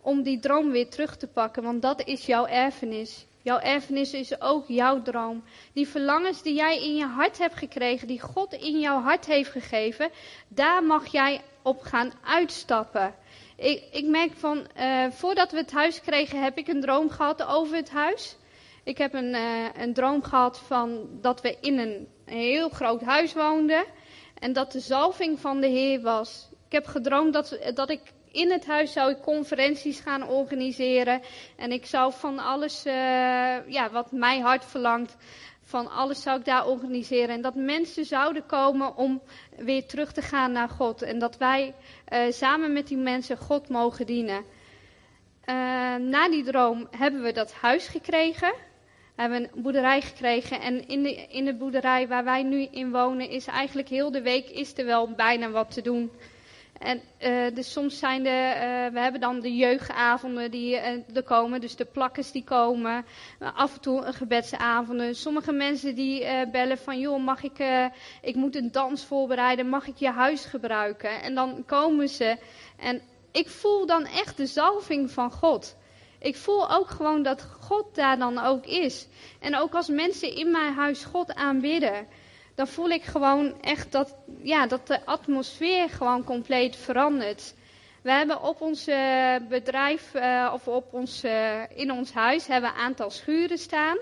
om 0.00 0.22
die 0.22 0.38
droom 0.38 0.70
weer 0.70 0.88
terug 0.88 1.16
te 1.16 1.26
pakken, 1.26 1.62
want 1.62 1.82
dat 1.82 2.06
is 2.06 2.26
jouw 2.26 2.46
erfenis. 2.46 3.26
Jouw 3.42 3.58
erfenis 3.58 4.12
is 4.12 4.40
ook 4.40 4.64
jouw 4.66 5.02
droom. 5.02 5.44
Die 5.72 5.88
verlangens 5.88 6.42
die 6.42 6.54
jij 6.54 6.82
in 6.82 6.96
je 6.96 7.06
hart 7.06 7.38
hebt 7.38 7.56
gekregen, 7.56 8.08
die 8.08 8.20
God 8.20 8.52
in 8.52 8.78
jouw 8.78 9.00
hart 9.00 9.26
heeft 9.26 9.50
gegeven, 9.50 10.10
daar 10.48 10.84
mag 10.84 11.06
jij 11.06 11.40
op 11.62 11.80
gaan 11.80 12.12
uitstappen. 12.24 13.14
Ik, 13.56 13.82
ik 13.92 14.06
merk 14.06 14.32
van, 14.32 14.66
uh, 14.76 15.10
voordat 15.10 15.50
we 15.50 15.56
het 15.56 15.72
huis 15.72 16.00
kregen, 16.00 16.42
heb 16.42 16.58
ik 16.58 16.68
een 16.68 16.80
droom 16.80 17.10
gehad 17.10 17.42
over 17.42 17.76
het 17.76 17.90
huis. 17.90 18.37
Ik 18.88 18.98
heb 18.98 19.14
een, 19.14 19.34
uh, 19.34 19.64
een 19.74 19.92
droom 19.92 20.22
gehad 20.22 20.58
van 20.58 21.08
dat 21.20 21.40
we 21.40 21.56
in 21.60 21.78
een 21.78 22.08
heel 22.24 22.68
groot 22.68 23.02
huis 23.02 23.32
woonden. 23.32 23.84
En 24.38 24.52
dat 24.52 24.72
de 24.72 24.80
zalving 24.80 25.40
van 25.40 25.60
de 25.60 25.66
Heer 25.66 26.00
was. 26.00 26.48
Ik 26.66 26.72
heb 26.72 26.86
gedroomd 26.86 27.32
dat, 27.32 27.58
dat 27.74 27.90
ik 27.90 28.00
in 28.32 28.50
het 28.50 28.66
huis 28.66 28.92
zou 28.92 29.10
ik 29.10 29.20
conferenties 29.20 30.00
gaan 30.00 30.28
organiseren. 30.28 31.20
En 31.56 31.72
ik 31.72 31.86
zou 31.86 32.12
van 32.12 32.38
alles, 32.38 32.86
uh, 32.86 32.92
ja, 33.68 33.90
wat 33.90 34.12
mijn 34.12 34.42
hart 34.42 34.64
verlangt, 34.64 35.16
van 35.62 35.90
alles 35.90 36.22
zou 36.22 36.38
ik 36.38 36.44
daar 36.44 36.66
organiseren. 36.66 37.34
En 37.34 37.42
dat 37.42 37.54
mensen 37.54 38.04
zouden 38.04 38.46
komen 38.46 38.96
om 38.96 39.22
weer 39.56 39.86
terug 39.86 40.12
te 40.12 40.22
gaan 40.22 40.52
naar 40.52 40.68
God. 40.68 41.02
En 41.02 41.18
dat 41.18 41.36
wij 41.36 41.74
uh, 42.12 42.32
samen 42.32 42.72
met 42.72 42.86
die 42.86 42.96
mensen 42.96 43.36
God 43.36 43.68
mogen 43.68 44.06
dienen. 44.06 44.44
Na 46.10 46.28
die 46.28 46.44
droom 46.44 46.88
hebben 46.90 47.22
we 47.22 47.32
dat 47.32 47.52
huis 47.52 47.88
gekregen. 47.88 48.52
Hebben 49.18 49.42
een 49.42 49.62
boerderij 49.62 50.00
gekregen. 50.00 50.60
En 50.60 50.88
in 50.88 51.02
de, 51.02 51.14
in 51.14 51.44
de 51.44 51.54
boerderij 51.54 52.08
waar 52.08 52.24
wij 52.24 52.42
nu 52.42 52.68
in 52.70 52.90
wonen 52.90 53.30
is 53.30 53.46
eigenlijk 53.46 53.88
heel 53.88 54.10
de 54.10 54.22
week 54.22 54.48
is 54.48 54.78
er 54.78 54.84
wel 54.84 55.10
bijna 55.12 55.50
wat 55.50 55.70
te 55.70 55.82
doen. 55.82 56.10
En 56.78 57.00
uh, 57.22 57.54
dus 57.54 57.72
soms 57.72 57.98
zijn 57.98 58.26
er, 58.26 58.56
uh, 58.56 58.92
we 58.92 59.00
hebben 59.00 59.20
dan 59.20 59.40
de 59.40 59.56
jeugdavonden 59.56 60.50
die 60.50 60.74
uh, 60.74 61.16
er 61.16 61.22
komen, 61.22 61.60
dus 61.60 61.76
de 61.76 61.84
plakkers 61.84 62.32
die 62.32 62.44
komen. 62.44 63.04
af 63.38 63.74
en 63.74 63.80
toe 63.80 64.04
een 64.04 64.14
gebedsavonden. 64.14 65.14
Sommige 65.14 65.52
mensen 65.52 65.94
die 65.94 66.26
bellen 66.52 66.78
van, 66.78 66.98
joh, 66.98 67.24
mag 67.24 67.42
ik, 67.42 67.90
ik 68.22 68.34
moet 68.34 68.56
een 68.56 68.72
dans 68.72 69.04
voorbereiden, 69.04 69.68
mag 69.68 69.86
ik 69.86 69.96
je 69.96 70.10
huis 70.10 70.44
gebruiken? 70.44 71.22
En 71.22 71.34
dan 71.34 71.64
komen 71.66 72.08
ze. 72.08 72.36
En 72.76 73.00
ik 73.32 73.48
voel 73.48 73.86
dan 73.86 74.04
echt 74.04 74.36
de 74.36 74.46
zalving 74.46 75.10
van 75.10 75.30
God. 75.30 75.76
Ik 76.18 76.36
voel 76.36 76.70
ook 76.70 76.88
gewoon 76.88 77.22
dat 77.22 77.46
God 77.60 77.94
daar 77.94 78.18
dan 78.18 78.38
ook 78.38 78.66
is. 78.66 79.06
En 79.40 79.56
ook 79.56 79.74
als 79.74 79.88
mensen 79.88 80.36
in 80.36 80.50
mijn 80.50 80.74
huis 80.74 81.04
God 81.04 81.34
aanbidden 81.34 82.06
dan 82.58 82.68
voel 82.68 82.88
ik 82.88 83.02
gewoon 83.02 83.60
echt 83.60 83.92
dat, 83.92 84.16
ja, 84.42 84.66
dat 84.66 84.86
de 84.86 85.04
atmosfeer 85.04 85.90
gewoon 85.90 86.24
compleet 86.24 86.76
verandert. 86.76 87.54
We 88.02 88.10
hebben 88.10 88.42
op 88.42 88.60
ons 88.60 88.84
bedrijf, 89.48 90.14
uh, 90.14 90.50
of 90.54 90.68
op 90.68 90.92
ons, 90.92 91.24
in 91.74 91.92
ons 91.92 92.12
huis, 92.12 92.46
hebben 92.46 92.70
een 92.70 92.76
aantal 92.76 93.10
schuren 93.10 93.58
staan. 93.58 93.96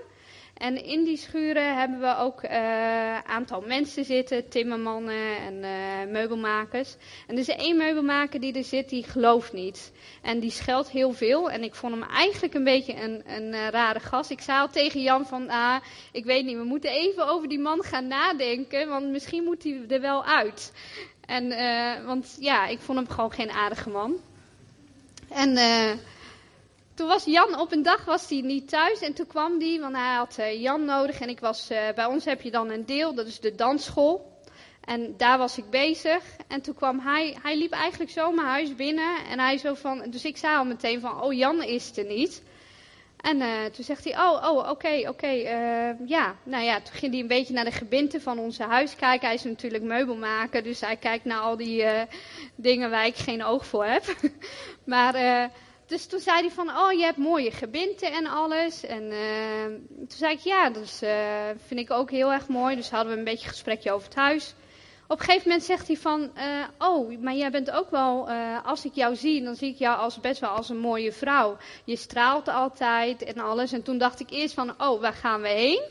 En 0.56 0.84
in 0.84 1.04
die 1.04 1.16
schuren 1.16 1.76
hebben 1.78 2.00
we 2.00 2.16
ook 2.16 2.42
een 2.42 2.50
uh, 2.50 3.18
aantal 3.18 3.60
mensen 3.60 4.04
zitten, 4.04 4.48
timmermannen 4.48 5.36
en 5.36 5.54
uh, 5.54 6.12
meubelmakers. 6.12 6.96
En 7.26 7.34
er 7.34 7.40
is 7.40 7.48
één 7.48 7.76
meubelmaker 7.76 8.40
die 8.40 8.52
er 8.52 8.64
zit, 8.64 8.88
die 8.88 9.02
gelooft 9.04 9.52
niet. 9.52 9.92
En 10.22 10.40
die 10.40 10.50
scheldt 10.50 10.90
heel 10.90 11.12
veel. 11.12 11.50
En 11.50 11.62
ik 11.62 11.74
vond 11.74 11.92
hem 11.92 12.02
eigenlijk 12.02 12.54
een 12.54 12.64
beetje 12.64 13.00
een, 13.00 13.22
een 13.26 13.52
uh, 13.52 13.68
rare 13.68 14.00
gast. 14.00 14.30
Ik 14.30 14.40
zei 14.40 14.60
al 14.60 14.68
tegen 14.68 15.02
Jan 15.02 15.26
van, 15.26 15.48
ah, 15.48 15.76
ik 16.12 16.24
weet 16.24 16.44
niet, 16.44 16.56
we 16.56 16.64
moeten 16.64 16.90
even 16.90 17.28
over 17.28 17.48
die 17.48 17.60
man 17.60 17.82
gaan 17.82 18.06
nadenken, 18.06 18.88
want 18.88 19.10
misschien 19.10 19.44
moet 19.44 19.62
hij 19.62 19.84
er 19.88 20.00
wel 20.00 20.24
uit. 20.24 20.72
En, 21.26 21.48
want 22.06 22.36
ja, 22.40 22.66
ik 22.66 22.78
vond 22.78 22.98
hem 22.98 23.08
gewoon 23.08 23.32
geen 23.32 23.50
aardige 23.50 23.90
man. 23.90 24.16
En 25.28 25.56
toen 26.96 27.06
was 27.06 27.24
Jan 27.24 27.60
op 27.60 27.72
een 27.72 27.82
dag 27.82 28.04
was 28.04 28.28
hij 28.28 28.40
niet 28.40 28.68
thuis 28.68 29.00
en 29.00 29.14
toen 29.14 29.26
kwam 29.26 29.60
hij, 29.60 29.78
want 29.80 29.96
hij 29.96 30.14
had 30.14 30.36
uh, 30.40 30.60
Jan 30.60 30.84
nodig 30.84 31.20
en 31.20 31.28
ik 31.28 31.40
was, 31.40 31.70
uh, 31.70 31.78
bij 31.94 32.04
ons 32.04 32.24
heb 32.24 32.42
je 32.42 32.50
dan 32.50 32.70
een 32.70 32.86
deel, 32.86 33.14
dat 33.14 33.26
is 33.26 33.40
de 33.40 33.54
dansschool. 33.54 34.34
En 34.84 35.14
daar 35.16 35.38
was 35.38 35.58
ik 35.58 35.70
bezig 35.70 36.22
en 36.48 36.60
toen 36.60 36.74
kwam 36.74 37.00
hij, 37.00 37.36
hij 37.42 37.58
liep 37.58 37.72
eigenlijk 37.72 38.10
zo 38.10 38.32
mijn 38.32 38.46
huis 38.46 38.74
binnen 38.74 39.16
en 39.30 39.38
hij 39.38 39.58
zo 39.58 39.74
van, 39.74 40.02
dus 40.10 40.24
ik 40.24 40.36
zei 40.36 40.56
al 40.56 40.64
meteen 40.64 41.00
van, 41.00 41.22
oh 41.22 41.32
Jan 41.32 41.62
is 41.62 41.96
er 41.96 42.04
niet. 42.04 42.42
En 43.16 43.36
uh, 43.36 43.64
toen 43.64 43.84
zegt 43.84 44.04
hij, 44.04 44.18
oh, 44.18 44.44
oh, 44.50 44.70
oké, 44.70 45.08
oké, 45.08 45.28
ja. 46.06 46.36
Nou 46.42 46.64
ja, 46.64 46.80
toen 46.80 46.94
ging 46.94 47.12
hij 47.12 47.20
een 47.20 47.26
beetje 47.26 47.54
naar 47.54 47.64
de 47.64 47.70
gebinten 47.70 48.22
van 48.22 48.38
onze 48.38 48.62
huis 48.62 48.96
kijken. 48.96 49.26
Hij 49.26 49.36
is 49.36 49.44
natuurlijk 49.44 49.84
meubelmaker, 49.84 50.62
dus 50.62 50.80
hij 50.80 50.96
kijkt 50.96 51.24
naar 51.24 51.40
al 51.40 51.56
die 51.56 51.84
dingen 52.54 52.90
waar 52.90 53.06
ik 53.06 53.16
geen 53.16 53.44
oog 53.44 53.66
voor 53.66 53.84
heb. 53.84 54.16
maar 54.84 55.50
dus 55.86 56.06
toen 56.06 56.20
zei 56.20 56.40
hij 56.40 56.50
van, 56.50 56.68
oh, 56.68 56.92
je 56.92 57.02
hebt 57.02 57.16
mooie 57.16 57.50
gebinten 57.50 58.12
en 58.12 58.26
alles. 58.26 58.84
En 58.84 59.02
uh, 59.02 59.64
toen 59.98 60.18
zei 60.18 60.32
ik, 60.32 60.40
ja, 60.40 60.70
dat 60.70 61.00
uh, 61.02 61.10
vind 61.66 61.80
ik 61.80 61.90
ook 61.90 62.10
heel 62.10 62.32
erg 62.32 62.48
mooi. 62.48 62.76
Dus 62.76 62.90
hadden 62.90 63.12
we 63.12 63.18
een 63.18 63.24
beetje 63.24 63.44
een 63.44 63.52
gesprekje 63.52 63.92
over 63.92 64.08
het 64.08 64.16
huis. 64.16 64.54
Op 65.08 65.18
een 65.18 65.24
gegeven 65.24 65.48
moment 65.48 65.66
zegt 65.66 65.86
hij 65.86 65.96
van, 65.96 66.30
uh, 66.36 66.64
oh, 66.78 67.20
maar 67.20 67.34
jij 67.34 67.50
bent 67.50 67.70
ook 67.70 67.90
wel, 67.90 68.30
als 68.64 68.84
ik 68.84 68.94
jou 68.94 69.16
zie, 69.16 69.42
dan 69.42 69.54
zie 69.54 69.72
ik 69.72 69.78
jou 69.78 69.98
als 69.98 70.20
best 70.20 70.40
wel 70.40 70.50
als 70.50 70.68
een 70.68 70.78
mooie 70.78 71.12
vrouw. 71.12 71.56
Je 71.84 71.96
straalt 71.96 72.48
altijd 72.48 73.22
en 73.22 73.38
alles. 73.38 73.72
En 73.72 73.82
toen 73.82 73.98
dacht 73.98 74.20
ik 74.20 74.30
eerst 74.30 74.54
van, 74.54 74.74
oh, 74.78 75.00
waar 75.00 75.12
gaan 75.12 75.40
we 75.40 75.48
heen? 75.48 75.82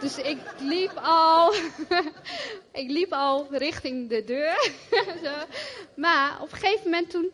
Dus 0.00 0.18
ik 0.18 0.38
liep 0.58 0.92
al, 1.02 1.54
ik 2.82 2.90
liep 2.90 3.12
al 3.12 3.46
richting 3.50 4.08
de 4.08 4.24
deur. 4.24 4.70
maar 5.96 6.38
op 6.40 6.52
een 6.52 6.58
gegeven 6.58 6.90
moment 6.90 7.10
toen, 7.10 7.30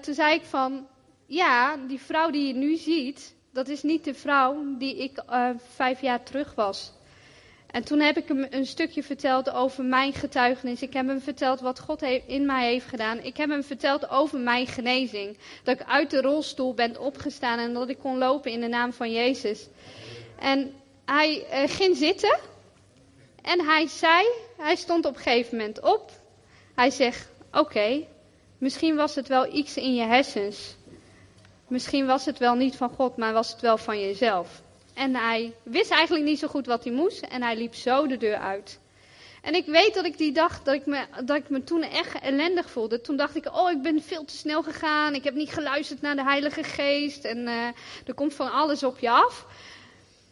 toen 0.00 0.14
zei 0.14 0.34
ik 0.34 0.44
van, 0.44 0.86
ja, 1.30 1.76
die 1.76 2.00
vrouw 2.00 2.30
die 2.30 2.46
je 2.46 2.54
nu 2.54 2.76
ziet, 2.76 3.34
dat 3.52 3.68
is 3.68 3.82
niet 3.82 4.04
de 4.04 4.14
vrouw 4.14 4.76
die 4.78 4.96
ik 4.96 5.22
uh, 5.30 5.50
vijf 5.74 6.00
jaar 6.00 6.22
terug 6.22 6.54
was. 6.54 6.92
En 7.66 7.84
toen 7.84 8.00
heb 8.00 8.16
ik 8.16 8.28
hem 8.28 8.46
een 8.50 8.66
stukje 8.66 9.02
verteld 9.02 9.50
over 9.50 9.84
mijn 9.84 10.12
getuigenis. 10.12 10.82
Ik 10.82 10.92
heb 10.92 11.06
hem 11.06 11.20
verteld 11.20 11.60
wat 11.60 11.80
God 11.80 12.02
in 12.26 12.46
mij 12.46 12.70
heeft 12.70 12.86
gedaan. 12.86 13.18
Ik 13.18 13.36
heb 13.36 13.48
hem 13.48 13.62
verteld 13.62 14.08
over 14.08 14.38
mijn 14.38 14.66
genezing. 14.66 15.38
Dat 15.64 15.80
ik 15.80 15.86
uit 15.86 16.10
de 16.10 16.20
rolstoel 16.20 16.74
ben 16.74 17.00
opgestaan 17.00 17.58
en 17.58 17.72
dat 17.72 17.88
ik 17.88 17.98
kon 17.98 18.18
lopen 18.18 18.50
in 18.50 18.60
de 18.60 18.68
naam 18.68 18.92
van 18.92 19.12
Jezus. 19.12 19.68
En 20.38 20.72
hij 21.04 21.46
uh, 21.52 21.68
ging 21.68 21.96
zitten. 21.96 22.38
En 23.42 23.64
hij 23.64 23.86
zei, 23.86 24.26
hij 24.56 24.76
stond 24.76 25.04
op 25.04 25.16
een 25.16 25.22
gegeven 25.22 25.56
moment 25.56 25.80
op. 25.80 26.10
Hij 26.74 26.90
zegt, 26.90 27.28
oké, 27.52 28.06
misschien 28.58 28.96
was 28.96 29.14
het 29.14 29.28
wel 29.28 29.54
iets 29.54 29.76
in 29.76 29.94
je 29.94 30.04
hersens. 30.04 30.76
Misschien 31.70 32.06
was 32.06 32.24
het 32.24 32.38
wel 32.38 32.54
niet 32.54 32.76
van 32.76 32.90
God, 32.90 33.16
maar 33.16 33.32
was 33.32 33.52
het 33.52 33.60
wel 33.60 33.78
van 33.78 34.00
jezelf. 34.00 34.62
En 34.94 35.16
hij 35.16 35.52
wist 35.62 35.90
eigenlijk 35.90 36.24
niet 36.24 36.38
zo 36.38 36.48
goed 36.48 36.66
wat 36.66 36.84
hij 36.84 36.92
moest 36.92 37.20
en 37.20 37.42
hij 37.42 37.56
liep 37.56 37.74
zo 37.74 38.06
de 38.06 38.16
deur 38.16 38.36
uit. 38.36 38.78
En 39.42 39.54
ik 39.54 39.66
weet 39.66 39.94
dat 39.94 40.04
ik 40.04 40.18
die 40.18 40.32
dag, 40.32 40.62
dat 40.62 40.74
ik 40.74 40.86
me, 40.86 41.04
dat 41.24 41.36
ik 41.36 41.48
me 41.48 41.64
toen 41.64 41.82
echt 41.82 42.20
ellendig 42.20 42.70
voelde. 42.70 43.00
Toen 43.00 43.16
dacht 43.16 43.36
ik, 43.36 43.56
oh, 43.56 43.70
ik 43.70 43.82
ben 43.82 44.02
veel 44.02 44.24
te 44.24 44.36
snel 44.36 44.62
gegaan. 44.62 45.14
Ik 45.14 45.24
heb 45.24 45.34
niet 45.34 45.52
geluisterd 45.52 46.00
naar 46.00 46.16
de 46.16 46.22
Heilige 46.22 46.62
Geest. 46.62 47.24
En 47.24 47.38
uh, 47.38 47.66
er 48.06 48.14
komt 48.14 48.34
van 48.34 48.52
alles 48.52 48.82
op 48.82 48.98
je 48.98 49.10
af. 49.10 49.46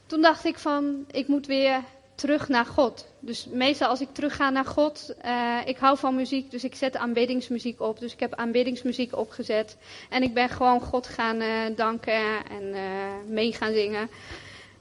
Toen 0.07 0.23
dacht 0.23 0.45
ik 0.45 0.59
van, 0.59 1.05
ik 1.11 1.29
moet 1.29 1.47
weer 1.47 1.83
terug 2.19 2.49
naar 2.49 2.67
God. 2.67 3.07
Dus 3.21 3.47
meestal 3.47 3.89
als 3.89 4.01
ik 4.01 4.09
terug 4.13 4.37
ga 4.37 4.51
naar 4.51 4.65
God, 4.65 5.15
uh, 5.25 5.59
ik 5.65 5.77
hou 5.77 5.99
van 5.99 6.15
muziek, 6.15 6.51
dus 6.51 6.65
ik 6.65 6.75
zet 6.75 6.97
aanbiddingsmuziek 6.97 7.81
op. 7.81 8.01
Dus 8.01 8.13
ik 8.13 8.21
heb 8.21 8.35
aanbiddingsmuziek 8.35 9.17
opgezet. 9.17 9.77
En 10.11 10.23
ik 10.23 10.35
ben 10.35 10.49
gewoon 10.49 10.81
God 10.81 11.07
gaan 11.07 11.41
uh, 11.41 11.77
danken 11.77 12.45
en 12.51 12.63
uh, 12.63 12.81
mee 13.27 13.53
gaan 13.53 13.73
zingen. 13.73 14.11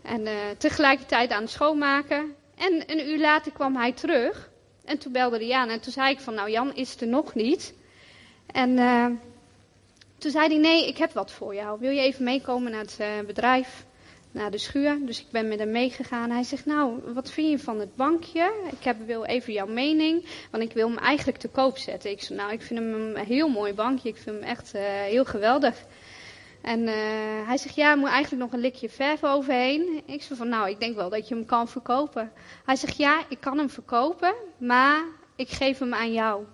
En 0.02 0.28
tegelijkertijd 0.58 1.32
aan 1.32 1.42
het 1.42 1.52
schoonmaken. 1.52 2.36
En 2.56 2.84
een 2.88 3.10
uur 3.10 3.20
later 3.20 3.52
kwam 3.52 3.76
hij 3.76 3.92
terug. 3.92 4.50
En 4.86 4.98
toen 4.98 5.12
belde 5.12 5.38
hij 5.38 5.54
aan. 5.54 5.70
En 5.70 5.80
toen 5.80 5.94
zei 5.94 6.12
ik 6.12 6.20
van, 6.20 6.34
nou 6.34 6.52
Jan 6.52 6.76
is 6.76 7.02
er 7.02 7.08
nog 7.08 7.34
niet. 7.34 7.74
En 8.52 8.76
toen 10.18 10.32
zei 10.32 10.48
hij, 10.48 10.58
nee, 10.58 10.88
ik 10.88 10.98
heb 10.98 11.14
wat 11.14 11.32
voor 11.32 11.56
jou. 11.56 11.80
Wil 11.80 11.92
je 11.92 12.02
even 12.02 12.24
meekomen 12.24 12.72
naar 12.72 12.86
het 12.86 13.28
bedrijf? 13.28 13.86
Naar 14.38 14.52
de 14.52 14.58
schuur. 14.58 14.98
Dus 15.06 15.20
ik 15.20 15.26
ben 15.32 15.48
met 15.48 15.60
hem 15.60 15.72
meegegaan. 15.72 16.30
Hij 16.30 16.44
zegt, 16.44 16.66
nou, 16.66 17.14
wat 17.14 17.32
vind 17.32 17.50
je 17.50 17.60
van 17.60 17.80
het 17.80 17.96
bankje? 17.96 18.52
Ik 18.72 18.84
heb, 18.84 18.98
wil 19.06 19.24
even 19.24 19.54
jouw 19.54 19.68
mening, 19.68 20.26
want 20.52 20.64
ik 20.64 20.74
wil 20.74 20.88
hem 20.88 20.98
eigenlijk 20.98 21.38
te 21.38 21.48
koop 21.48 21.78
zetten. 21.78 22.12
Ik 22.12 22.22
zei, 22.22 22.40
nou, 22.40 22.52
ik 22.52 22.62
vind 22.62 22.80
hem 22.80 22.94
een 22.94 23.26
heel 23.26 23.50
mooi 23.50 23.74
bankje. 23.74 24.10
Ik 24.10 24.18
vind 24.18 24.40
hem 24.40 24.50
echt 24.50 24.76
uh, 24.76 24.82
heel 24.82 25.26
geweldig. 25.26 25.76
En 26.62 26.80
uh, 26.80 26.94
hij 27.48 27.58
zegt, 27.58 27.76
ja, 27.76 27.92
er 27.92 27.98
moet 27.98 28.10
eigenlijk 28.10 28.44
nog 28.44 28.54
een 28.54 28.60
likje 28.60 28.90
verf 28.90 29.24
overheen. 29.24 30.02
Ik 30.06 30.24
zeg 30.24 30.38
van, 30.38 30.50
nou, 30.50 30.70
ik 30.70 30.80
denk 30.80 30.96
wel 30.96 31.10
dat 31.10 31.28
je 31.28 31.36
hem 31.36 31.46
kan 31.46 31.68
verkopen. 31.68 32.32
Hij 32.66 32.76
zegt, 32.76 32.98
ja, 32.98 33.24
ik 33.30 33.40
kan 33.40 33.58
hem 33.58 33.70
verkopen, 33.70 34.34
maar 34.58 35.04
ik 35.36 35.50
geef 35.50 35.80
hem 35.80 35.94
aan 35.94 36.14
jou. 36.14 36.46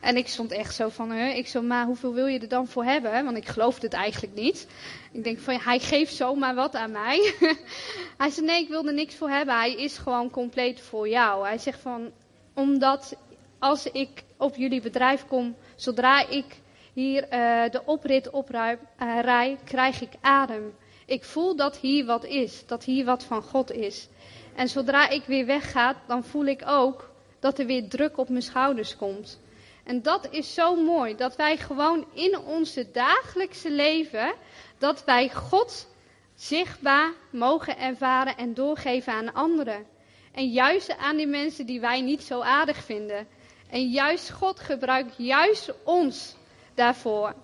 En 0.00 0.16
ik 0.16 0.28
stond 0.28 0.50
echt 0.52 0.74
zo 0.74 0.88
van, 0.88 1.10
hè, 1.10 1.28
ik 1.28 1.46
zo, 1.46 1.62
maar 1.62 1.86
hoeveel 1.86 2.14
wil 2.14 2.26
je 2.26 2.38
er 2.38 2.48
dan 2.48 2.66
voor 2.66 2.84
hebben? 2.84 3.24
Want 3.24 3.36
ik 3.36 3.46
geloofde 3.48 3.86
het 3.86 3.94
eigenlijk 3.94 4.34
niet. 4.34 4.66
Ik 5.12 5.24
denk 5.24 5.38
van, 5.38 5.60
hij 5.60 5.78
geeft 5.78 6.14
zomaar 6.14 6.54
wat 6.54 6.74
aan 6.74 6.90
mij. 6.90 7.34
hij 8.18 8.30
zegt, 8.30 8.46
nee, 8.46 8.62
ik 8.62 8.68
wil 8.68 8.86
er 8.86 8.94
niks 8.94 9.14
voor 9.14 9.30
hebben. 9.30 9.54
Hij 9.54 9.74
is 9.74 9.98
gewoon 9.98 10.30
compleet 10.30 10.80
voor 10.80 11.08
jou. 11.08 11.46
Hij 11.46 11.58
zegt 11.58 11.80
van, 11.80 12.10
omdat 12.54 13.16
als 13.58 13.86
ik 13.86 14.22
op 14.36 14.56
jullie 14.56 14.80
bedrijf 14.80 15.26
kom, 15.26 15.56
zodra 15.76 16.28
ik 16.28 16.44
hier 16.92 17.22
uh, 17.22 17.70
de 17.70 17.82
oprit 17.84 18.30
oprij, 18.30 18.78
uh, 19.02 19.56
krijg 19.64 20.00
ik 20.00 20.12
adem. 20.20 20.74
Ik 21.06 21.24
voel 21.24 21.56
dat 21.56 21.76
hier 21.76 22.04
wat 22.04 22.24
is, 22.24 22.66
dat 22.66 22.84
hier 22.84 23.04
wat 23.04 23.24
van 23.24 23.42
God 23.42 23.72
is. 23.72 24.08
En 24.54 24.68
zodra 24.68 25.08
ik 25.08 25.24
weer 25.24 25.46
wegga, 25.46 25.96
dan 26.06 26.24
voel 26.24 26.44
ik 26.44 26.62
ook 26.66 27.10
dat 27.38 27.58
er 27.58 27.66
weer 27.66 27.88
druk 27.88 28.18
op 28.18 28.28
mijn 28.28 28.42
schouders 28.42 28.96
komt. 28.96 29.40
En 29.88 30.02
dat 30.02 30.28
is 30.30 30.54
zo 30.54 30.76
mooi, 30.76 31.16
dat 31.16 31.36
wij 31.36 31.56
gewoon 31.56 32.06
in 32.12 32.38
onze 32.38 32.90
dagelijkse 32.90 33.70
leven, 33.70 34.34
dat 34.78 35.04
wij 35.04 35.28
God 35.30 35.88
zichtbaar 36.34 37.12
mogen 37.30 37.78
ervaren 37.78 38.36
en 38.36 38.54
doorgeven 38.54 39.12
aan 39.12 39.32
anderen. 39.32 39.86
En 40.32 40.48
juist 40.50 40.96
aan 40.96 41.16
die 41.16 41.26
mensen 41.26 41.66
die 41.66 41.80
wij 41.80 42.00
niet 42.00 42.22
zo 42.22 42.40
aardig 42.40 42.84
vinden. 42.84 43.26
En 43.70 43.88
juist 43.88 44.30
God 44.30 44.60
gebruikt 44.60 45.14
juist 45.16 45.72
ons 45.84 46.36
daarvoor. 46.74 47.34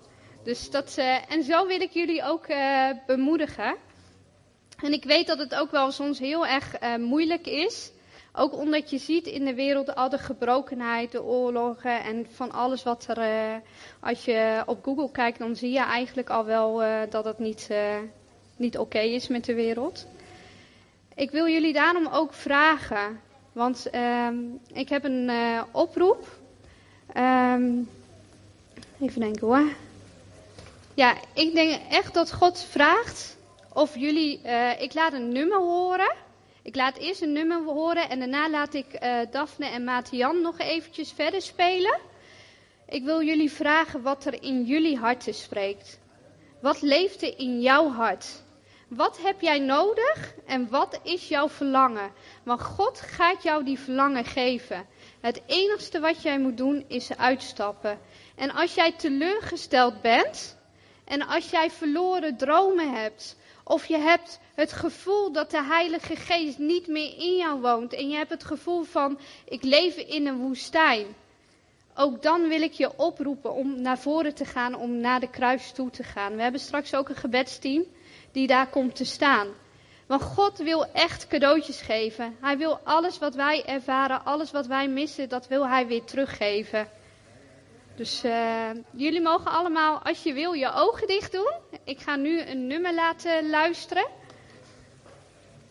Dus 0.43 0.69
dat, 0.69 0.95
uh, 0.99 1.31
en 1.31 1.43
zo 1.43 1.67
wil 1.67 1.81
ik 1.81 1.91
jullie 1.91 2.23
ook 2.23 2.47
uh, 2.47 2.89
bemoedigen. 3.07 3.75
En 4.83 4.93
ik 4.93 5.03
weet 5.03 5.27
dat 5.27 5.37
het 5.37 5.55
ook 5.55 5.71
wel 5.71 5.91
soms 5.91 6.19
heel 6.19 6.45
erg 6.45 6.81
uh, 6.81 6.95
moeilijk 6.95 7.47
is. 7.47 7.91
Ook 8.37 8.57
omdat 8.57 8.89
je 8.89 8.97
ziet 8.97 9.27
in 9.27 9.45
de 9.45 9.53
wereld 9.53 9.95
al 9.95 10.09
de 10.09 10.17
gebrokenheid, 10.17 11.11
de 11.11 11.23
oorlogen 11.23 12.03
en 12.03 12.27
van 12.29 12.51
alles 12.51 12.83
wat 12.83 13.07
er. 13.07 13.61
als 13.99 14.25
je 14.25 14.63
op 14.65 14.83
Google 14.83 15.11
kijkt, 15.11 15.39
dan 15.39 15.55
zie 15.55 15.71
je 15.71 15.79
eigenlijk 15.79 16.29
al 16.29 16.45
wel 16.45 16.83
dat 17.09 17.25
het 17.25 17.39
niet, 17.39 17.69
niet 18.55 18.77
oké 18.77 18.99
is 18.99 19.27
met 19.27 19.45
de 19.45 19.53
wereld. 19.53 20.07
Ik 21.15 21.31
wil 21.31 21.47
jullie 21.47 21.73
daarom 21.73 22.07
ook 22.07 22.33
vragen. 22.33 23.19
Want 23.51 23.89
ehm, 23.89 24.35
ik 24.73 24.89
heb 24.89 25.03
een 25.03 25.31
oproep. 25.71 26.27
Um, 27.17 27.89
Even 28.99 29.21
denken 29.21 29.47
hoor. 29.47 29.73
Ja, 30.93 31.15
ik 31.33 31.53
denk 31.53 31.81
echt 31.89 32.13
dat 32.13 32.33
God 32.33 32.59
vraagt 32.69 33.37
of 33.73 33.97
jullie. 33.97 34.41
Ik 34.79 34.93
laat 34.93 35.13
een 35.13 35.31
nummer 35.31 35.57
horen. 35.57 36.24
Ik 36.65 36.75
laat 36.75 36.97
eerst 36.97 37.21
een 37.21 37.31
nummer 37.31 37.63
horen 37.63 38.09
en 38.09 38.19
daarna 38.19 38.49
laat 38.49 38.73
ik 38.73 38.85
uh, 39.03 39.19
Daphne 39.31 39.65
en 39.65 39.83
Matian 39.83 40.41
nog 40.41 40.59
eventjes 40.59 41.11
verder 41.11 41.41
spelen. 41.41 41.99
Ik 42.87 43.03
wil 43.03 43.23
jullie 43.23 43.51
vragen 43.51 44.01
wat 44.01 44.25
er 44.25 44.43
in 44.43 44.63
jullie 44.63 44.97
harten 44.97 45.33
spreekt. 45.33 45.99
Wat 46.61 46.81
leeft 46.81 47.21
er 47.21 47.39
in 47.39 47.61
jouw 47.61 47.89
hart? 47.89 48.43
Wat 48.87 49.21
heb 49.21 49.41
jij 49.41 49.59
nodig 49.59 50.33
en 50.45 50.69
wat 50.69 50.99
is 51.03 51.27
jouw 51.27 51.49
verlangen? 51.49 52.11
Want 52.43 52.61
God 52.61 52.99
gaat 52.99 53.43
jou 53.43 53.63
die 53.63 53.79
verlangen 53.79 54.25
geven. 54.25 54.85
Het 55.21 55.41
enigste 55.45 55.99
wat 55.99 56.21
jij 56.21 56.39
moet 56.39 56.57
doen 56.57 56.85
is 56.87 57.17
uitstappen. 57.17 57.99
En 58.35 58.51
als 58.51 58.75
jij 58.75 58.91
teleurgesteld 58.91 60.01
bent 60.01 60.57
en 61.03 61.27
als 61.27 61.49
jij 61.49 61.71
verloren 61.71 62.37
dromen 62.37 62.93
hebt, 62.93 63.35
of 63.67 63.85
je 63.85 63.97
hebt 63.97 64.39
het 64.55 64.71
gevoel 64.71 65.31
dat 65.31 65.51
de 65.51 65.63
Heilige 65.63 66.15
Geest 66.15 66.57
niet 66.57 66.87
meer 66.87 67.17
in 67.17 67.35
jou 67.35 67.61
woont 67.61 67.93
en 67.93 68.09
je 68.09 68.15
hebt 68.15 68.29
het 68.29 68.43
gevoel 68.43 68.83
van 68.83 69.19
ik 69.45 69.63
leef 69.63 69.95
in 69.95 70.27
een 70.27 70.37
woestijn, 70.37 71.05
ook 71.95 72.21
dan 72.21 72.47
wil 72.47 72.61
ik 72.61 72.73
je 72.73 72.97
oproepen 72.97 73.53
om 73.53 73.81
naar 73.81 73.99
voren 73.99 74.33
te 74.33 74.45
gaan, 74.45 74.75
om 74.75 74.97
naar 74.97 75.19
de 75.19 75.29
kruis 75.29 75.71
toe 75.71 75.89
te 75.89 76.03
gaan. 76.03 76.35
We 76.35 76.41
hebben 76.41 76.61
straks 76.61 76.95
ook 76.95 77.09
een 77.09 77.15
gebedsteam 77.15 77.83
die 78.31 78.47
daar 78.47 78.67
komt 78.67 78.95
te 78.95 79.05
staan. 79.05 79.47
Want 80.05 80.21
God 80.21 80.57
wil 80.57 80.85
echt 80.91 81.27
cadeautjes 81.27 81.81
geven. 81.81 82.37
Hij 82.41 82.57
wil 82.57 82.79
alles 82.83 83.17
wat 83.17 83.35
wij 83.35 83.65
ervaren, 83.65 84.25
alles 84.25 84.51
wat 84.51 84.65
wij 84.65 84.87
missen, 84.87 85.29
dat 85.29 85.47
wil 85.47 85.67
Hij 85.67 85.87
weer 85.87 86.03
teruggeven. 86.03 86.89
Dus 87.95 88.23
uh, 88.25 88.69
jullie 88.91 89.21
mogen 89.21 89.51
allemaal, 89.51 89.99
als 90.01 90.23
je 90.23 90.33
wil, 90.33 90.53
je 90.53 90.71
ogen 90.73 91.07
dicht 91.07 91.31
doen. 91.31 91.51
Ik 91.83 91.99
ga 91.99 92.15
nu 92.15 92.41
een 92.41 92.67
nummer 92.67 92.93
laten 92.93 93.49
luisteren. 93.49 94.07